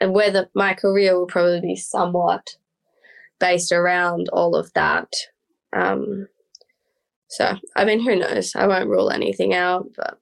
and 0.00 0.12
whether 0.12 0.48
my 0.54 0.74
career 0.74 1.16
will 1.18 1.26
probably 1.26 1.60
be 1.60 1.76
somewhat 1.76 2.56
based 3.38 3.70
around 3.72 4.28
all 4.32 4.56
of 4.56 4.72
that 4.74 5.12
um 5.72 6.26
so 7.28 7.56
i 7.76 7.84
mean 7.84 8.00
who 8.00 8.16
knows 8.16 8.54
i 8.56 8.66
won't 8.66 8.88
rule 8.88 9.10
anything 9.10 9.54
out 9.54 9.86
but 9.96 10.18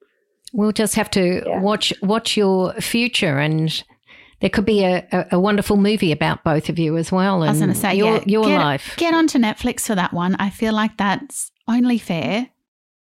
We'll 0.53 0.73
just 0.73 0.95
have 0.95 1.11
to 1.11 1.43
Yeah. 1.45 1.61
watch 1.61 1.93
watch 2.03 2.35
your 2.37 2.73
future, 2.75 3.37
and 3.39 3.83
there 4.41 4.49
could 4.49 4.65
be 4.65 4.85
a, 4.85 5.07
a, 5.13 5.27
a 5.33 5.41
wonderful 5.41 5.77
movie 5.77 6.13
about 6.13 6.45
both 6.45 6.69
of 6.71 6.79
you 6.79 6.97
as 6.97 7.11
well. 7.13 7.43
I 7.43 7.49
was 7.51 7.59
going 7.59 7.73
to 7.73 7.79
say 7.79 7.97
your 7.97 8.19
yeah, 8.19 8.23
your 8.27 8.45
get, 8.45 8.59
life. 8.61 8.95
Get 8.97 9.13
onto 9.13 9.39
Netflix 9.39 9.81
for 9.83 9.95
that 9.97 10.15
one. 10.15 10.35
I 10.37 10.49
feel 10.49 10.73
like 10.73 10.97
that's 10.97 11.51
only 11.69 11.99
fair. 11.99 12.49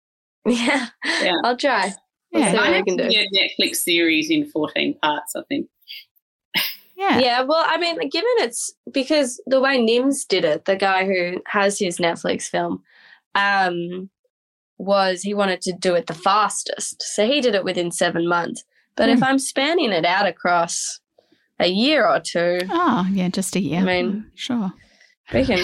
Yeah, 0.48 0.88
Yeah. 1.22 1.36
I'll 1.44 1.58
try. 1.58 1.92
We'll 2.38 2.46
Yeah. 2.46 2.52
see 2.52 2.58
I 2.58 2.62
I 2.68 2.76
have 2.78 2.86
can 2.86 2.98
do. 2.98 3.10
do 3.10 3.18
a 3.20 3.28
Netflix 3.62 3.76
series 3.78 4.30
in 4.30 4.46
14 4.50 4.96
parts, 5.02 5.34
I 5.36 5.42
think. 5.50 5.68
Yeah. 6.96 7.20
Yeah, 7.20 7.42
well, 7.44 7.64
I 7.68 7.78
mean, 7.78 7.96
given 8.10 8.30
it's 8.40 8.74
because 8.92 9.40
the 9.46 9.60
way 9.62 9.78
Nims 9.80 10.28
did 10.28 10.44
it, 10.44 10.66
the 10.66 10.76
guy 10.76 11.06
who 11.06 11.42
has 11.46 11.78
his 11.78 11.98
Netflix 12.00 12.44
film, 12.50 12.82
um, 13.36 14.10
was 14.80 15.22
he 15.22 15.36
wanted 15.36 15.62
to 15.62 15.74
do 15.74 15.94
it 15.94 16.08
the 16.08 16.16
fastest. 16.16 17.02
So 17.16 17.28
he 17.28 17.40
did 17.40 17.54
it 17.54 17.64
within 17.64 17.92
seven 17.92 18.28
months. 18.28 18.64
But 18.96 19.10
if 19.10 19.22
I'm 19.22 19.38
spanning 19.38 19.92
it 19.92 20.06
out 20.06 20.26
across 20.26 21.00
a 21.60 21.68
year 21.68 22.08
or 22.08 22.20
two. 22.20 22.62
two, 22.62 22.68
Oh, 22.72 23.08
yeah, 23.12 23.30
just 23.30 23.56
a 23.56 23.60
year. 23.60 23.80
I 23.82 23.84
mean- 23.84 24.32
sure. 24.34 24.74
we 25.34 25.46
can 25.46 25.64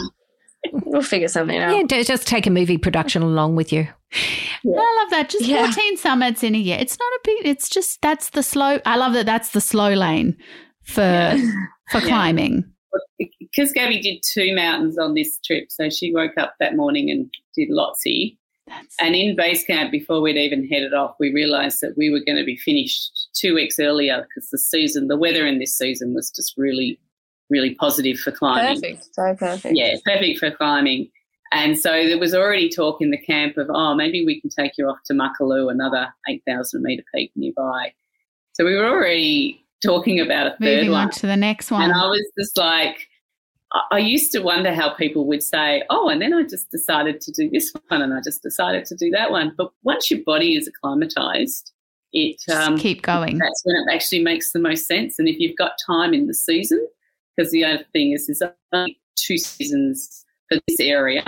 we'll 0.72 1.02
figure 1.02 1.28
something 1.28 1.58
out. 1.58 1.76
Yeah, 1.92 2.04
just 2.04 2.28
take 2.28 2.46
a 2.46 2.52
movie 2.52 2.78
production 2.78 3.22
along 3.24 3.56
with 3.56 3.74
you. 3.74 3.88
I 4.14 5.00
love 5.02 5.10
that. 5.12 5.30
Just 5.30 5.46
Yeah. 5.46 5.66
14 5.66 5.98
summits 5.98 6.44
in 6.44 6.56
a 6.56 6.60
year. 6.60 6.78
It's 6.80 6.98
not 6.98 7.12
a 7.14 7.20
big, 7.24 7.46
it's 7.46 7.70
just 7.70 8.02
that's 8.02 8.30
the 8.32 8.44
slow. 8.44 8.80
I 8.86 8.98
love 8.98 9.14
that 9.14 9.26
that's 9.26 9.50
the 9.50 9.62
slow 9.62 9.94
lane 9.94 10.38
for 10.84 11.36
for 11.92 12.02
climbing. 12.02 12.66
Because 13.40 13.72
Gabby 13.72 14.02
did 14.02 14.24
two 14.24 14.56
mountains 14.56 14.98
on 14.98 15.14
this 15.14 15.40
trip, 15.46 15.66
so 15.70 15.90
she 15.90 16.14
woke 16.14 16.38
up 16.38 16.56
that 16.60 16.76
morning 16.76 17.10
and 17.10 17.32
did 17.56 17.70
Lhotse. 17.70 18.38
That's, 18.68 18.96
And 19.00 19.16
in 19.16 19.36
base 19.36 19.64
camp, 19.66 19.92
before 19.92 20.22
we'd 20.22 20.38
even 20.38 20.68
headed 20.68 20.94
off, 20.94 21.16
we 21.20 21.34
realised 21.34 21.82
that 21.82 21.96
we 21.98 22.10
were 22.10 22.22
going 22.26 22.38
to 22.38 22.46
be 22.46 22.58
finished 22.58 23.30
two 23.36 23.54
weeks 23.54 23.78
earlier 23.78 24.26
because 24.28 24.50
the 24.50 24.58
season, 24.58 25.08
the 25.08 25.18
weather 25.18 25.46
in 25.46 25.60
this 25.60 25.78
season 25.78 26.14
was 26.14 26.32
just 26.32 26.54
really, 26.58 27.00
really 27.50 27.76
positive 27.76 28.18
for 28.18 28.32
climbing. 28.32 28.82
Perfect. 28.82 29.08
So 29.14 29.36
perfect. 29.38 29.76
Yeah, 29.78 29.96
perfect 30.06 30.40
for 30.40 30.52
climbing. 30.52 31.10
And 31.54 31.78
so 31.78 32.08
there 32.08 32.18
was 32.18 32.34
already 32.34 32.68
talk 32.68 32.98
in 33.00 33.12
the 33.12 33.18
camp 33.18 33.58
of, 33.58 33.68
oh, 33.70 33.94
maybe 33.94 34.26
we 34.26 34.42
can 34.42 34.50
take 34.50 34.72
you 34.78 34.88
off 34.88 34.98
to 35.06 35.14
Makalu, 35.14 35.72
another 35.72 36.14
8,000 36.28 36.82
metre 36.82 37.04
peak 37.14 37.32
nearby. 37.36 37.94
So 38.54 38.66
we 38.66 38.76
were 38.76 38.88
already 38.88 39.64
talking 39.86 40.20
about 40.20 40.48
a 40.48 40.50
third 40.52 40.60
moving 40.62 40.92
one. 40.92 41.06
on 41.06 41.12
to 41.12 41.28
the 41.28 41.38
next 41.38 41.70
one. 41.72 41.84
And 41.84 41.94
I 41.94 42.06
was 42.08 42.24
just 42.40 42.58
like, 42.58 43.08
I- 43.92 44.00
used 44.00 44.32
to 44.34 44.40
wonder 44.40 44.74
how 44.74 44.94
people 44.94 45.28
would 45.28 45.44
say, 45.44 45.84
oh, 45.90 46.10
and 46.10 46.22
then 46.22 46.34
I 46.34 46.44
just 46.44 46.70
decided 46.72 47.22
to 47.22 47.32
do 47.32 47.50
this 47.50 47.72
one 47.88 48.02
and 48.02 48.14
I 48.14 48.22
just 48.24 48.42
decided 48.42 48.86
to 48.86 48.96
do 48.96 49.10
that 49.12 49.32
one. 49.32 49.54
But 49.56 49.72
once 49.84 50.10
your 50.10 50.22
body 50.24 50.56
is 50.56 50.68
acclimatized, 50.68 51.72
it 52.14 52.38
um, 52.52 52.78
keep 52.78 53.02
going. 53.02 53.38
that's 53.40 53.62
when 53.64 53.76
it 53.76 53.94
actually 53.94 54.24
makes 54.24 54.52
the 54.52 54.60
most 54.60 54.88
sense. 54.88 55.18
And 55.18 55.28
if 55.28 55.40
you've 55.40 55.58
got 55.58 55.74
time 55.86 56.14
in 56.14 56.28
the 56.28 56.34
season, 56.34 56.88
because 57.36 57.52
the 57.52 57.66
other 57.66 57.84
thing 57.92 58.12
is 58.12 58.28
there's 58.28 58.44
only 58.72 59.00
two 59.16 59.38
seasons 59.38 60.23
for 60.54 60.62
this 60.68 60.80
area. 60.80 61.24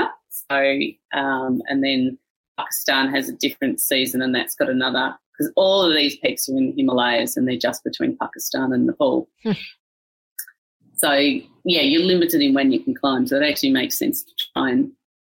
So, 0.51 0.79
um, 1.13 1.61
and 1.67 1.83
then 1.83 2.17
Pakistan 2.57 3.13
has 3.13 3.29
a 3.29 3.33
different 3.33 3.79
season 3.79 4.21
and 4.21 4.33
that's 4.35 4.55
got 4.55 4.69
another, 4.69 5.15
because 5.37 5.51
all 5.55 5.81
of 5.81 5.95
these 5.95 6.17
peaks 6.17 6.47
are 6.49 6.57
in 6.57 6.67
the 6.67 6.73
Himalayas 6.81 7.35
and 7.37 7.47
they're 7.47 7.57
just 7.57 7.83
between 7.83 8.17
Pakistan 8.17 8.71
and 8.73 8.85
Nepal. 8.85 9.27
Hmm. 9.43 9.51
so, 10.95 11.11
yeah, 11.13 11.81
you're 11.81 12.03
limited 12.03 12.41
in 12.41 12.53
when 12.53 12.71
you 12.71 12.79
can 12.83 12.93
climb. 12.93 13.25
So 13.27 13.37
it 13.41 13.43
actually 13.49 13.71
makes 13.71 13.97
sense 13.97 14.23
to 14.23 14.31
try 14.53 14.71
and. 14.71 14.91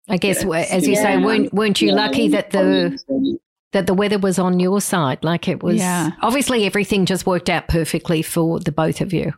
I 0.10 0.18
guess, 0.18 0.38
Yeah, 0.40 0.44
w- 0.44 0.66
as 0.70 0.88
you 0.88 0.96
say, 0.98 1.18
weren't 1.18 1.54
weren't 1.54 1.82
you 1.82 1.90
Yeah, 1.90 1.96
lucky 1.96 2.28
that 2.30 2.52
the 2.52 3.00
the. 3.08 3.38
that 3.72 3.88
the 3.88 3.94
weather 3.94 4.20
was 4.20 4.38
on 4.38 4.60
your 4.60 4.82
side? 4.82 5.24
Like 5.24 5.48
it 5.48 5.64
was. 5.64 5.78
Yeah. 5.78 6.12
Obviously, 6.22 6.66
everything 6.66 7.06
just 7.06 7.26
worked 7.26 7.50
out 7.50 7.70
perfectly 7.70 8.22
for 8.22 8.60
the 8.60 8.74
both 8.74 9.00
of 9.00 9.14
you. 9.14 9.34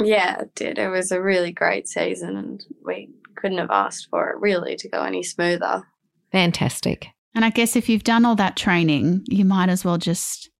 Yeah, 0.00 0.40
it 0.42 0.54
did. 0.54 0.78
It 0.78 0.88
was 0.88 1.10
a 1.12 1.20
really 1.22 1.52
great 1.52 1.88
season 1.88 2.36
and 2.36 2.62
we 2.84 3.10
couldn't 3.36 3.58
have 3.58 3.70
asked 3.70 4.08
for 4.10 4.30
it 4.30 4.38
really 4.40 4.76
to 4.76 4.88
go 4.88 5.02
any 5.02 5.22
smoother. 5.22 5.84
Fantastic. 6.32 7.08
And 7.34 7.44
I 7.44 7.50
guess 7.50 7.76
if 7.76 7.88
you've 7.88 8.04
done 8.04 8.24
all 8.24 8.36
that 8.36 8.56
training, 8.56 9.24
you 9.28 9.44
might 9.44 9.68
as 9.68 9.84
well 9.84 9.98
just 9.98 10.50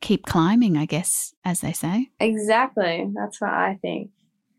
keep 0.00 0.26
climbing, 0.26 0.76
I 0.76 0.86
guess, 0.86 1.34
as 1.44 1.60
they 1.60 1.72
say. 1.72 2.08
Exactly. 2.20 3.08
That's 3.14 3.40
what 3.40 3.50
I 3.50 3.78
think. 3.82 4.10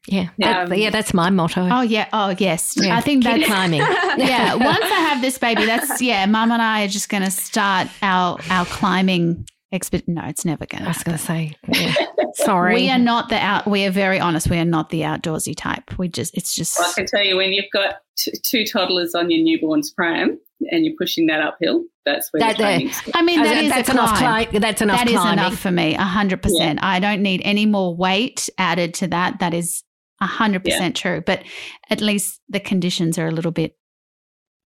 Yeah, 0.07 0.30
that, 0.38 0.68
Um, 0.72 0.78
yeah, 0.78 0.91
that's 0.91 1.13
my 1.13 1.30
motto. 1.32 1.68
Oh, 1.72 1.82
yeah. 1.82 2.07
Oh, 2.13 2.36
yes. 2.38 2.76
Yeah, 2.78 2.95
I 2.95 3.01
think 3.01 3.24
keep 3.24 3.38
that's. 3.38 3.45
climbing. 3.47 3.80
yeah, 4.18 4.53
once 4.55 4.84
I 4.84 4.99
have 5.09 5.22
this 5.22 5.38
baby, 5.38 5.66
that's 5.66 5.99
yeah. 6.01 6.26
Mum 6.28 6.51
and 6.51 6.61
I 6.61 6.84
are 6.86 6.88
just 6.88 7.09
going 7.09 7.24
to 7.24 7.32
start 7.32 7.88
our 8.03 8.38
our 8.51 8.66
climbing 8.66 9.47
expert. 9.72 10.03
No, 10.07 10.24
it's 10.26 10.45
never 10.45 10.66
going 10.66 10.82
to. 10.84 10.86
I 10.86 10.91
was 10.91 11.03
going 11.03 11.18
to 11.18 11.24
say, 11.24 11.55
yeah. 11.68 11.93
sorry. 12.36 12.76
We 12.76 12.89
are 12.89 12.99
not 12.99 13.30
the 13.30 13.38
out. 13.38 13.68
We 13.68 13.86
are 13.86 13.91
very 13.91 14.20
honest. 14.20 14.49
We 14.49 14.57
are 14.57 14.66
not 14.66 14.89
the 14.89 15.01
outdoorsy 15.01 15.55
type. 15.55 15.97
We 15.97 16.07
just. 16.07 16.36
It's 16.36 16.55
just. 16.55 16.80
Well, 16.80 16.89
I 16.89 16.93
can 16.93 17.05
tell 17.05 17.24
you 17.24 17.36
when 17.38 17.51
you've 17.53 17.72
got 17.74 17.95
t- 18.18 18.34
two 18.43 18.66
toddlers 18.66 19.16
on 19.16 19.30
your 19.32 19.43
newborn's 19.43 19.91
pram 19.91 20.39
and 20.72 20.86
you're 20.86 20.95
pushing 20.97 21.28
that 21.28 21.41
uphill, 21.41 21.84
that's 22.05 22.32
where 22.32 22.39
That- 22.39 22.57
the 22.57 22.63
that- 22.88 23.11
I 23.16 23.22
mean, 23.22 23.43
that 23.43 23.63
is 23.63 23.70
that's 23.70 23.89
enough. 23.89 24.18
climb. 24.18 24.45
Cli- 24.47 24.59
that's 24.59 24.82
enough 24.82 24.99
That 24.99 25.07
is 25.09 25.16
climbing. 25.20 25.39
enough 25.39 25.59
for 25.59 25.72
me. 25.72 25.93
hundred 25.93 26.41
percent. 26.41 26.80
I 26.82 26.99
don't 26.99 27.22
need 27.22 27.41
any 27.43 27.66
more 27.66 27.95
weight 27.95 28.49
added 28.57 28.93
to 28.95 29.07
that. 29.07 29.39
That 29.39 29.53
is 29.53 29.84
hundred 30.22 30.63
percent 30.63 30.95
true. 30.95 31.22
But 31.26 31.43
at 31.89 32.01
least 32.01 32.39
the 32.49 32.59
conditions 32.59 33.18
are 33.18 33.28
a 33.28 33.32
little 33.32 33.51
bit 33.51 33.78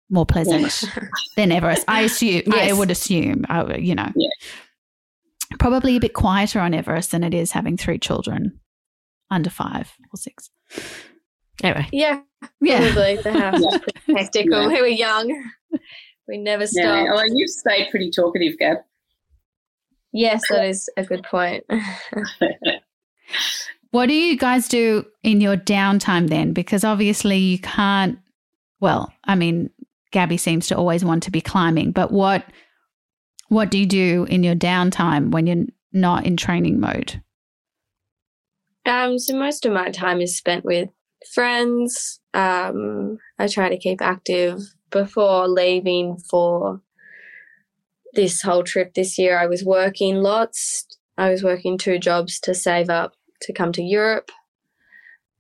more 0.09 0.25
pleasant 0.27 0.85
than 1.37 1.51
Everest. 1.53 1.85
I 1.89 2.03
assume. 2.03 2.43
I 2.53 2.73
would 2.73 2.91
assume. 2.91 3.45
I, 3.49 3.77
you 3.77 3.95
know. 3.95 4.11
Yeah. 5.53 5.57
Probably 5.59 5.97
a 5.97 6.01
bit 6.01 6.15
quieter 6.15 6.61
on 6.61 6.75
Everest 6.75 7.11
than 7.13 7.23
it 7.25 7.35
is 7.35 7.53
having 7.53 7.77
three 7.77 7.99
children 7.99 8.61
under 9.31 9.51
five 9.51 9.93
or 10.13 10.17
six. 10.17 10.51
Anyway, 11.63 11.87
Yeah, 11.93 12.21
Yeah. 12.61 12.93
probably. 12.93 13.17
The 13.17 13.33
house 13.41 13.61
was 13.61 13.79
pretty 13.81 14.15
hectic 14.15 14.51
when 14.51 14.69
we 14.69 14.81
were 14.81 14.87
young. 14.87 15.51
We 16.29 16.39
never 16.39 16.67
stopped. 16.67 16.85
Yeah, 16.87 17.13
well, 17.13 17.27
you've 17.29 17.51
stayed 17.51 17.91
pretty 17.91 18.11
talkative, 18.11 18.59
Gab. 18.59 18.79
Yes, 20.13 20.43
that 20.51 20.67
is 20.67 20.89
a 20.97 21.05
good 21.05 21.23
point. 21.25 21.65
What 23.91 24.07
do 24.07 24.15
you 24.15 24.39
guys 24.39 24.69
do 24.69 25.05
in 25.23 25.43
your 25.43 25.57
downtime 25.57 26.29
then? 26.31 26.55
Because 26.55 26.83
obviously 26.83 27.37
you 27.37 27.59
can't. 27.59 28.19
Well, 28.81 29.13
I 29.25 29.35
mean, 29.35 29.69
Gabby 30.13 30.39
seems 30.39 30.67
to 30.69 30.77
always 30.79 31.05
want 31.05 31.25
to 31.25 31.31
be 31.31 31.43
climbing, 31.43 31.93
but 31.93 32.11
what 32.11 32.43
what 33.53 33.71
do 33.71 33.79
you 33.79 33.85
do 33.85 34.27
in 34.31 34.43
your 34.43 34.55
downtime 34.55 35.31
when 35.31 35.47
you're 35.47 35.67
not 35.93 36.25
in 36.25 36.39
training 36.39 36.81
mode? 36.81 37.23
Um, 38.87 39.19
so 39.19 39.37
most 39.37 39.67
of 39.67 39.75
my 39.75 39.91
time 39.91 40.23
is 40.23 40.37
spent 40.37 40.65
with 40.65 40.89
friends. 41.35 42.19
Um, 42.33 43.19
I 43.39 43.49
try 43.49 43.69
to 43.69 43.77
keep 43.77 44.01
active 44.01 44.63
before 44.91 45.49
leaving 45.49 46.17
for 46.31 46.81
this 48.15 48.41
whole 48.41 48.63
trip 48.63 48.95
this 48.95 49.19
year. 49.19 49.39
I 49.39 49.47
was 49.47 49.63
working 49.63 50.17
lots. 50.17 50.87
I 51.19 51.29
was 51.29 51.45
working 51.45 51.77
two 51.77 51.99
jobs 51.99 52.41
to 52.41 52.55
save 52.55 52.89
up 52.89 53.13
to 53.43 53.53
come 53.53 53.73
to 53.73 53.83
Europe. 53.83 54.31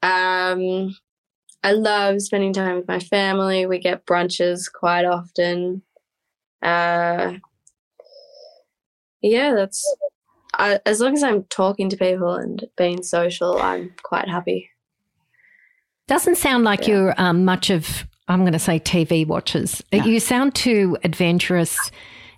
Um, 0.03 0.95
I 1.65 1.73
love 1.73 2.21
spending 2.21 2.53
time 2.53 2.77
with 2.77 2.89
my 2.89 2.99
family. 2.99 3.65
We 3.65 3.79
get 3.79 4.05
brunches 4.05 4.71
quite 4.71 5.07
often. 5.07 5.83
Uh, 6.61 7.39
yeah, 9.23 9.55
that's 9.55 9.83
I, 10.55 10.81
as 10.85 11.01
long 11.01 11.14
as 11.14 11.23
I'm 11.23 11.45
talking 11.45 11.89
to 11.91 11.97
people 11.97 12.35
and 12.35 12.64
being 12.77 13.03
social, 13.03 13.61
I'm 13.61 13.95
quite 14.03 14.29
happy. 14.29 14.68
doesn't 16.09 16.37
sound 16.37 16.64
like 16.64 16.87
Yeah. 16.87 16.95
you're 16.95 17.14
um, 17.18 17.45
much 17.45 17.70
of, 17.70 18.07
I'm 18.29 18.41
going 18.41 18.53
to 18.53 18.59
say 18.59 18.79
TV 18.79 19.27
watchers. 19.27 19.83
No. 19.93 20.05
You 20.05 20.20
sound 20.20 20.55
too 20.55 20.99
adventurous 21.05 21.79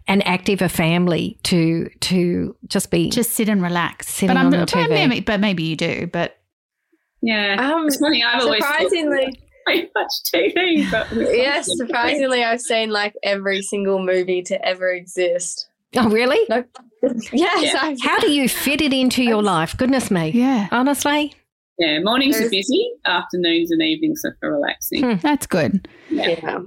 and 0.06 0.24
active 0.26 0.60
a 0.62 0.68
family 0.68 1.38
to 1.44 1.88
to 2.00 2.54
just 2.68 2.90
be 2.90 3.08
Just 3.10 3.30
sit 3.30 3.48
and 3.48 3.62
relax. 3.62 4.08
Sitting 4.08 4.28
but 4.34 4.36
I'm, 4.38 4.46
on 4.46 4.50
the 4.52 4.58
but 4.58 4.68
TV. 4.68 4.88
maybe, 4.90 5.20
but 5.20 5.40
maybe 5.40 5.62
you 5.64 5.76
do. 5.76 6.06
But 6.12 6.36
Yeah. 7.22 7.56
Um, 7.74 7.86
it's 7.86 7.96
funny, 7.96 8.22
I've 8.22 8.42
always 8.42 8.62
surprisingly, 8.64 9.40
I 9.66 9.88
watch 9.96 10.12
TV, 10.32 10.90
but 10.90 11.10
we 11.10 11.24
yes, 11.38 11.66
surprisingly, 11.76 12.44
I've 12.44 12.60
seen 12.60 12.90
like 12.90 13.14
every 13.22 13.62
single 13.62 13.98
movie 14.04 14.42
to 14.42 14.62
ever 14.64 14.92
exist. 14.92 15.68
Oh, 15.96 16.08
really? 16.08 16.38
No, 16.48 16.64
yes, 17.32 17.62
Yeah. 17.72 17.78
I've, 17.80 18.00
How 18.02 18.18
do 18.18 18.30
you 18.32 18.48
fit 18.48 18.80
it 18.80 18.92
into 18.92 19.22
your 19.22 19.42
life? 19.42 19.76
Goodness 19.76 20.10
me. 20.10 20.30
yeah, 20.30 20.68
Honestly, 20.72 21.32
Yeah, 21.78 22.00
mornings 22.02 22.40
are 22.40 22.48
busy, 22.50 22.90
afternoons 23.04 23.70
and 23.70 23.82
evenings 23.82 24.22
are 24.24 24.36
for 24.40 24.52
relaxing. 24.54 25.02
Hmm. 25.04 25.16
that's 25.20 25.46
good. 25.46 25.86
yeah. 26.10 26.60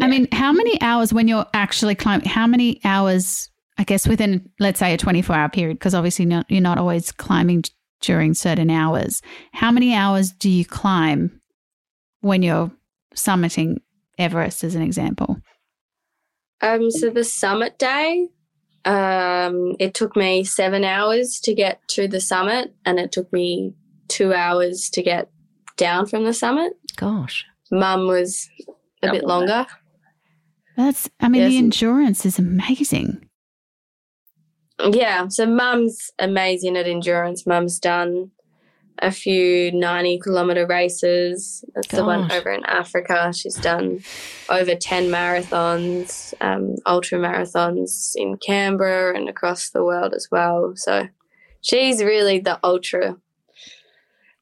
I 0.00 0.06
mean, 0.06 0.28
how 0.32 0.52
many 0.52 0.80
hours 0.80 1.12
when 1.12 1.26
you're 1.28 1.46
actually 1.54 1.94
climbing? 1.96 2.28
How 2.28 2.46
many 2.46 2.80
hours? 2.84 3.50
I 3.78 3.84
guess 3.84 4.06
within, 4.08 4.48
let's 4.60 4.78
say, 4.80 4.92
a 4.92 4.96
24 4.96 5.34
hour 5.36 5.48
period, 5.48 5.78
because 5.78 5.94
obviously 5.94 6.24
not, 6.24 6.46
you're 6.50 6.60
not 6.60 6.78
always 6.78 7.10
climbing 7.12 7.62
during 8.00 8.34
certain 8.34 8.70
hours. 8.70 9.22
How 9.52 9.70
many 9.70 9.94
hours 9.94 10.32
do 10.32 10.50
you 10.50 10.64
climb 10.64 11.40
when 12.20 12.42
you're 12.42 12.70
summiting 13.14 13.76
Everest, 14.18 14.62
as 14.64 14.74
an 14.74 14.82
example? 14.82 15.36
Um, 16.60 16.90
so 16.90 17.10
the 17.10 17.22
summit 17.24 17.78
day, 17.78 18.28
um, 18.84 19.74
it 19.78 19.94
took 19.94 20.16
me 20.16 20.44
seven 20.44 20.84
hours 20.84 21.40
to 21.40 21.54
get 21.54 21.80
to 21.88 22.08
the 22.08 22.20
summit, 22.20 22.74
and 22.84 22.98
it 22.98 23.12
took 23.12 23.32
me 23.32 23.74
two 24.08 24.32
hours 24.32 24.88
to 24.90 25.02
get 25.02 25.30
down 25.76 26.06
from 26.06 26.24
the 26.24 26.32
summit. 26.32 26.72
gosh. 26.96 27.44
Mum 27.70 28.06
was 28.06 28.48
a 29.02 29.10
bit 29.12 29.24
longer. 29.24 29.66
That's, 30.76 31.10
I 31.20 31.28
mean, 31.28 31.42
Yes. 31.42 31.50
the 31.50 31.58
endurance 31.58 32.24
is 32.24 32.38
amazing. 32.38 33.28
Yeah, 34.80 35.28
so 35.28 35.44
mum's 35.44 36.10
amazing 36.18 36.76
at 36.76 36.86
endurance. 36.86 37.46
Mum's 37.46 37.78
done 37.78 38.30
a 39.00 39.10
few 39.10 39.72
90 39.72 40.20
kilometer 40.20 40.66
races. 40.66 41.64
That's 41.74 41.88
the 41.88 42.04
one 42.04 42.30
over 42.32 42.52
in 42.52 42.64
Africa. 42.64 43.32
She's 43.34 43.54
done 43.54 44.00
over 44.48 44.74
10 44.74 45.08
marathons, 45.08 46.34
um, 46.40 46.76
ultra 46.86 47.18
marathons 47.18 48.12
in 48.16 48.36
Canberra 48.38 49.16
and 49.16 49.28
across 49.28 49.70
the 49.70 49.84
world 49.84 50.14
as 50.14 50.28
well. 50.30 50.72
So 50.76 51.08
she's 51.60 52.02
really 52.02 52.40
the 52.40 52.58
ultra 52.64 53.16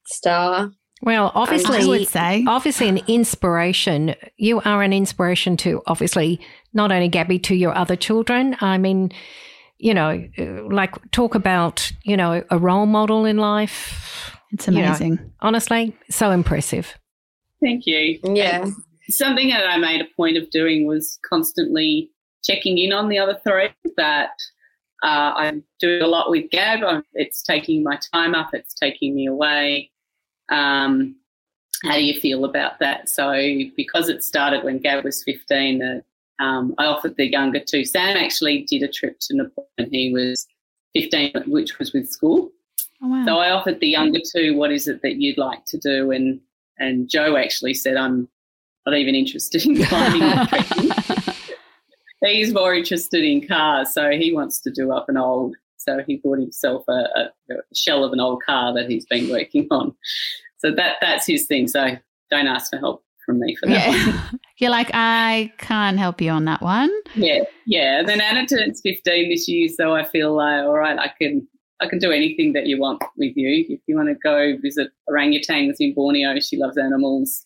star. 0.05 0.71
Well, 1.01 1.31
I 1.35 1.41
obviously, 1.41 1.85
would 1.85 2.07
say. 2.07 2.43
obviously 2.47 2.89
an 2.89 2.99
inspiration. 3.07 4.15
You 4.37 4.61
are 4.61 4.81
an 4.81 4.93
inspiration 4.93 5.55
to 5.57 5.83
obviously 5.85 6.39
not 6.73 6.91
only 6.91 7.07
Gabby 7.07 7.39
to 7.39 7.55
your 7.55 7.75
other 7.75 7.95
children. 7.95 8.55
I 8.61 8.77
mean, 8.79 9.11
you 9.77 9.93
know, 9.93 10.27
uh, 10.39 10.73
like 10.73 10.95
talk 11.11 11.35
about 11.35 11.91
you 12.03 12.17
know 12.17 12.43
a 12.49 12.57
role 12.57 12.87
model 12.87 13.25
in 13.25 13.37
life. 13.37 14.36
It's 14.51 14.67
you 14.67 14.73
know. 14.73 14.85
amazing. 14.85 15.33
Honestly, 15.41 15.95
so 16.09 16.31
impressive. 16.31 16.97
Thank 17.61 17.85
you. 17.85 18.19
Yeah. 18.23 18.63
And 18.63 18.73
something 19.09 19.49
that 19.49 19.67
I 19.67 19.77
made 19.77 20.01
a 20.01 20.07
point 20.15 20.37
of 20.37 20.49
doing 20.49 20.85
was 20.85 21.19
constantly 21.27 22.09
checking 22.43 22.77
in 22.77 22.93
on 22.93 23.09
the 23.09 23.19
other 23.19 23.39
three. 23.43 23.69
That 23.97 24.31
uh, 25.03 25.33
I'm 25.35 25.63
doing 25.79 26.01
a 26.01 26.07
lot 26.07 26.29
with 26.29 26.49
Gab. 26.51 26.83
I'm, 26.83 27.03
it's 27.13 27.41
taking 27.41 27.83
my 27.83 27.99
time 28.13 28.35
up. 28.35 28.49
It's 28.53 28.73
taking 28.73 29.15
me 29.15 29.27
away. 29.27 29.91
Um, 30.49 31.15
how 31.83 31.93
do 31.93 32.03
you 32.03 32.19
feel 32.19 32.45
about 32.45 32.79
that? 32.79 33.09
So, 33.09 33.31
because 33.75 34.09
it 34.09 34.23
started 34.23 34.63
when 34.63 34.79
Gab 34.79 35.03
was 35.03 35.23
15, 35.23 35.81
uh, 35.81 36.43
um, 36.43 36.73
I 36.77 36.85
offered 36.85 37.15
the 37.17 37.29
younger 37.29 37.59
two. 37.59 37.85
Sam 37.85 38.17
actually 38.17 38.65
did 38.69 38.83
a 38.83 38.87
trip 38.87 39.17
to 39.21 39.35
Nepal 39.35 39.69
when 39.75 39.89
he 39.91 40.11
was 40.11 40.47
15, 40.95 41.43
which 41.47 41.77
was 41.77 41.93
with 41.93 42.09
school. 42.09 42.51
Oh, 43.01 43.07
wow. 43.09 43.25
So 43.25 43.37
I 43.37 43.51
offered 43.51 43.79
the 43.79 43.87
younger 43.87 44.19
two, 44.33 44.55
what 44.55 44.71
is 44.71 44.87
it 44.87 45.01
that 45.03 45.21
you'd 45.21 45.37
like 45.37 45.65
to 45.65 45.77
do? 45.77 46.11
And 46.11 46.39
and 46.79 47.09
Joe 47.09 47.37
actually 47.37 47.73
said, 47.73 47.97
I'm 47.97 48.27
not 48.85 48.95
even 48.95 49.15
interested 49.15 49.65
in 49.65 49.83
climbing. 49.83 50.47
He's 52.21 52.53
more 52.53 52.73
interested 52.73 53.23
in 53.23 53.47
cars, 53.47 53.93
so 53.93 54.11
he 54.11 54.33
wants 54.33 54.59
to 54.61 54.71
do 54.71 54.91
up 54.91 55.09
an 55.09 55.17
old. 55.17 55.55
So 55.77 55.99
he 56.05 56.17
bought 56.17 56.39
himself 56.39 56.83
a, 56.89 57.29
a, 57.49 57.55
shell 57.73 58.03
of 58.03 58.11
an 58.11 58.19
old 58.19 58.43
car 58.43 58.73
that 58.73 58.89
he's 58.89 59.05
been 59.05 59.29
working 59.29 59.67
on. 59.71 59.95
So 60.57 60.71
that 60.71 60.95
that's 61.01 61.27
his 61.27 61.45
thing. 61.45 61.67
So 61.67 61.97
don't 62.31 62.47
ask 62.47 62.71
for 62.71 62.77
help 62.77 63.03
from 63.25 63.39
me 63.39 63.55
for 63.55 63.67
that. 63.67 63.87
one. 63.87 64.39
You're 64.57 64.71
like, 64.71 64.89
I 64.93 65.53
can't 65.59 65.99
help 65.99 66.19
you 66.19 66.31
on 66.31 66.45
that 66.45 66.61
one. 66.61 66.91
Yeah, 67.15 67.43
yeah. 67.67 68.01
Then 68.03 68.21
Anna 68.21 68.47
turns 68.47 68.81
15 68.81 69.29
this 69.29 69.47
year, 69.47 69.69
so 69.69 69.93
I 69.93 70.03
feel 70.03 70.33
like, 70.33 70.63
all 70.63 70.73
right, 70.73 70.97
I 70.97 71.11
can 71.21 71.47
I 71.79 71.87
can 71.87 71.99
do 71.99 72.11
anything 72.11 72.53
that 72.53 72.65
you 72.67 72.79
want 72.79 73.03
with 73.17 73.35
you. 73.35 73.65
If 73.69 73.79
you 73.87 73.95
want 73.95 74.09
to 74.09 74.15
go 74.15 74.57
visit 74.61 74.89
orangutans 75.09 75.75
in 75.79 75.93
Borneo, 75.93 76.39
she 76.39 76.57
loves 76.57 76.77
animals. 76.77 77.45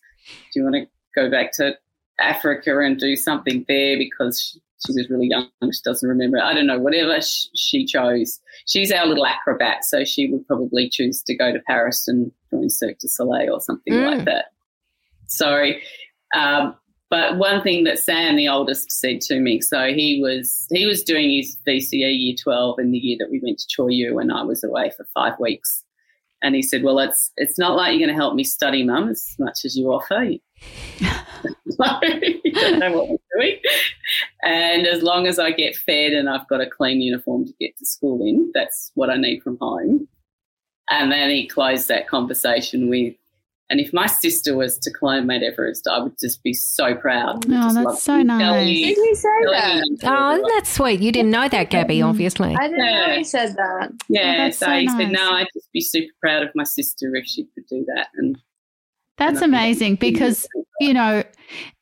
Do 0.52 0.60
you 0.60 0.64
want 0.64 0.76
to 0.76 0.86
go 1.14 1.30
back 1.30 1.52
to 1.54 1.76
Africa 2.20 2.78
and 2.78 2.98
do 2.98 3.14
something 3.16 3.64
there 3.68 3.98
because 3.98 4.40
she, 4.40 4.60
she 4.86 4.92
was 4.98 5.10
really 5.10 5.28
young, 5.28 5.48
she 5.62 5.80
doesn't 5.84 6.08
remember. 6.08 6.38
I 6.40 6.54
don't 6.54 6.66
know, 6.66 6.78
whatever 6.78 7.20
sh- 7.20 7.48
she 7.54 7.84
chose. 7.84 8.40
She's 8.66 8.90
our 8.92 9.06
little 9.06 9.26
acrobat, 9.26 9.84
so 9.84 10.04
she 10.04 10.30
would 10.30 10.46
probably 10.46 10.88
choose 10.88 11.22
to 11.24 11.34
go 11.36 11.52
to 11.52 11.60
Paris 11.66 12.08
and 12.08 12.32
join 12.50 12.70
Cirque 12.70 12.98
du 13.00 13.08
Soleil 13.08 13.52
or 13.54 13.60
something 13.60 13.92
Mm. 13.92 14.16
like 14.16 14.24
that. 14.24 14.46
So, 15.26 15.72
um, 16.34 16.74
but 17.12 17.36
one 17.36 17.62
thing 17.62 17.84
that 17.84 17.98
Sam, 17.98 18.36
the 18.36 18.48
oldest, 18.48 18.90
said 18.90 19.20
to 19.22 19.38
me, 19.38 19.60
so 19.60 19.88
he 19.88 20.20
was 20.22 20.66
he 20.70 20.86
was 20.86 21.02
doing 21.02 21.30
his 21.30 21.58
VCE 21.68 21.92
year 21.92 22.34
twelve 22.42 22.78
in 22.78 22.90
the 22.90 22.96
year 22.96 23.18
that 23.20 23.30
we 23.30 23.38
went 23.42 23.58
to 23.58 23.66
Cho 23.68 23.88
Oyu, 23.88 24.18
and 24.18 24.32
I 24.32 24.42
was 24.42 24.64
away 24.64 24.90
for 24.96 25.06
five 25.12 25.38
weeks. 25.38 25.84
And 26.42 26.54
he 26.54 26.62
said, 26.62 26.82
"Well, 26.82 26.98
it's 27.00 27.30
it's 27.36 27.58
not 27.58 27.76
like 27.76 27.90
you're 27.90 27.98
going 27.98 28.16
to 28.16 28.20
help 28.20 28.34
me 28.34 28.44
study, 28.44 28.82
Mum, 28.82 29.10
as 29.10 29.36
much 29.38 29.58
as 29.66 29.76
you 29.76 29.92
offer. 29.92 30.22
you 30.30 30.40
don't 32.54 32.78
know 32.78 32.92
what 32.92 33.10
we're 33.10 33.18
doing. 33.38 33.58
And 34.42 34.86
as 34.86 35.02
long 35.02 35.26
as 35.26 35.38
I 35.38 35.50
get 35.50 35.76
fed 35.76 36.14
and 36.14 36.30
I've 36.30 36.48
got 36.48 36.62
a 36.62 36.70
clean 36.70 37.02
uniform 37.02 37.44
to 37.44 37.52
get 37.60 37.76
to 37.76 37.84
school 37.84 38.26
in, 38.26 38.50
that's 38.54 38.90
what 38.94 39.10
I 39.10 39.18
need 39.18 39.42
from 39.42 39.58
home." 39.60 40.08
And 40.90 41.12
then 41.12 41.28
he 41.28 41.46
closed 41.46 41.88
that 41.88 42.08
conversation 42.08 42.88
with, 42.88 43.16
and 43.70 43.80
if 43.80 43.92
my 43.92 44.06
sister 44.06 44.54
was 44.56 44.78
to 44.80 44.90
climb 44.92 45.26
Mount 45.26 45.42
Everest, 45.42 45.86
I 45.88 45.98
would 46.00 46.18
just 46.20 46.42
be 46.42 46.52
so 46.52 46.94
proud. 46.94 47.44
Oh, 47.46 47.48
Just 47.48 47.74
that's 47.76 48.02
so 48.02 48.18
to 48.18 48.24
nice. 48.24 48.40
tell 48.40 48.62
you- 48.62 48.86
Did 48.94 48.98
he 48.98 49.14
say 49.14 49.28
tell 49.42 49.52
that? 49.52 49.84
you- 49.86 49.96
Oh, 50.02 50.50
that's 50.54 50.70
sweet. 50.70 51.00
You 51.00 51.10
didn't 51.12 51.30
know 51.30 51.48
that, 51.48 51.70
Gabby, 51.70 52.02
obviously. 52.02 52.54
I 52.54 52.68
didn't 52.68 52.78
know 52.78 52.84
Yeah. 52.84 53.16
he 53.16 53.24
said 53.24 53.54
that. 53.56 53.88
Oh, 53.92 53.96
yeah, 54.10 54.36
that's 54.36 54.58
so, 54.58 54.66
so 54.66 54.72
he 54.72 54.86
nice. 54.86 54.96
said, 54.96 55.12
no, 55.12 55.32
I'd 55.32 55.46
just 55.54 55.72
be 55.72 55.80
super 55.80 56.12
proud 56.20 56.42
of 56.42 56.50
my 56.54 56.64
sister 56.64 57.14
if 57.14 57.24
she 57.26 57.44
could 57.54 57.66
do 57.66 57.84
that. 57.94 58.08
And 58.16 58.36
That's 59.16 59.40
and 59.40 59.54
amazing 59.54 59.96
because 59.96 60.46
you 60.80 60.92
know 60.94 61.22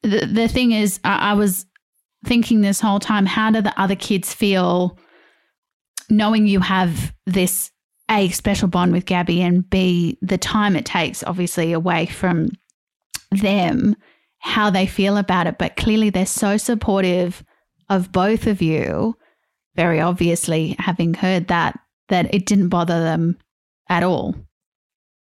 the 0.03 0.27
the 0.27 0.47
thing 0.49 0.73
is 0.73 1.01
I, 1.05 1.31
I 1.31 1.33
was 1.35 1.65
thinking 2.27 2.61
this 2.61 2.81
whole 2.81 3.01
time 3.01 3.25
how 3.25 3.51
do 3.51 3.63
the 3.63 3.81
other 3.81 3.97
kids 3.97 4.35
feel 4.35 4.99
knowing 6.11 6.47
you 6.47 6.61
have 6.61 7.15
this 7.27 7.71
a 8.11 8.29
special 8.31 8.69
bond 8.69 8.93
with 8.93 9.07
Gabby 9.07 9.41
and 9.43 9.69
b 9.71 10.19
the 10.21 10.39
time 10.39 10.75
it 10.77 10.85
takes 10.85 11.23
obviously 11.25 11.73
away 11.73 12.07
from 12.07 12.49
them 13.31 13.95
how 14.39 14.71
they 14.71 14.87
feel 14.87 15.17
about 15.17 15.47
it 15.47 15.59
but 15.59 15.77
clearly 15.77 16.11
they're 16.11 16.27
so 16.27 16.57
supportive 16.57 17.45
of 17.89 18.11
both 18.13 18.47
of 18.47 18.61
you 18.63 19.17
very 19.77 20.01
obviously 20.01 20.75
having 20.79 21.15
heard 21.15 21.47
that 21.49 21.79
that 22.09 22.33
it 22.35 22.47
didn't 22.47 22.69
bother 22.69 23.01
them 23.01 23.37
at 23.89 24.03
all 24.03 24.35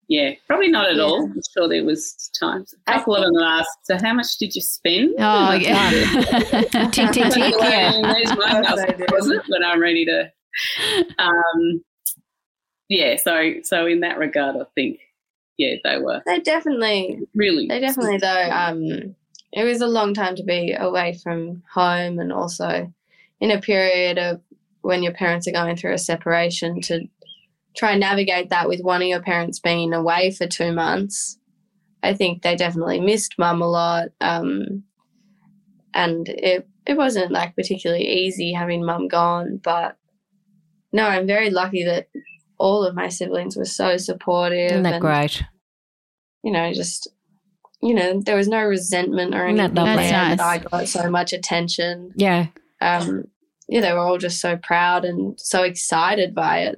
yeah, 0.07 0.33
probably 0.45 0.67
not 0.69 0.87
at 0.87 0.97
Yeah. 0.97 1.01
all. 1.01 1.23
I'm 1.23 1.41
sure 1.51 1.67
there 1.67 1.83
was 1.83 2.29
times. 2.39 2.75
A 2.87 2.91
I 2.91 2.97
couple 2.99 3.15
of 3.15 3.23
them 3.23 3.41
asked, 3.41 3.79
so 3.85 3.97
how 3.99 4.13
much 4.13 4.37
did 4.37 4.53
you 4.53 4.61
spend? 4.61 5.15
oh 5.17 5.23
I 5.23 5.59
said, 5.59 6.63
yeah 6.71 6.89
Tick, 6.91 7.11
tick, 7.11 7.33
tick, 7.33 7.55
yeah. 7.59 7.91
There's 8.03 8.37
my 8.37 8.45
Of 8.59 8.65
course 8.65 8.67
house 8.67 8.81
they 8.85 8.91
do. 8.91 8.97
deposit 8.97 9.41
when 9.47 9.63
I'm 9.63 9.81
ready 9.81 10.05
to. 10.05 10.31
Um, 11.17 11.83
yeah, 12.89 13.15
so 13.17 13.55
so 13.63 13.85
in 13.85 14.01
that 14.01 14.17
regard, 14.17 14.55
I 14.55 14.65
think 14.75 14.99
yeah 15.57 15.75
they 15.83 15.97
were 15.97 16.21
They 16.25 16.39
definitely, 16.39 17.27
really 17.33 17.67
they 17.67 17.79
definitely 17.79 18.17
though. 18.17 18.49
Um, 18.51 19.15
it 19.51 19.63
was 19.63 19.81
a 19.81 19.87
long 19.87 20.13
time 20.13 20.35
to 20.35 20.43
be 20.43 20.73
away 20.73 21.17
from 21.23 21.63
home, 21.73 22.19
and 22.19 22.31
also 22.31 22.91
in 23.39 23.51
a 23.51 23.61
period 23.61 24.17
of 24.17 24.41
when 24.81 25.01
your 25.01 25.13
parents 25.13 25.47
are 25.47 25.51
going 25.51 25.75
through 25.75 25.93
a 25.93 25.97
separation 25.97 26.81
to 26.81 27.07
try 27.75 27.91
and 27.91 27.99
navigate 27.99 28.49
that 28.49 28.69
with 28.69 28.81
one 28.81 29.01
of 29.01 29.07
your 29.07 29.21
parents 29.21 29.59
being 29.59 29.93
away 29.93 30.31
for 30.31 30.47
two 30.47 30.71
months. 30.71 31.37
I 32.03 32.13
think 32.13 32.41
they 32.41 32.55
definitely 32.55 32.99
missed 32.99 33.35
mum 33.37 33.61
a 33.61 33.67
lot. 33.67 34.09
Um, 34.21 34.83
and 35.93 36.27
it 36.29 36.67
it 36.85 36.97
wasn't 36.97 37.31
like 37.31 37.55
particularly 37.55 38.07
easy 38.07 38.53
having 38.53 38.85
mum 38.85 39.07
gone, 39.07 39.59
but 39.63 39.97
no, 40.93 41.05
I'm 41.07 41.25
very 41.25 41.49
lucky 41.49 41.83
that 41.83 42.07
all 42.57 42.83
of 42.83 42.95
my 42.95 43.09
siblings 43.09 43.55
were 43.55 43.65
so 43.65 43.97
supportive. 43.97 44.71
Isn't 44.71 44.83
that 44.83 44.93
and, 44.93 45.01
great? 45.01 45.43
You 46.43 46.51
know, 46.51 46.73
just 46.73 47.09
you 47.81 47.93
know, 47.93 48.19
there 48.19 48.35
was 48.35 48.47
no 48.47 48.63
resentment 48.63 49.35
or 49.35 49.45
Isn't 49.45 49.57
that 49.57 49.79
anything 49.79 49.85
lovely? 49.85 50.09
That's 50.09 50.37
that 50.37 50.47
I 50.47 50.57
got 50.57 50.87
so 50.87 51.09
much 51.09 51.33
attention. 51.33 52.13
Yeah. 52.15 52.47
Um, 52.81 53.25
yeah, 53.67 53.81
they 53.81 53.93
were 53.93 53.99
all 53.99 54.17
just 54.17 54.41
so 54.41 54.57
proud 54.57 55.05
and 55.05 55.39
so 55.39 55.63
excited 55.63 56.33
by 56.33 56.59
it, 56.59 56.77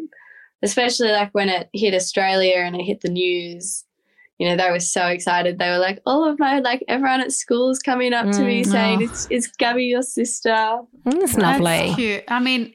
especially 0.64 1.12
like 1.12 1.34
when 1.34 1.50
it 1.50 1.70
hit 1.74 1.94
Australia 1.94 2.58
and 2.58 2.76
it 2.76 2.84
hit 2.84 3.02
the 3.02 3.10
news. 3.10 3.84
You 4.38 4.50
know, 4.50 4.56
they 4.56 4.70
were 4.70 4.80
so 4.80 5.08
excited. 5.08 5.58
They 5.58 5.70
were 5.70 5.80
like, 5.80 6.00
all 6.06 6.30
of 6.30 6.38
my, 6.40 6.60
like, 6.60 6.84
everyone 6.88 7.22
at 7.22 7.32
school's 7.32 7.80
coming 7.80 8.14
up 8.14 8.30
to 8.34 8.44
me 8.44 8.64
Mm, 8.64 8.68
saying, 8.68 9.00
oh. 9.02 9.06
it's, 9.06 9.28
it's 9.32 9.48
Gabby, 9.48 9.86
your 9.86 10.04
sister. 10.04 10.50
Mm, 11.06 11.20
That's 11.20 11.36
lovely. 11.36 11.66
That's 11.66 11.96
cute. 11.96 12.24
I 12.28 12.40
mean, 12.40 12.74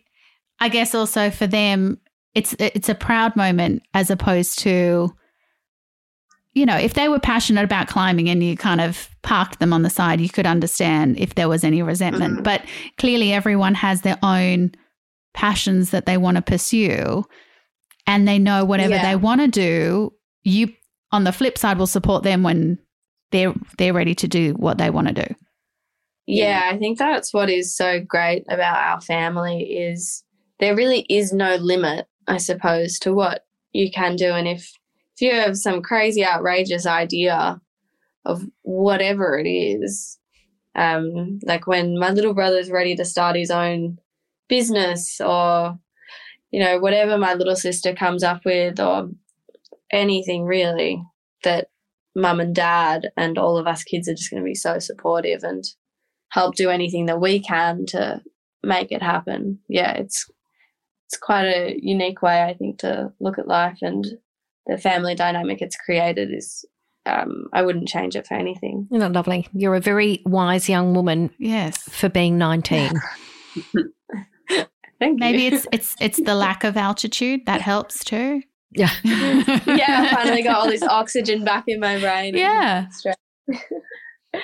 I 0.59 0.69
guess 0.71 0.93
also 0.93 1.31
for 1.31 1.47
them, 1.47 2.01
it's 2.35 2.55
it's 2.59 2.89
a 2.89 2.95
proud 2.95 3.37
moment 3.37 3.83
as 3.95 4.11
opposed 4.11 4.59
to, 4.61 5.11
you 6.53 6.67
know, 6.67 6.77
if 6.77 6.95
they 6.95 7.09
were 7.09 7.21
passionate 7.21 7.65
about 7.65 7.89
climbing 7.89 8.29
and 8.29 8.43
you 8.43 8.57
kind 8.57 8.81
of 8.81 9.09
parked 9.23 9.59
them 9.59 9.73
on 9.73 9.83
the 9.83 9.91
side, 9.91 10.21
you 10.21 10.29
could 10.29 10.47
understand 10.47 11.19
if 11.19 11.35
there 11.35 11.49
was 11.49 11.65
any 11.65 11.83
resentment. 11.83 12.39
Mhm. 12.41 12.45
But 12.45 12.63
clearly, 12.99 13.33
everyone 13.33 13.75
has 13.75 14.03
their 14.03 14.19
own 14.23 14.73
passions 15.35 15.91
that 15.91 16.07
they 16.07 16.17
want 16.17 16.37
to 16.37 16.43
pursue, 16.43 17.25
and 18.07 18.27
they 18.29 18.39
know 18.39 18.65
whatever 18.65 18.95
Yeah. 18.95 19.11
they 19.11 19.17
want 19.17 19.41
to 19.41 19.49
do. 19.49 20.13
You, 20.43 20.73
on 21.11 21.25
the 21.25 21.33
flip 21.33 21.57
side, 21.57 21.79
will 21.79 21.87
support 21.87 22.23
them 22.23 22.43
when 22.43 22.79
they're 23.31 23.55
they're 23.79 23.95
ready 23.95 24.15
to 24.17 24.29
do 24.29 24.53
what 24.55 24.79
they 24.79 24.91
want 24.91 25.09
to 25.09 25.15
do. 25.27 25.35
Yeah, 26.27 26.71
I 26.73 26.79
think 26.79 26.99
that's 26.99 27.33
what 27.35 27.51
is 27.51 27.75
so 27.75 28.01
great 28.01 28.45
about 28.49 28.77
our 28.77 29.01
family 29.01 29.63
is 29.63 30.23
there 30.61 30.77
really 30.77 31.01
is 31.09 31.33
no 31.33 31.57
limit, 31.57 32.07
I 32.29 32.39
suppose, 32.39 32.99
to 33.01 33.13
what 33.13 33.45
you 33.73 33.91
can 33.91 34.17
do. 34.17 34.33
And 34.33 34.49
if 34.49 34.73
if 35.17 35.21
you 35.21 35.33
have 35.33 35.57
some 35.57 35.83
crazy, 35.83 36.25
outrageous 36.25 36.87
idea 36.87 37.61
of 38.25 38.43
whatever 38.63 39.39
it 39.39 39.49
is, 39.49 40.19
um, 40.75 41.39
like 41.45 41.67
when 41.67 41.99
my 41.99 42.11
little 42.11 42.35
brother's 42.35 42.71
ready 42.71 42.97
to 42.97 43.05
start 43.05 43.37
his 43.37 43.51
own 43.51 43.99
business 44.49 45.21
or 45.21 45.79
you 46.51 46.61
know 46.61 46.79
whatever 46.79 47.17
my 47.17 47.35
little 47.35 47.57
sister 47.57 47.95
comes 47.95 48.23
up 48.23 48.45
with 48.45 48.79
or 48.79 49.09
anything 49.91 50.45
really 50.45 51.03
that 51.43 51.69
mum 52.15 52.41
and 52.41 52.55
dad 52.55 53.11
and 53.17 53.39
all 53.39 53.57
of 53.57 53.67
us 53.67 53.83
kids 53.83 54.09
are 54.09 54.15
just 54.15 54.31
going 54.31 54.43
to 54.43 54.47
be 54.47 54.55
so 54.55 54.79
supportive 54.79 55.43
and 55.43 55.65
help 56.33 56.55
do 56.55 56.71
anything 56.71 57.07
that 57.07 57.21
we 57.21 57.41
can 57.41 57.85
to 57.87 58.21
make 58.63 58.91
it 58.91 59.03
happen. 59.03 59.59
Yeah, 59.69 59.93
it's 59.93 60.31
it's 61.13 61.19
quite 61.21 61.45
a 61.45 61.79
unique 61.83 62.23
way 62.23 62.43
I 62.43 62.55
think 62.55 62.79
to 62.79 63.13
look 63.21 63.39
at 63.39 63.47
life 63.47 63.79
and 63.83 64.03
the 64.67 64.79
family 64.79 65.15
dynamic 65.15 65.61
it's 65.61 65.77
created 65.77 66.33
is 66.33 66.65
um, 67.05 67.49
I 67.53 67.61
wouldn't 67.63 67.87
change 67.89 68.17
it 68.17 68.27
for 68.27 68.33
anything. 68.35 68.89
Isn't 68.91 69.13
lovely? 69.13 69.47
You're 69.53 69.75
a 69.75 69.81
very 69.81 70.23
wise 70.25 70.71
young 70.71 70.95
woman 70.95 71.31
Yes. 71.39 71.83
for 71.91 72.09
being 72.09 72.39
19. 72.39 72.93
Thank 75.01 75.19
Maybe 75.21 75.43
you. 75.43 75.49
it's 75.49 75.67
it's 75.73 75.97
it's 76.01 76.21
the 76.23 76.35
lack 76.35 76.63
of 76.65 76.77
altitude 76.79 77.45
that 77.47 77.61
helps 77.61 78.05
too. 78.05 78.43
yeah. 78.71 78.91
yeah, 79.05 80.09
I 80.11 80.15
finally 80.15 80.43
got 80.45 80.57
all 80.61 80.69
this 80.71 80.83
oxygen 80.85 81.45
back 81.45 81.65
in 81.67 81.79
my 81.81 81.99
brain. 81.99 82.35
Yeah. 82.37 82.87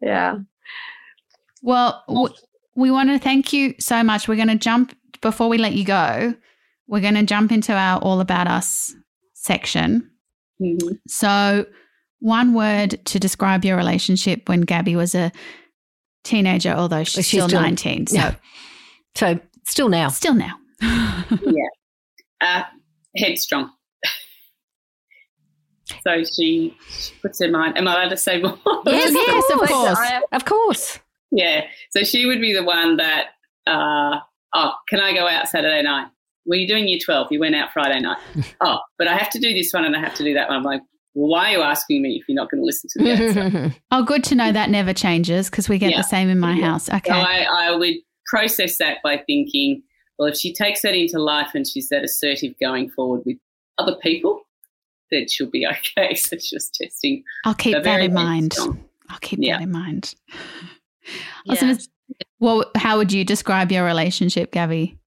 Yeah. 0.00 0.38
Well, 1.62 2.04
w- 2.08 2.34
we 2.74 2.90
want 2.90 3.08
to 3.08 3.18
thank 3.18 3.54
you 3.54 3.74
so 3.80 4.02
much. 4.02 4.28
We're 4.28 4.34
going 4.36 4.48
to 4.48 4.56
jump 4.56 4.94
before 5.24 5.48
we 5.48 5.58
let 5.58 5.72
you 5.74 5.84
go. 5.84 6.34
We're 6.86 7.00
going 7.00 7.14
to 7.14 7.22
jump 7.24 7.50
into 7.50 7.72
our 7.72 7.98
all 8.00 8.20
about 8.20 8.46
us 8.46 8.94
section. 9.32 10.10
Mhm. 10.62 10.98
So, 11.08 11.66
one 12.20 12.54
word 12.54 13.04
to 13.06 13.18
describe 13.18 13.64
your 13.64 13.76
relationship 13.76 14.48
when 14.48 14.60
Gabby 14.60 14.94
was 14.94 15.14
a 15.14 15.32
teenager, 16.24 16.70
although 16.72 17.02
she's, 17.04 17.26
She's 17.26 17.28
still, 17.28 17.48
still- 17.48 17.60
19. 17.62 18.06
So, 18.08 18.16
yeah. 18.16 18.34
So 19.16 19.40
still 19.66 19.88
now. 19.88 20.08
still 20.08 20.34
now. 20.34 20.54
uh, 22.40 22.62
headstrong. 23.16 23.70
so 26.06 26.22
she, 26.24 26.76
she 26.90 27.12
puts 27.22 27.40
her 27.40 27.48
mind. 27.50 27.78
Am 27.78 27.88
I 27.88 27.94
allowed 27.94 28.08
to 28.10 28.16
say 28.16 28.40
more? 28.42 28.58
Yes, 28.86 29.08
of 29.10 29.14
yes, 29.16 29.50
of 29.52 29.58
course. 29.58 29.70
course. 29.70 29.98
Of 30.32 30.44
course. 30.44 30.98
Yeah. 31.30 31.64
So 31.90 32.04
she 32.04 32.26
would 32.26 32.40
be 32.40 32.52
the 32.52 32.62
one 32.64 32.96
that, 32.98 33.26
uh, 33.66 34.18
oh, 34.54 34.72
can 34.88 35.00
I 35.00 35.12
go 35.14 35.26
out 35.28 35.48
Saturday 35.48 35.82
night? 35.82 36.08
Well, 36.46 36.58
you're 36.58 36.68
doing 36.68 36.86
year 36.88 36.98
12. 37.02 37.28
You 37.30 37.40
went 37.40 37.54
out 37.54 37.72
Friday 37.72 38.00
night. 38.00 38.18
oh, 38.60 38.78
but 38.98 39.08
I 39.08 39.16
have 39.16 39.30
to 39.30 39.38
do 39.38 39.52
this 39.54 39.72
one 39.72 39.84
and 39.84 39.96
I 39.96 40.00
have 40.00 40.14
to 40.14 40.24
do 40.24 40.34
that 40.34 40.48
one. 40.48 40.58
I'm 40.58 40.62
like, 40.62 40.82
well, 41.14 41.28
why 41.30 41.50
are 41.50 41.58
you 41.58 41.62
asking 41.62 42.02
me 42.02 42.16
if 42.20 42.28
you're 42.28 42.36
not 42.36 42.50
going 42.50 42.60
to 42.60 42.66
listen 42.66 42.90
to 42.92 43.02
the 43.04 43.10
answer? 43.10 43.74
oh, 43.90 44.02
good 44.04 44.24
to 44.24 44.34
know 44.34 44.52
that 44.52 44.68
never 44.68 44.92
changes 44.92 45.48
because 45.48 45.68
we 45.68 45.78
get 45.78 45.92
Yeah. 45.92 45.98
the 45.98 46.02
same 46.02 46.28
in 46.28 46.38
my 46.40 46.54
Yeah. 46.54 46.72
house. 46.72 46.88
Okay. 46.90 47.10
So 47.10 47.14
I, 47.14 47.46
I 47.68 47.70
would 47.76 47.94
process 48.26 48.78
that 48.78 48.98
by 49.02 49.22
thinking, 49.26 49.82
well, 50.18 50.28
if 50.28 50.36
she 50.36 50.52
takes 50.52 50.82
that 50.82 50.94
into 50.94 51.18
life 51.18 51.50
and 51.54 51.66
she's 51.66 51.88
that 51.88 52.04
assertive 52.04 52.52
going 52.60 52.90
forward 52.90 53.22
with 53.24 53.36
other 53.78 53.96
people, 54.02 54.40
then 55.10 55.26
she'll 55.28 55.50
be 55.50 55.66
okay. 55.96 56.14
So 56.14 56.34
it's 56.36 56.50
just 56.50 56.74
testing. 56.74 57.22
I'll 57.44 57.54
keep 57.54 57.82
that 57.82 58.00
in 58.00 58.12
mind. 58.12 58.52
headstrong. 58.54 58.84
I'll 59.08 59.18
keep 59.20 59.38
Yeah. 59.40 59.56
that 59.58 59.62
in 59.62 59.70
mind. 59.72 60.14
I 61.06 61.10
was 61.48 61.62
Yeah. 61.62 61.68
gonna- 61.68 61.78
well, 62.44 62.70
how 62.76 62.98
would 62.98 63.10
you 63.10 63.24
describe 63.24 63.72
your 63.72 63.84
relationship, 63.84 64.52
Gabby? 64.52 64.98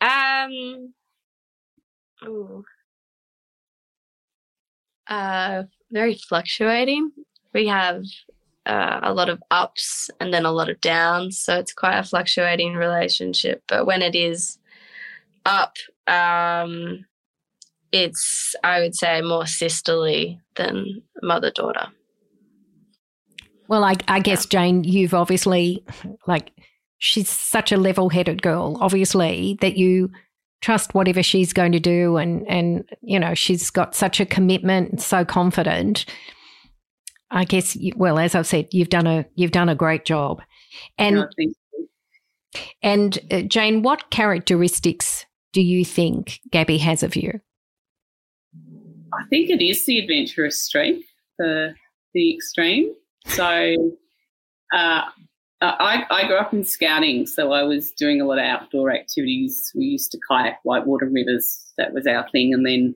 Um. 0.00 0.92
Ooh. 2.24 2.64
Uh, 5.06 5.62
very 5.92 6.14
fluctuating. 6.14 7.10
we 7.52 7.66
have 7.66 8.04
uh, 8.66 9.00
a 9.02 9.14
lot 9.14 9.28
of 9.28 9.42
ups 9.50 10.10
and 10.20 10.32
then 10.34 10.44
a 10.44 10.52
lot 10.52 10.68
of 10.68 10.80
downs. 10.80 11.38
So 11.38 11.56
it's 11.56 11.72
quite 11.72 11.98
a 11.98 12.04
fluctuating 12.04 12.74
relationship. 12.74 13.62
But 13.68 13.86
when 13.86 14.02
it 14.02 14.14
is 14.14 14.58
up, 15.44 15.76
um, 16.06 17.06
it's, 17.92 18.54
I 18.62 18.80
would 18.80 18.94
say, 18.94 19.20
more 19.20 19.46
sisterly 19.46 20.40
than 20.56 21.02
mother 21.22 21.50
daughter. 21.50 21.88
Well, 23.70 23.84
I, 23.84 23.94
I 24.08 24.18
guess, 24.18 24.46
Jane, 24.46 24.82
you've 24.82 25.14
obviously, 25.14 25.84
like, 26.26 26.50
she's 26.98 27.28
such 27.28 27.70
a 27.70 27.76
level 27.76 28.08
headed 28.08 28.42
girl, 28.42 28.76
obviously, 28.80 29.58
that 29.60 29.76
you 29.76 30.10
trust 30.60 30.92
whatever 30.92 31.22
she's 31.22 31.52
going 31.52 31.70
to 31.70 31.78
do. 31.78 32.16
And, 32.16 32.44
and, 32.48 32.84
you 33.00 33.16
know, 33.20 33.32
she's 33.34 33.70
got 33.70 33.94
such 33.94 34.18
a 34.18 34.26
commitment, 34.26 35.00
so 35.00 35.24
confident. 35.24 36.04
I 37.30 37.44
guess, 37.44 37.78
well, 37.94 38.18
as 38.18 38.34
I've 38.34 38.48
said, 38.48 38.66
you've 38.72 38.88
done 38.88 39.06
a, 39.06 39.24
you've 39.36 39.52
done 39.52 39.68
a 39.68 39.76
great 39.76 40.04
job. 40.04 40.42
And, 40.98 41.16
no, 41.16 41.28
and 42.82 43.18
uh, 43.30 43.42
Jane, 43.42 43.82
what 43.82 44.10
characteristics 44.10 45.26
do 45.52 45.62
you 45.62 45.84
think 45.84 46.40
Gabby 46.50 46.78
has 46.78 47.04
of 47.04 47.14
you? 47.14 47.40
I 49.14 49.22
think 49.30 49.48
it 49.48 49.62
is 49.64 49.86
the 49.86 50.00
adventurous 50.00 50.60
streak, 50.60 51.04
the 51.38 51.74
the 52.14 52.34
extreme. 52.34 52.94
So 53.26 53.92
uh, 54.72 55.02
I, 55.60 56.04
I 56.10 56.26
grew 56.26 56.36
up 56.36 56.54
in 56.54 56.64
scouting, 56.64 57.26
so 57.26 57.52
I 57.52 57.62
was 57.62 57.92
doing 57.92 58.20
a 58.20 58.24
lot 58.24 58.38
of 58.38 58.44
outdoor 58.44 58.90
activities. 58.90 59.72
We 59.74 59.84
used 59.84 60.10
to 60.12 60.18
kayak 60.28 60.60
whitewater 60.62 61.06
rivers. 61.06 61.72
That 61.76 61.92
was 61.92 62.06
our 62.06 62.28
thing. 62.30 62.54
And 62.54 62.64
then 62.64 62.94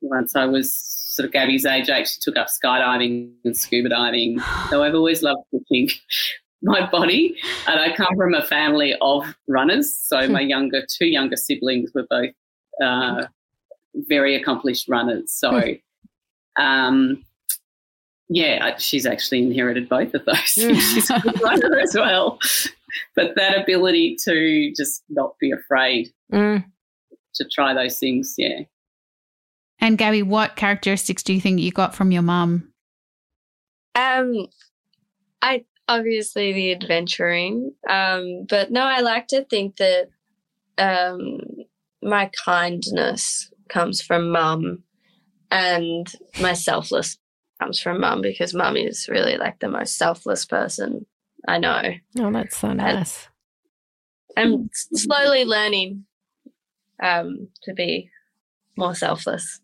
once 0.00 0.36
I 0.36 0.46
was 0.46 0.72
sort 0.72 1.26
of 1.26 1.32
Gabby's 1.32 1.66
age, 1.66 1.90
I 1.90 2.00
actually 2.00 2.20
took 2.22 2.36
up 2.36 2.48
skydiving 2.48 3.32
and 3.44 3.56
scuba 3.56 3.90
diving. 3.90 4.40
So 4.70 4.82
I've 4.82 4.94
always 4.94 5.22
loved 5.22 5.42
pushing 5.50 5.90
my 6.62 6.88
body. 6.88 7.36
And 7.66 7.78
I 7.78 7.94
come 7.94 8.14
from 8.16 8.34
a 8.34 8.44
family 8.44 8.94
of 9.00 9.24
runners. 9.46 9.94
So 9.94 10.28
my 10.28 10.40
younger, 10.40 10.82
two 10.86 11.06
younger 11.06 11.36
siblings 11.36 11.90
were 11.94 12.06
both 12.08 12.32
uh, 12.82 13.26
very 13.94 14.34
accomplished 14.34 14.88
runners. 14.88 15.32
So, 15.32 15.74
um, 16.56 17.24
yeah, 18.28 18.76
she's 18.78 19.06
actually 19.06 19.42
inherited 19.42 19.88
both 19.88 20.14
of 20.14 20.24
those. 20.24 20.38
she's 20.48 21.10
a 21.10 21.20
good 21.20 21.40
runner 21.42 21.78
as 21.78 21.94
well. 21.94 22.38
But 23.14 23.34
that 23.36 23.58
ability 23.58 24.16
to 24.24 24.72
just 24.76 25.04
not 25.08 25.34
be 25.38 25.52
afraid 25.52 26.08
mm. 26.32 26.64
to 27.34 27.48
try 27.52 27.74
those 27.74 27.98
things, 27.98 28.34
yeah. 28.38 28.60
And 29.78 29.98
Gabby, 29.98 30.22
what 30.22 30.56
characteristics 30.56 31.22
do 31.22 31.34
you 31.34 31.40
think 31.40 31.60
you 31.60 31.70
got 31.70 31.94
from 31.94 32.10
your 32.10 32.22
mum? 32.22 32.72
Um, 33.94 34.46
I 35.42 35.64
obviously 35.88 36.52
the 36.52 36.72
adventuring, 36.72 37.72
um, 37.88 38.46
but 38.48 38.70
no, 38.70 38.82
I 38.82 39.00
like 39.00 39.28
to 39.28 39.44
think 39.44 39.76
that 39.76 40.08
um, 40.78 41.40
my 42.02 42.30
kindness 42.44 43.52
comes 43.68 44.00
from 44.00 44.30
mum 44.30 44.82
and 45.50 46.10
my 46.40 46.54
selfless 46.54 47.18
comes 47.60 47.80
from 47.80 48.00
mum 48.00 48.20
because 48.22 48.54
mum 48.54 48.76
is 48.76 49.08
really 49.08 49.36
like 49.36 49.58
the 49.60 49.68
most 49.68 49.96
selfless 49.96 50.44
person 50.44 51.06
I 51.48 51.58
know. 51.58 51.82
Oh, 52.18 52.32
that's 52.32 52.56
so 52.56 52.72
nice. 52.72 53.28
And 54.36 54.54
I'm 54.54 54.70
slowly 54.72 55.44
learning 55.44 56.04
um, 57.02 57.48
to 57.62 57.72
be 57.72 58.10
more 58.76 58.94
selfless. 58.94 59.60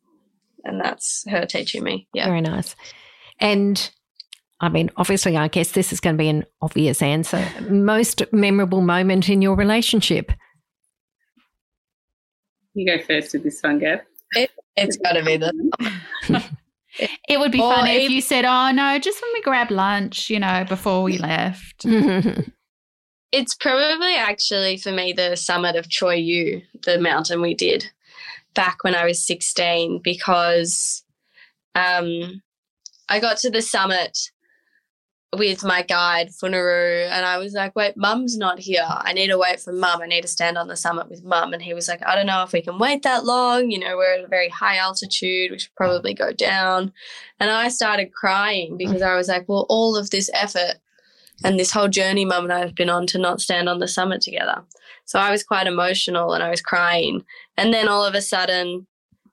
And 0.65 0.81
that's 0.81 1.25
her 1.29 1.45
teaching 1.45 1.83
me. 1.83 2.09
Yeah. 2.15 2.27
Very 2.27 2.41
nice. 2.41 2.77
And 3.41 3.91
I 4.61 4.69
mean, 4.69 4.91
obviously, 4.97 5.37
I 5.37 5.49
guess 5.49 5.73
this 5.73 5.93
is 5.93 5.99
going 5.99 6.17
to 6.17 6.23
be 6.23 6.29
an 6.29 6.45
obvious 6.61 7.03
answer. 7.03 7.45
Most 7.69 8.23
memorable 8.33 8.81
moment 8.81 9.29
in 9.29 9.43
your 9.43 9.57
relationship? 9.57 10.31
You 12.75 12.87
go 12.87 13.03
first 13.05 13.33
with 13.33 13.43
this 13.43 13.61
one, 13.61 13.81
Gab. 13.81 14.01
It, 14.31 14.51
has 14.77 14.97
got 14.97 15.13
to 15.13 15.25
be 15.25 15.37
the. 15.37 16.43
it 16.99 17.39
would 17.39 17.53
be 17.53 17.61
or 17.61 17.75
funny 17.75 17.97
if, 17.97 18.03
if 18.05 18.11
you 18.11 18.21
said, 18.21 18.45
"Oh 18.45 18.71
no, 18.71 18.99
just 18.99 19.21
when 19.23 19.33
we 19.35 19.43
grabbed 19.43 19.71
lunch, 19.71 20.31
you 20.31 20.39
know, 20.39 20.65
before 20.69 21.03
we 21.03 21.19
left." 21.19 21.85
it's 23.33 23.55
probably 23.55 24.15
actually 24.15 24.77
for 24.77 24.93
me 24.93 25.13
the 25.13 25.37
summit 25.37 25.77
of 25.77 25.89
Cho 25.89 26.07
Oyu, 26.07 26.63
the 26.85 26.99
mountain 26.99 27.41
we 27.41 27.55
did 27.55 27.91
back 28.55 28.85
when 28.85 28.95
I 28.95 29.05
was 29.05 29.25
sixteen, 29.25 30.01
because 30.03 31.05
um, 31.75 32.43
I 33.09 33.21
got 33.21 33.39
to 33.39 33.51
the 33.51 33.63
summit 33.63 34.19
with 35.35 35.65
my 35.65 35.81
guide 35.81 36.29
Funaru 36.29 37.09
and 37.09 37.25
I 37.25 37.39
was 37.39 37.55
like, 37.55 37.75
wait, 37.75 37.97
mum's 37.97 38.37
not 38.37 38.59
here. 38.59 38.85
I 38.87 39.15
need 39.15 39.29
to 39.29 39.39
wait 39.39 39.61
for 39.61 39.73
mum. 39.73 40.03
I 40.03 40.07
need 40.07 40.23
to 40.23 40.29
stand 40.29 40.59
on 40.59 40.69
the 40.69 40.77
summit 40.77 41.09
with 41.09 41.25
mum. 41.25 41.55
And 41.55 41.63
he 41.63 41.73
was 41.73 41.89
like, 41.89 42.07
I 42.07 42.15
don't 42.15 42.27
know 42.27 42.43
if 42.43 42.53
we 42.53 42.61
can 42.61 42.79
wait 42.79 43.03
that 43.03 43.25
long. 43.25 43.71
You 43.71 43.79
know, 43.79 43.97
we're 43.97 44.15
at 44.15 44.25
a 44.25 44.29
very 44.29 44.51
high 44.51 44.77
altitude. 44.77 45.51
We 45.51 45.59
should 45.59 45.75
probably 45.75 46.13
go 46.13 46.33
down. 46.33 46.93
And 47.41 47.51
I 47.51 47.69
started 47.69 48.13
crying 48.13 48.77
because 48.77 49.01
I 49.01 49.17
was 49.17 49.29
like, 49.29 49.49
well, 49.49 49.65
all 49.71 49.97
of 49.97 50.11
this 50.11 50.29
effort 50.35 50.75
and 51.43 51.59
this 51.59 51.73
whole 51.73 51.89
journey 51.89 52.27
mum 52.27 52.45
and 52.45 52.53
I 52.53 52.59
have 52.59 52.75
been 52.75 52.91
on 52.91 53.07
to 53.09 53.19
not 53.19 53.41
stand 53.41 53.71
on 53.71 53.79
the 53.79 53.89
summit 53.89 54.21
together. 54.21 54.63
So 55.07 55.19
I 55.19 55.31
was 55.31 55.43
quite 55.43 55.67
emotional 55.67 56.35
and 56.35 56.43
I 56.43 56.51
was 56.51 56.61
crying. 56.61 57.25
And 57.57 57.73
then 57.73 57.89
all 57.89 58.05
of 58.05 58.15
a 58.15 58.23
sudden, 58.23 58.87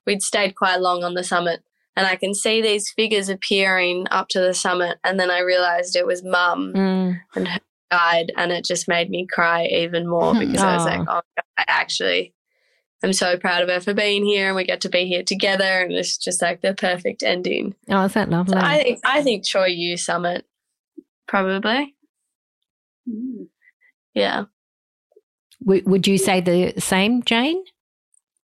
we'd 0.06 0.24
stayed 0.24 0.56
quite 0.56 0.80
long 0.80 1.04
on 1.04 1.14
the 1.14 1.24
summit 1.26 1.62
and 2.00 2.08
I 2.08 2.16
can 2.16 2.34
see 2.34 2.62
these 2.62 2.90
figures 2.90 3.28
appearing 3.28 4.08
up 4.10 4.30
to 4.30 4.40
the 4.40 4.54
summit. 4.54 5.00
And 5.04 5.20
then 5.20 5.30
I 5.30 5.40
realized 5.40 5.98
it 5.98 6.08
was 6.08 6.24
mum 6.24 6.72
mm. 6.74 7.20
and 7.36 7.48
her 7.50 7.60
guide, 7.92 8.32
and 8.38 8.54
it 8.54 8.64
just 8.64 8.88
made 8.88 9.10
me 9.10 9.28
cry 9.28 9.66
even 9.66 10.08
more 10.08 10.34
because 10.34 10.62
oh. 10.62 10.68
I 10.68 10.76
was 10.76 10.86
like, 10.86 11.08
oh, 11.10 11.22
I 11.58 11.66
actually 11.68 12.34
I'm 13.04 13.12
so 13.12 13.38
proud 13.38 13.64
of 13.64 13.70
her 13.70 13.82
for 13.82 13.94
being 13.94 14.26
here, 14.26 14.48
and 14.48 14.56
we 14.56 14.64
get 14.64 14.82
to 14.82 14.90
be 14.90 15.06
here 15.06 15.24
together, 15.24 15.82
and 15.82 15.92
it's 15.92 16.18
just 16.18 16.42
like 16.42 16.62
the 16.62 16.74
perfect 16.74 17.22
ending. 17.22 17.76
Oh, 17.90 18.04
is 18.06 18.14
that 18.14 18.30
lovely? 18.30 18.54
So 18.54 18.60
I 18.60 18.84
think 18.84 19.00
I 19.04 19.22
think 19.22 19.44
Cho 19.44 19.62
Oyu 19.62 20.00
Summit 20.00 20.46
probably. 21.28 21.96
Mm. 23.10 23.48
Yeah. 24.14 24.46
W- 25.64 25.84
would 25.86 26.08
you 26.08 26.18
say 26.18 26.40
the 26.40 26.80
same, 26.80 27.24
Jane? 27.24 27.62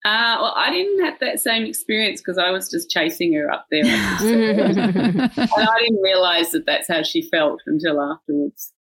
Uh, 0.06 0.38
well, 0.39 0.53
I 0.56 0.70
didn't 0.72 1.03
have 1.03 1.18
that 1.20 1.39
same 1.39 1.66
experience 1.66 2.22
because 2.22 2.38
I 2.38 2.51
was 2.51 2.70
just 2.70 2.91
chasing 2.91 3.34
her 3.34 3.51
up 3.51 3.66
there. 3.72 3.84
and 3.86 5.32
I 5.32 5.80
didn't 5.82 6.01
realize 6.03 6.51
that 6.51 6.68
that's 6.68 6.88
how 6.88 7.01
she 7.01 7.24
felt 7.24 7.60
until 7.66 7.99
afterwards. 7.99 8.72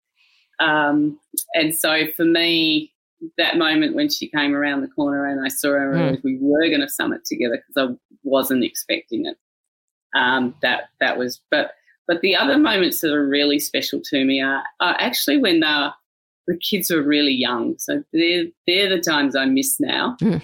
Um, 0.60 1.18
and 1.54 1.74
so 1.74 2.08
for 2.14 2.26
me, 2.26 2.92
that 3.38 3.56
moment 3.56 3.96
when 3.96 4.10
she 4.10 4.28
came 4.28 4.54
around 4.54 4.82
the 4.82 4.88
corner 4.88 5.24
and 5.24 5.42
I 5.42 5.48
saw 5.48 5.70
her, 5.70 5.94
mm. 5.94 6.22
we 6.22 6.36
were 6.42 6.68
going 6.68 6.82
to 6.82 6.90
summit 6.90 7.24
together 7.24 7.56
because 7.66 7.90
I 7.90 7.94
wasn't 8.22 8.62
expecting 8.62 9.24
it. 9.24 9.38
Um, 10.14 10.54
that 10.60 10.90
that 11.00 11.16
was, 11.16 11.40
but 11.50 11.72
but 12.06 12.20
the 12.20 12.36
other 12.36 12.58
moments 12.58 13.00
that 13.00 13.14
are 13.14 13.26
really 13.26 13.58
special 13.58 14.02
to 14.10 14.24
me 14.26 14.42
are, 14.42 14.62
are 14.78 14.96
actually 15.00 15.38
when 15.38 15.60
the 15.60 15.90
the 16.46 16.58
kids 16.58 16.90
were 16.90 17.02
really 17.02 17.32
young. 17.32 17.76
So 17.78 18.04
they're 18.12 18.44
they're 18.66 18.90
the 18.90 19.00
times 19.00 19.34
I 19.34 19.46
miss 19.46 19.80
now. 19.80 20.16
Mm. 20.20 20.42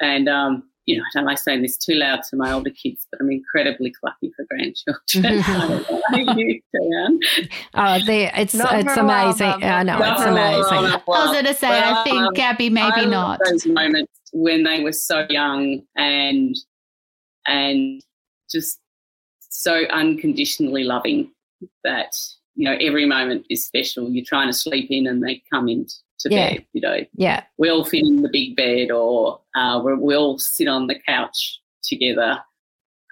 And, 0.00 0.28
um, 0.28 0.64
you 0.86 0.96
know, 0.96 1.02
I 1.02 1.18
don't 1.18 1.26
like 1.26 1.38
saying 1.38 1.62
this 1.62 1.76
too 1.76 1.94
loud 1.94 2.22
to 2.30 2.36
my 2.36 2.52
older 2.52 2.70
kids, 2.70 3.06
but 3.10 3.20
I'm 3.20 3.30
incredibly 3.30 3.94
lucky 4.02 4.32
for 4.34 4.46
grandchildren. 4.48 5.44
oh, 7.74 7.98
they, 8.06 8.32
it's 8.32 8.54
not 8.54 8.74
it's 8.74 8.96
amazing. 8.96 9.62
I 9.62 9.82
know 9.82 9.98
it's 10.00 10.22
amazing. 10.22 10.72
I 10.72 11.02
was 11.06 11.32
going 11.32 11.44
to 11.44 11.54
say, 11.54 11.68
but, 11.68 11.84
I 11.84 12.04
think 12.04 12.16
um, 12.16 12.32
Gabby 12.34 12.70
maybe 12.70 13.06
not. 13.06 13.40
Those 13.44 13.66
moments 13.66 14.12
when 14.32 14.64
they 14.64 14.82
were 14.82 14.92
so 14.92 15.26
young 15.28 15.82
and 15.96 16.56
and 17.46 18.02
just 18.50 18.80
so 19.40 19.84
unconditionally 19.90 20.84
loving 20.84 21.30
that 21.84 22.14
you 22.54 22.64
know 22.64 22.76
every 22.80 23.06
moment 23.06 23.46
is 23.50 23.66
special. 23.66 24.10
You're 24.10 24.24
trying 24.24 24.48
to 24.48 24.52
sleep 24.52 24.90
in, 24.90 25.06
and 25.06 25.22
they 25.22 25.42
come 25.52 25.68
in 25.68 25.86
to 26.20 26.30
yeah. 26.30 26.52
bed. 26.52 26.66
You 26.72 26.80
know, 26.80 26.96
yeah, 27.14 27.44
we 27.58 27.68
all 27.68 27.84
fit 27.84 28.04
in 28.04 28.22
the 28.22 28.30
big 28.30 28.56
bed, 28.56 28.90
or 28.90 29.40
uh, 29.54 29.80
we 29.82 30.14
all 30.14 30.38
sit 30.38 30.68
on 30.68 30.86
the 30.86 30.98
couch 31.06 31.60
together. 31.82 32.38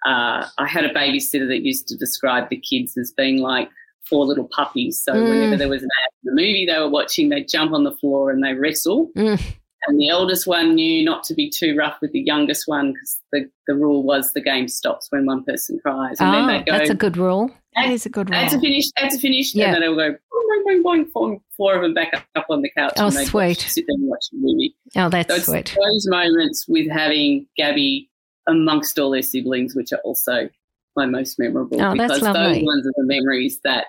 Uh, 0.06 0.46
I 0.58 0.66
had 0.66 0.84
a 0.84 0.94
babysitter 0.94 1.48
that 1.48 1.62
used 1.64 1.88
to 1.88 1.96
describe 1.96 2.48
the 2.50 2.56
kids 2.56 2.96
as 2.96 3.12
being 3.16 3.40
like 3.40 3.68
four 4.08 4.24
little 4.24 4.48
puppies. 4.48 5.02
So 5.02 5.12
mm. 5.12 5.28
whenever 5.28 5.56
there 5.56 5.68
was 5.68 5.82
an 5.82 5.88
ad 6.04 6.12
in 6.24 6.34
the 6.34 6.40
movie 6.40 6.66
they 6.66 6.78
were 6.78 6.88
watching, 6.88 7.28
they 7.28 7.44
jump 7.44 7.72
on 7.72 7.84
the 7.84 7.96
floor 7.96 8.30
and 8.30 8.42
they 8.42 8.54
wrestle. 8.54 9.10
Mm. 9.16 9.40
And 9.86 9.98
the 9.98 10.08
eldest 10.08 10.46
one 10.46 10.74
knew 10.74 11.04
not 11.04 11.22
to 11.24 11.34
be 11.34 11.48
too 11.48 11.76
rough 11.76 11.98
with 12.02 12.12
the 12.12 12.20
youngest 12.20 12.64
one 12.66 12.92
because 12.92 13.18
the, 13.32 13.50
the 13.66 13.74
rule 13.74 14.02
was 14.02 14.32
the 14.32 14.40
game 14.40 14.68
stops 14.68 15.06
when 15.10 15.24
one 15.24 15.44
person 15.44 15.78
cries. 15.82 16.20
And 16.20 16.28
oh, 16.28 16.32
then 16.32 16.46
they 16.46 16.64
go, 16.64 16.78
that's 16.78 16.90
a 16.90 16.94
good 16.94 17.16
rule. 17.16 17.50
That 17.76 17.90
is 17.90 18.04
a 18.04 18.08
good 18.08 18.28
rule. 18.28 18.40
That's 18.40 18.54
a 18.54 18.60
finish. 18.60 18.84
That's 19.00 19.16
a 19.16 19.18
finish. 19.18 19.54
Yeah. 19.54 19.66
And 19.66 19.74
then 19.74 19.80
they'll 19.82 19.96
go, 19.96 20.16
boing, 20.48 20.64
boing, 20.64 20.82
boing, 20.82 21.10
four, 21.12 21.38
four 21.56 21.76
of 21.76 21.82
them 21.82 21.94
back 21.94 22.12
up, 22.14 22.24
up 22.34 22.46
on 22.50 22.62
the 22.62 22.70
couch. 22.76 22.94
Oh, 22.96 23.06
and 23.06 23.14
sweet. 23.14 23.32
Watch, 23.58 23.68
sit 23.68 23.84
there 23.86 23.94
and 23.96 24.08
watch 24.08 24.24
the 24.32 24.38
movie. 24.40 24.74
Oh, 24.96 25.08
that's 25.08 25.28
so 25.44 25.52
sweet. 25.52 25.76
Those 25.80 26.06
moments 26.08 26.66
with 26.68 26.90
having 26.90 27.46
Gabby 27.56 28.08
amongst 28.46 28.98
all 28.98 29.10
their 29.10 29.22
siblings, 29.22 29.74
which 29.74 29.92
are 29.92 30.00
also 30.04 30.48
my 30.96 31.06
most 31.06 31.38
memorable 31.38 31.80
Oh, 31.82 31.94
that's 31.96 32.14
because 32.14 32.22
lovely. 32.22 32.60
those 32.60 32.64
ones 32.66 32.86
are 32.86 32.92
the 32.96 33.04
memories 33.04 33.60
that 33.64 33.86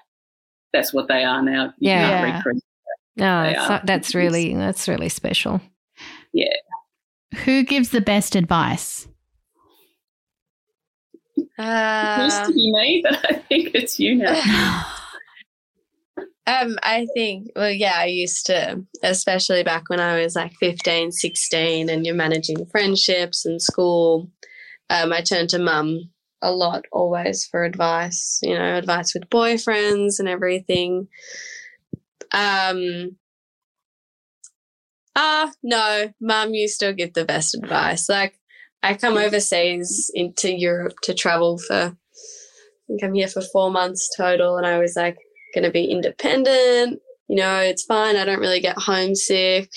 that's 0.73 0.94
what 0.94 1.07
they 1.07 1.23
are 1.23 1.41
now. 1.41 1.73
You 1.80 1.90
Yeah. 1.90 2.10
can't 2.10 2.27
Yeah. 2.27 2.36
recreate. 2.36 2.64
No, 3.15 3.44
They 3.48 3.53
so 3.56 3.73
are. 3.73 3.81
that's 3.86 4.14
really 4.15 4.53
that's 4.53 4.88
really 4.88 5.10
special. 5.10 5.61
Yeah. 6.34 6.53
Who 7.45 7.64
gives 7.64 7.90
the 7.90 8.02
best 8.02 8.36
advice? 8.36 9.07
It 11.38 11.48
used 12.23 12.38
Uh, 12.38 12.45
to 12.48 12.53
be 12.53 12.72
me, 12.72 13.02
but 13.03 13.26
I 13.30 13.34
think 13.40 13.72
it's 13.73 13.99
you 13.99 14.15
now. 14.15 14.34
um, 16.49 16.77
I 16.81 17.07
think, 17.13 17.49
well, 17.55 17.69
yeah, 17.69 17.97
I 17.97 18.05
used 18.05 18.47
to, 18.47 18.84
especially 19.03 19.61
back 19.61 19.88
when 19.88 19.99
I 19.99 20.19
was 20.19 20.35
like 20.35 20.53
15, 20.59 21.11
16, 21.11 21.89
and 21.89 22.05
you're 22.05 22.15
managing 22.15 22.65
friendships 22.71 23.45
and 23.45 23.61
school. 23.61 24.31
Um, 24.89 25.13
I 25.13 25.21
turned 25.21 25.49
to 25.49 25.59
mum 25.59 26.09
a 26.41 26.51
lot 26.51 26.85
always 26.91 27.45
for 27.45 27.63
advice, 27.63 28.39
you 28.41 28.57
know, 28.57 28.77
advice 28.77 29.13
with 29.13 29.30
boyfriends 29.30 30.17
and 30.17 30.27
everything. 30.27 31.07
Um, 32.34 33.17
ah, 35.15 35.51
no, 35.61 36.11
mum 36.19 36.55
you 36.55 36.67
still 36.67 36.93
give 36.93 37.13
the 37.13 37.26
best 37.26 37.53
advice. 37.53 38.09
Like, 38.09 38.39
I 38.81 38.95
come 38.95 39.17
overseas 39.17 40.09
into 40.15 40.51
Europe 40.51 40.95
to 41.03 41.13
travel 41.13 41.59
for, 41.59 41.76
I 41.76 41.91
think 42.88 43.03
I'm 43.03 43.13
here 43.13 43.27
for 43.27 43.41
four 43.41 43.69
months 43.69 44.09
total, 44.17 44.57
and 44.57 44.65
I 44.65 44.80
was 44.80 44.95
like, 44.95 45.17
going 45.53 45.63
to 45.65 45.71
be 45.71 45.85
independent. 45.85 46.99
You 47.27 47.35
know, 47.38 47.57
it's 47.59 47.84
fine. 47.85 48.15
I 48.15 48.26
don't 48.26 48.39
really 48.39 48.59
get 48.61 48.77
homesick. 48.77 49.69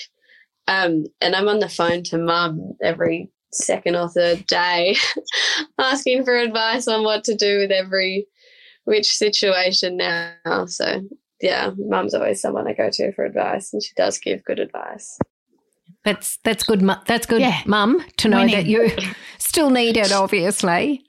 Um, 0.67 1.05
and 1.21 1.35
I'm 1.35 1.47
on 1.49 1.59
the 1.59 1.69
phone 1.69 2.03
to 2.05 2.17
mum 2.17 2.73
every 2.81 3.29
second 3.51 3.95
or 3.95 4.09
third 4.09 4.45
day, 4.47 4.95
asking 5.79 6.23
for 6.23 6.35
advice 6.35 6.87
on 6.87 7.03
what 7.03 7.23
to 7.25 7.35
do 7.35 7.59
with 7.59 7.71
every 7.71 8.27
which 8.85 9.13
situation 9.15 9.97
now. 9.97 10.65
So 10.67 11.01
yeah, 11.41 11.71
mum's 11.77 12.13
always 12.13 12.41
someone 12.41 12.67
I 12.67 12.73
go 12.73 12.89
to 12.91 13.11
for 13.13 13.25
advice, 13.25 13.73
and 13.73 13.83
she 13.83 13.91
does 13.97 14.17
give 14.17 14.43
good 14.45 14.59
advice. 14.59 15.17
That's 16.05 16.37
that's 16.43 16.63
good. 16.63 16.81
mu- 16.81 16.93
That's 17.07 17.25
good, 17.25 17.41
Yeah. 17.41 17.61
mum, 17.65 18.03
to 18.17 18.27
know 18.29 18.37
Winning. 18.39 18.55
that 18.55 18.65
you 18.65 18.89
still 19.37 19.69
need 19.69 19.97
it. 19.97 20.11
Obviously. 20.11 21.03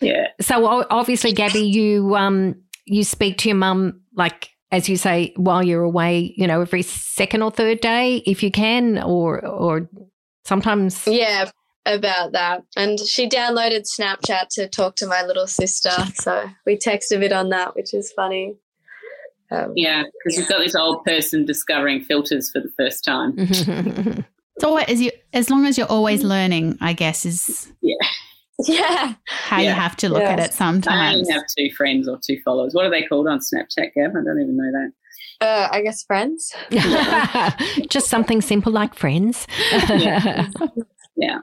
Yeah. 0.00 0.28
So 0.40 0.84
obviously, 0.90 1.32
Gabby, 1.32 1.60
you 1.60 2.16
um 2.16 2.56
you 2.90 3.04
speak 3.04 3.38
to 3.38 3.48
your 3.48 3.56
mum 3.56 4.00
like 4.14 4.50
as 4.72 4.88
you 4.88 4.96
say 4.96 5.32
while 5.36 5.62
you're 5.62 5.82
away. 5.82 6.34
You 6.36 6.46
know, 6.46 6.60
every 6.60 6.82
second 6.82 7.42
or 7.42 7.50
third 7.50 7.80
day, 7.80 8.16
if 8.26 8.42
you 8.42 8.50
can, 8.50 8.98
or 8.98 9.44
or 9.44 9.88
sometimes. 10.44 11.06
Yeah, 11.06 11.50
about 11.86 12.32
that. 12.32 12.62
And 12.76 12.98
she 12.98 13.28
downloaded 13.28 13.86
Snapchat 13.86 14.48
to 14.52 14.68
talk 14.68 14.96
to 14.96 15.06
my 15.06 15.24
little 15.24 15.46
sister, 15.46 15.92
so 16.14 16.48
we 16.66 16.76
text 16.76 17.12
a 17.12 17.18
bit 17.18 17.32
on 17.32 17.48
that, 17.50 17.74
which 17.74 17.94
is 17.94 18.12
funny. 18.12 18.56
Um, 19.52 19.72
Yeah, 19.74 20.02
because 20.02 20.38
you've 20.38 20.48
got 20.48 20.58
this 20.58 20.74
old 20.74 21.04
person 21.04 21.44
discovering 21.44 22.02
filters 22.02 22.50
for 22.50 22.60
the 22.60 22.70
first 22.76 23.04
time. 23.04 23.34
It's 24.56 24.64
always 24.64 24.86
as 24.88 25.00
you 25.00 25.10
as 25.32 25.48
long 25.48 25.64
as 25.64 25.78
you're 25.78 25.86
always 25.86 26.22
learning, 26.22 26.76
I 26.82 26.92
guess, 26.92 27.24
is 27.24 27.72
yeah. 27.80 27.96
how 29.26 29.60
you 29.60 29.70
have 29.70 29.96
to 29.98 30.08
look 30.08 30.22
at 30.22 30.38
Yes. 30.38 30.48
it 30.48 30.52
I 30.52 30.54
sometimes. 30.54 31.16
only 31.20 31.32
have 31.32 31.42
two 31.56 31.70
friends 31.74 32.08
or 32.08 32.18
two 32.24 32.38
followers. 32.44 32.74
What 32.74 32.84
are 32.84 32.90
they 32.90 33.02
called 33.04 33.26
on 33.28 33.38
Snapchat, 33.38 33.92
Gab? 33.94 34.10
I 34.10 34.24
don't 34.24 34.40
even 34.40 34.56
know 34.56 34.70
that. 34.72 34.92
Uh, 35.46 35.68
I 35.72 35.82
guess 35.82 36.02
friends. 36.04 36.52
Just 37.88 38.08
something 38.08 38.40
simple 38.42 38.72
like 38.72 38.94
friends. 38.94 39.46
Yeah. 39.88 40.48
Yeah. 41.16 41.40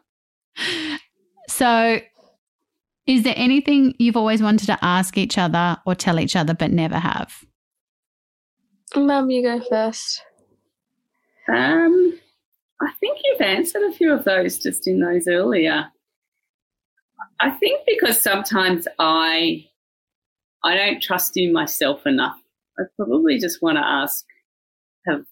So, 1.49 1.99
is 3.05 3.23
there 3.23 3.33
anything 3.37 3.93
you've 3.99 4.17
always 4.17 4.41
wanted 4.41 4.65
to 4.67 4.77
ask 4.81 5.17
each 5.17 5.37
other 5.37 5.77
or 5.85 5.93
tell 5.93 6.19
each 6.19 6.35
other 6.35 6.53
but 6.55 6.71
never 6.71 6.97
have? 6.97 7.43
Mum, 8.95 9.29
you 9.29 9.43
go 9.43 9.61
first. 9.69 10.23
Um, 11.47 12.17
I 12.81 12.91
think 12.99 13.19
you've 13.23 13.41
answered 13.41 13.83
a 13.83 13.91
few 13.91 14.11
of 14.11 14.23
those 14.23 14.57
just 14.57 14.87
in 14.87 14.99
those 14.99 15.27
earlier. 15.27 15.85
I 17.39 17.51
think 17.51 17.81
because 17.85 18.21
sometimes 18.21 18.87
I 18.99 19.67
I 20.63 20.75
don't 20.75 21.01
trust 21.01 21.37
in 21.37 21.53
myself 21.53 22.05
enough. 22.05 22.39
I 22.79 22.83
probably 22.95 23.39
just 23.39 23.61
want 23.61 23.77
to 23.77 23.85
ask 23.85 24.25
have 25.07 25.25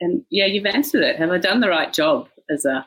and 0.00 0.24
yeah, 0.30 0.46
you've 0.46 0.66
answered 0.66 1.02
it. 1.02 1.16
Have 1.16 1.30
I 1.30 1.38
done 1.38 1.60
the 1.60 1.68
right 1.68 1.92
job 1.92 2.28
as 2.50 2.64
a 2.64 2.86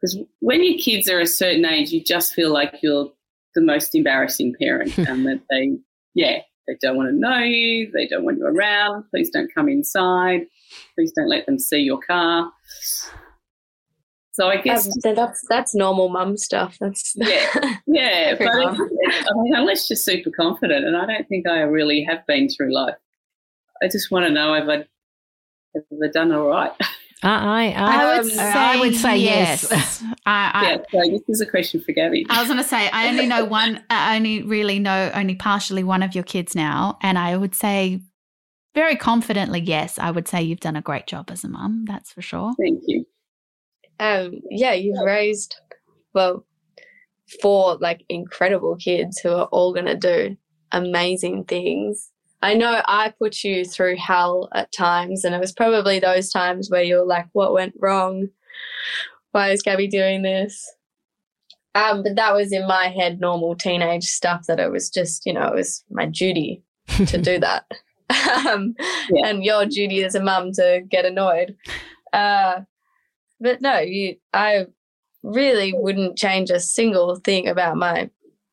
because 0.00 0.18
when 0.40 0.62
your 0.62 0.78
kids 0.78 1.08
are 1.08 1.20
a 1.20 1.26
certain 1.26 1.64
age, 1.64 1.90
you 1.90 2.02
just 2.02 2.34
feel 2.34 2.52
like 2.52 2.74
you're 2.82 3.10
the 3.54 3.62
most 3.62 3.94
embarrassing 3.94 4.54
parent 4.60 4.96
and 4.98 5.26
that 5.26 5.40
they 5.50 5.76
yeah, 6.14 6.40
they 6.66 6.76
don't 6.80 6.96
want 6.96 7.10
to 7.10 7.16
know 7.16 7.38
you, 7.38 7.90
they 7.92 8.06
don't 8.06 8.24
want 8.24 8.38
you 8.38 8.46
around, 8.46 9.04
please 9.10 9.30
don't 9.30 9.52
come 9.54 9.68
inside, 9.68 10.46
please 10.94 11.12
don't 11.12 11.28
let 11.28 11.46
them 11.46 11.58
see 11.58 11.78
your 11.78 11.98
car. 11.98 12.50
So 14.36 14.48
I 14.48 14.58
guess 14.58 14.86
Um, 14.86 14.92
so 15.00 15.14
that's 15.14 15.46
that's 15.48 15.74
normal 15.74 16.10
mum 16.10 16.36
stuff. 16.36 16.76
That's 16.78 17.14
Yeah. 17.16 17.48
Yeah, 17.86 18.34
but 18.38 18.48
it's, 18.48 18.80
it's, 18.80 19.30
I 19.30 19.42
mean, 19.42 19.54
unless 19.54 19.88
you're 19.88 19.96
super 19.96 20.30
confident, 20.30 20.84
and 20.84 20.94
I 20.94 21.06
don't 21.06 21.26
think 21.26 21.48
I 21.48 21.60
really 21.60 22.04
have 22.04 22.26
been 22.26 22.48
through 22.48 22.74
life. 22.74 22.96
I 23.82 23.88
just 23.88 24.10
want 24.10 24.26
to 24.26 24.32
know 24.32 24.52
if 24.52 24.68
I 24.68 24.76
have 25.74 25.84
I 26.04 26.08
done 26.12 26.32
all 26.32 26.48
right. 26.48 26.72
I, 27.22 27.72
I, 27.72 28.02
I 28.02 28.06
would 28.12 28.24
Um, 28.24 28.30
say, 28.30 28.42
I 28.42 28.78
would 28.78 28.94
say 28.94 29.16
yes. 29.16 29.72
I, 30.26 30.50
I, 30.52 30.70
yeah, 30.70 30.76
so 30.90 31.10
this 31.10 31.22
is 31.28 31.40
a 31.40 31.46
question 31.46 31.80
for 31.80 31.92
Gabby. 31.92 32.26
I 32.28 32.40
was 32.40 32.48
going 32.48 32.62
to 32.62 32.68
say, 32.68 32.90
I 32.90 33.08
only 33.08 33.26
know 33.26 33.44
one, 33.46 33.82
I 33.88 34.16
only 34.16 34.42
really 34.42 34.78
know 34.78 35.10
only 35.14 35.34
partially 35.34 35.82
one 35.82 36.02
of 36.02 36.14
your 36.14 36.24
kids 36.24 36.54
now. 36.54 36.98
And 37.00 37.18
I 37.18 37.36
would 37.36 37.54
say 37.54 38.02
very 38.74 38.96
confidently, 38.96 39.60
yes, 39.60 39.98
I 39.98 40.10
would 40.10 40.28
say 40.28 40.42
you've 40.42 40.60
done 40.60 40.76
a 40.76 40.82
great 40.82 41.06
job 41.06 41.30
as 41.30 41.42
a 41.42 41.48
mum. 41.48 41.86
That's 41.88 42.12
for 42.12 42.20
sure. 42.20 42.52
Thank 42.60 42.82
you. 42.86 43.06
Um 44.00 44.40
yeah, 44.50 44.72
you've 44.72 45.04
raised 45.04 45.56
well 46.14 46.44
four 47.40 47.76
like 47.80 48.04
incredible 48.08 48.76
kids 48.76 49.18
who 49.18 49.30
are 49.30 49.46
all 49.46 49.72
gonna 49.74 49.96
do 49.96 50.36
amazing 50.72 51.44
things. 51.44 52.10
I 52.42 52.54
know 52.54 52.82
I 52.86 53.12
put 53.18 53.42
you 53.42 53.64
through 53.64 53.96
hell 53.96 54.48
at 54.54 54.70
times 54.72 55.24
and 55.24 55.34
it 55.34 55.40
was 55.40 55.52
probably 55.52 55.98
those 55.98 56.30
times 56.30 56.70
where 56.70 56.82
you're 56.82 57.04
like, 57.06 57.26
What 57.32 57.52
went 57.54 57.74
wrong? 57.80 58.28
Why 59.32 59.50
is 59.50 59.62
Gabby 59.62 59.88
doing 59.88 60.22
this? 60.22 60.64
Um, 61.74 62.02
but 62.02 62.16
that 62.16 62.34
was 62.34 62.52
in 62.52 62.66
my 62.66 62.88
head 62.88 63.20
normal 63.20 63.54
teenage 63.54 64.04
stuff 64.04 64.46
that 64.46 64.58
it 64.60 64.70
was 64.70 64.88
just, 64.88 65.26
you 65.26 65.32
know, 65.34 65.46
it 65.48 65.54
was 65.54 65.84
my 65.90 66.06
duty 66.06 66.62
to 67.06 67.18
do 67.18 67.38
that. 67.40 67.64
um, 68.46 68.74
Yeah. 69.10 69.26
and 69.28 69.44
your 69.44 69.66
duty 69.66 70.02
as 70.04 70.14
a 70.14 70.22
mum 70.22 70.52
to 70.52 70.82
get 70.88 71.04
annoyed. 71.04 71.54
Uh, 72.12 72.60
but 73.40 73.60
no, 73.60 73.78
you, 73.78 74.16
I 74.32 74.66
really 75.22 75.72
wouldn't 75.74 76.16
change 76.16 76.50
a 76.50 76.60
single 76.60 77.16
thing 77.16 77.48
about 77.48 77.76
my 77.76 78.10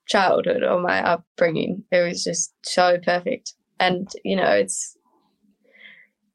childhood 0.07 0.63
or 0.63 0.79
my 0.79 1.01
upbringing. 1.03 1.83
It 1.91 2.07
was 2.07 2.23
just 2.23 2.53
so 2.63 2.97
perfect. 3.03 3.53
And, 3.79 4.09
you 4.23 4.35
know, 4.35 4.49
it's, 4.49 4.97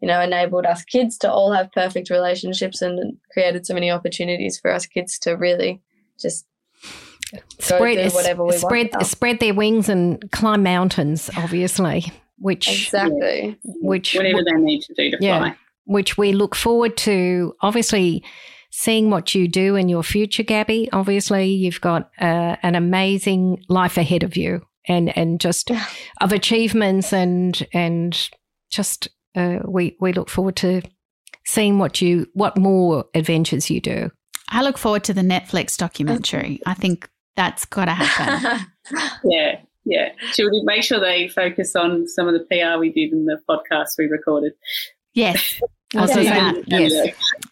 you 0.01 0.09
know, 0.09 0.21
enabled 0.21 0.65
us 0.67 0.85
kids 0.85 1.19
to 1.19 1.31
all 1.33 1.53
have 1.53 1.73
perfect 1.73 2.11
relationships 2.11 2.83
and 2.83 3.17
created 3.33 3.67
so 3.67 3.75
many 3.75 3.91
opportunities 3.91 4.59
for 4.59 4.73
us 4.73 4.87
kids 4.87 5.19
to 5.21 5.33
really 5.33 5.83
just 6.21 6.47
spread 7.59 8.13
whatever 8.13 8.45
we 8.45 8.57
spread 8.57 8.91
want. 8.93 9.07
spread 9.07 9.41
their 9.41 9.55
wings 9.55 9.89
and 9.89 10.31
climb 10.31 10.63
mountains. 10.63 11.31
Obviously, 11.37 12.05
which 12.39 12.69
Exactly. 12.69 13.59
which 13.65 14.15
Whatever 14.15 14.45
they 14.45 14.53
need 14.53 14.83
to 14.83 14.95
do 14.95 15.11
to 15.11 15.19
Yeah. 15.21 15.39
fly. 15.39 15.57
Which 15.89 16.19
we 16.19 16.33
look 16.33 16.55
forward 16.55 16.97
to 16.99 17.55
obviously 17.63 18.23
seeing 18.71 19.11
what 19.11 19.35
you 19.35 19.49
do 19.49 19.75
in 19.75 19.89
your 19.89 20.03
future, 20.03 20.43
Gabby. 20.43 20.89
Obviously, 20.93 21.47
you've 21.47 21.81
got 21.81 22.11
uh, 22.21 22.57
an 22.63 22.75
amazing 22.75 23.65
life 23.69 23.97
ahead 23.97 24.23
of 24.23 24.37
you 24.37 24.61
and, 24.87 25.17
and 25.17 25.41
just 25.41 25.71
of 26.21 26.33
achievements 26.33 27.13
and, 27.13 27.67
and 27.73 28.31
just 28.71 29.09
uh, 29.35 29.61
we, 29.67 29.97
we 29.99 30.13
look 30.13 30.29
forward 30.29 30.57
to 30.57 30.83
seeing 31.47 31.79
what 31.79 32.03
you, 32.03 32.27
what 32.35 32.59
more 32.59 33.07
adventures 33.15 33.71
you 33.71 33.81
do. 33.81 34.11
I 34.51 34.63
look 34.63 34.77
forward 34.77 35.05
to 35.05 35.15
the 35.15 35.23
Netflix 35.23 35.77
documentary. 35.77 36.61
I 36.67 36.75
think 36.75 37.09
that's 37.37 37.65
got 37.65 37.87
to 37.87 37.93
happen. 37.93 38.67
Yeah, 39.23 39.61
yeah. 39.85 40.13
Should 40.33 40.51
we 40.51 40.63
make 40.65 40.83
sure 40.83 40.99
they 40.99 41.29
focus 41.29 41.77
on 41.77 42.09
some 42.09 42.27
of 42.27 42.33
the 42.33 42.41
PR 42.41 42.79
we 42.79 42.91
did 42.91 43.13
in 43.13 43.27
the 43.27 43.39
podcast 43.47 43.99
we 43.99 44.07
recorded? 44.07 44.53
Yes, 45.13 45.61
I'll 45.63 45.69
Also 45.97 46.21
Yeah. 46.21 46.53
that. 46.53 46.65
Yes. 46.67 46.93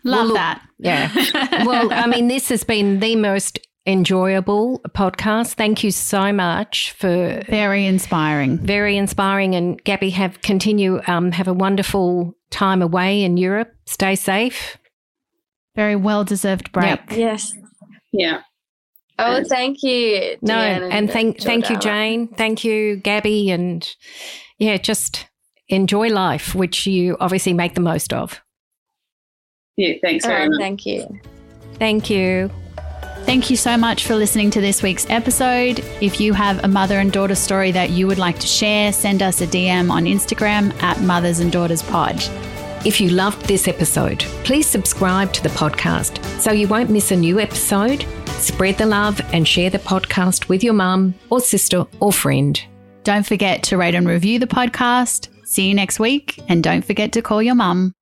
Love 0.04 0.26
Well, 0.26 0.34
that. 0.34 0.62
Yeah. 0.78 1.64
well, 1.64 1.92
I 1.92 2.06
mean, 2.06 2.28
this 2.28 2.48
has 2.50 2.64
been 2.64 3.00
the 3.00 3.16
most 3.16 3.58
enjoyable 3.86 4.80
podcast. 4.90 5.54
Thank 5.54 5.82
you 5.84 5.90
so 5.90 6.32
much 6.32 6.92
for 6.92 7.42
Very 7.48 7.86
inspiring. 7.86 8.58
very 8.58 8.96
inspiring. 8.96 9.54
And 9.54 9.82
Gabby, 9.84 10.10
have 10.10 10.42
continue 10.42 11.00
um, 11.06 11.32
have 11.32 11.48
a 11.48 11.54
wonderful 11.54 12.34
time 12.50 12.82
away 12.82 13.22
in 13.22 13.36
Europe. 13.36 13.72
Stay 13.86 14.14
safe. 14.16 14.76
Very 15.76 15.96
well 15.96 16.24
deserved 16.24 16.72
break. 16.72 16.98
yes. 17.10 17.52
Yeah. 18.12 18.40
Oh, 19.18 19.42
thank 19.48 19.82
you. 19.82 20.36
No, 20.42 20.54
Deanne 20.54 20.92
and 20.92 21.10
thank 21.10 21.40
thank 21.40 21.70
you, 21.70 21.78
Jane. 21.78 22.28
Thank 22.28 22.64
you, 22.64 22.96
Gabby, 22.96 23.50
and 23.50 23.88
yeah, 24.58 24.76
just 24.76 25.26
enjoy 25.68 26.08
life, 26.08 26.54
which 26.54 26.86
you 26.86 27.16
obviously 27.20 27.52
make 27.52 27.74
the 27.74 27.80
most 27.80 28.12
of. 28.12 28.40
Yeah, 29.76 29.94
thanks 30.02 30.24
very 30.24 30.44
Oh, 30.46 30.48
much. 30.50 30.58
thank 30.60 30.86
you. 30.86 31.20
Thank 31.78 32.08
you. 32.10 32.50
Thank 33.24 33.50
you 33.50 33.56
so 33.56 33.76
much 33.76 34.06
for 34.06 34.14
listening 34.14 34.50
to 34.50 34.60
this 34.60 34.82
week's 34.82 35.08
episode. 35.10 35.80
If 36.00 36.20
you 36.20 36.32
have 36.32 36.62
a 36.64 36.68
mother 36.68 37.00
and 37.00 37.10
daughter 37.10 37.34
story 37.34 37.72
that 37.72 37.90
you 37.90 38.06
would 38.06 38.18
like 38.18 38.38
to 38.38 38.46
share, 38.46 38.92
send 38.92 39.20
us 39.22 39.40
a 39.40 39.46
DM 39.46 39.90
on 39.90 40.04
Instagram 40.04 40.72
at 40.82 41.00
Mothers 41.00 41.40
and 41.40 41.50
Daughters 41.50 41.82
Pod. 41.82 42.16
If 42.86 43.00
you 43.00 43.10
loved 43.10 43.44
this 43.46 43.66
episode, 43.66 44.20
please 44.44 44.66
subscribe 44.68 45.32
to 45.32 45.42
the 45.42 45.48
podcast 45.50 46.24
so 46.40 46.52
you 46.52 46.68
won't 46.68 46.88
miss 46.88 47.10
a 47.10 47.16
new 47.16 47.40
episode. 47.40 48.06
Spread 48.38 48.78
the 48.78 48.86
love 48.86 49.20
and 49.32 49.46
share 49.46 49.70
the 49.70 49.78
podcast 49.80 50.48
with 50.48 50.62
your 50.62 50.74
mum 50.74 51.14
or 51.28 51.40
sister 51.40 51.84
or 51.98 52.12
friend. 52.12 52.62
Don't 53.02 53.26
forget 53.26 53.62
to 53.64 53.76
rate 53.76 53.96
and 53.96 54.06
review 54.06 54.38
the 54.38 54.46
podcast. 54.46 55.28
See 55.48 55.68
you 55.68 55.74
next 55.74 56.00
week, 56.00 56.40
and 56.48 56.62
don't 56.62 56.84
forget 56.84 57.12
to 57.12 57.22
call 57.22 57.40
your 57.40 57.54
mum. 57.54 57.95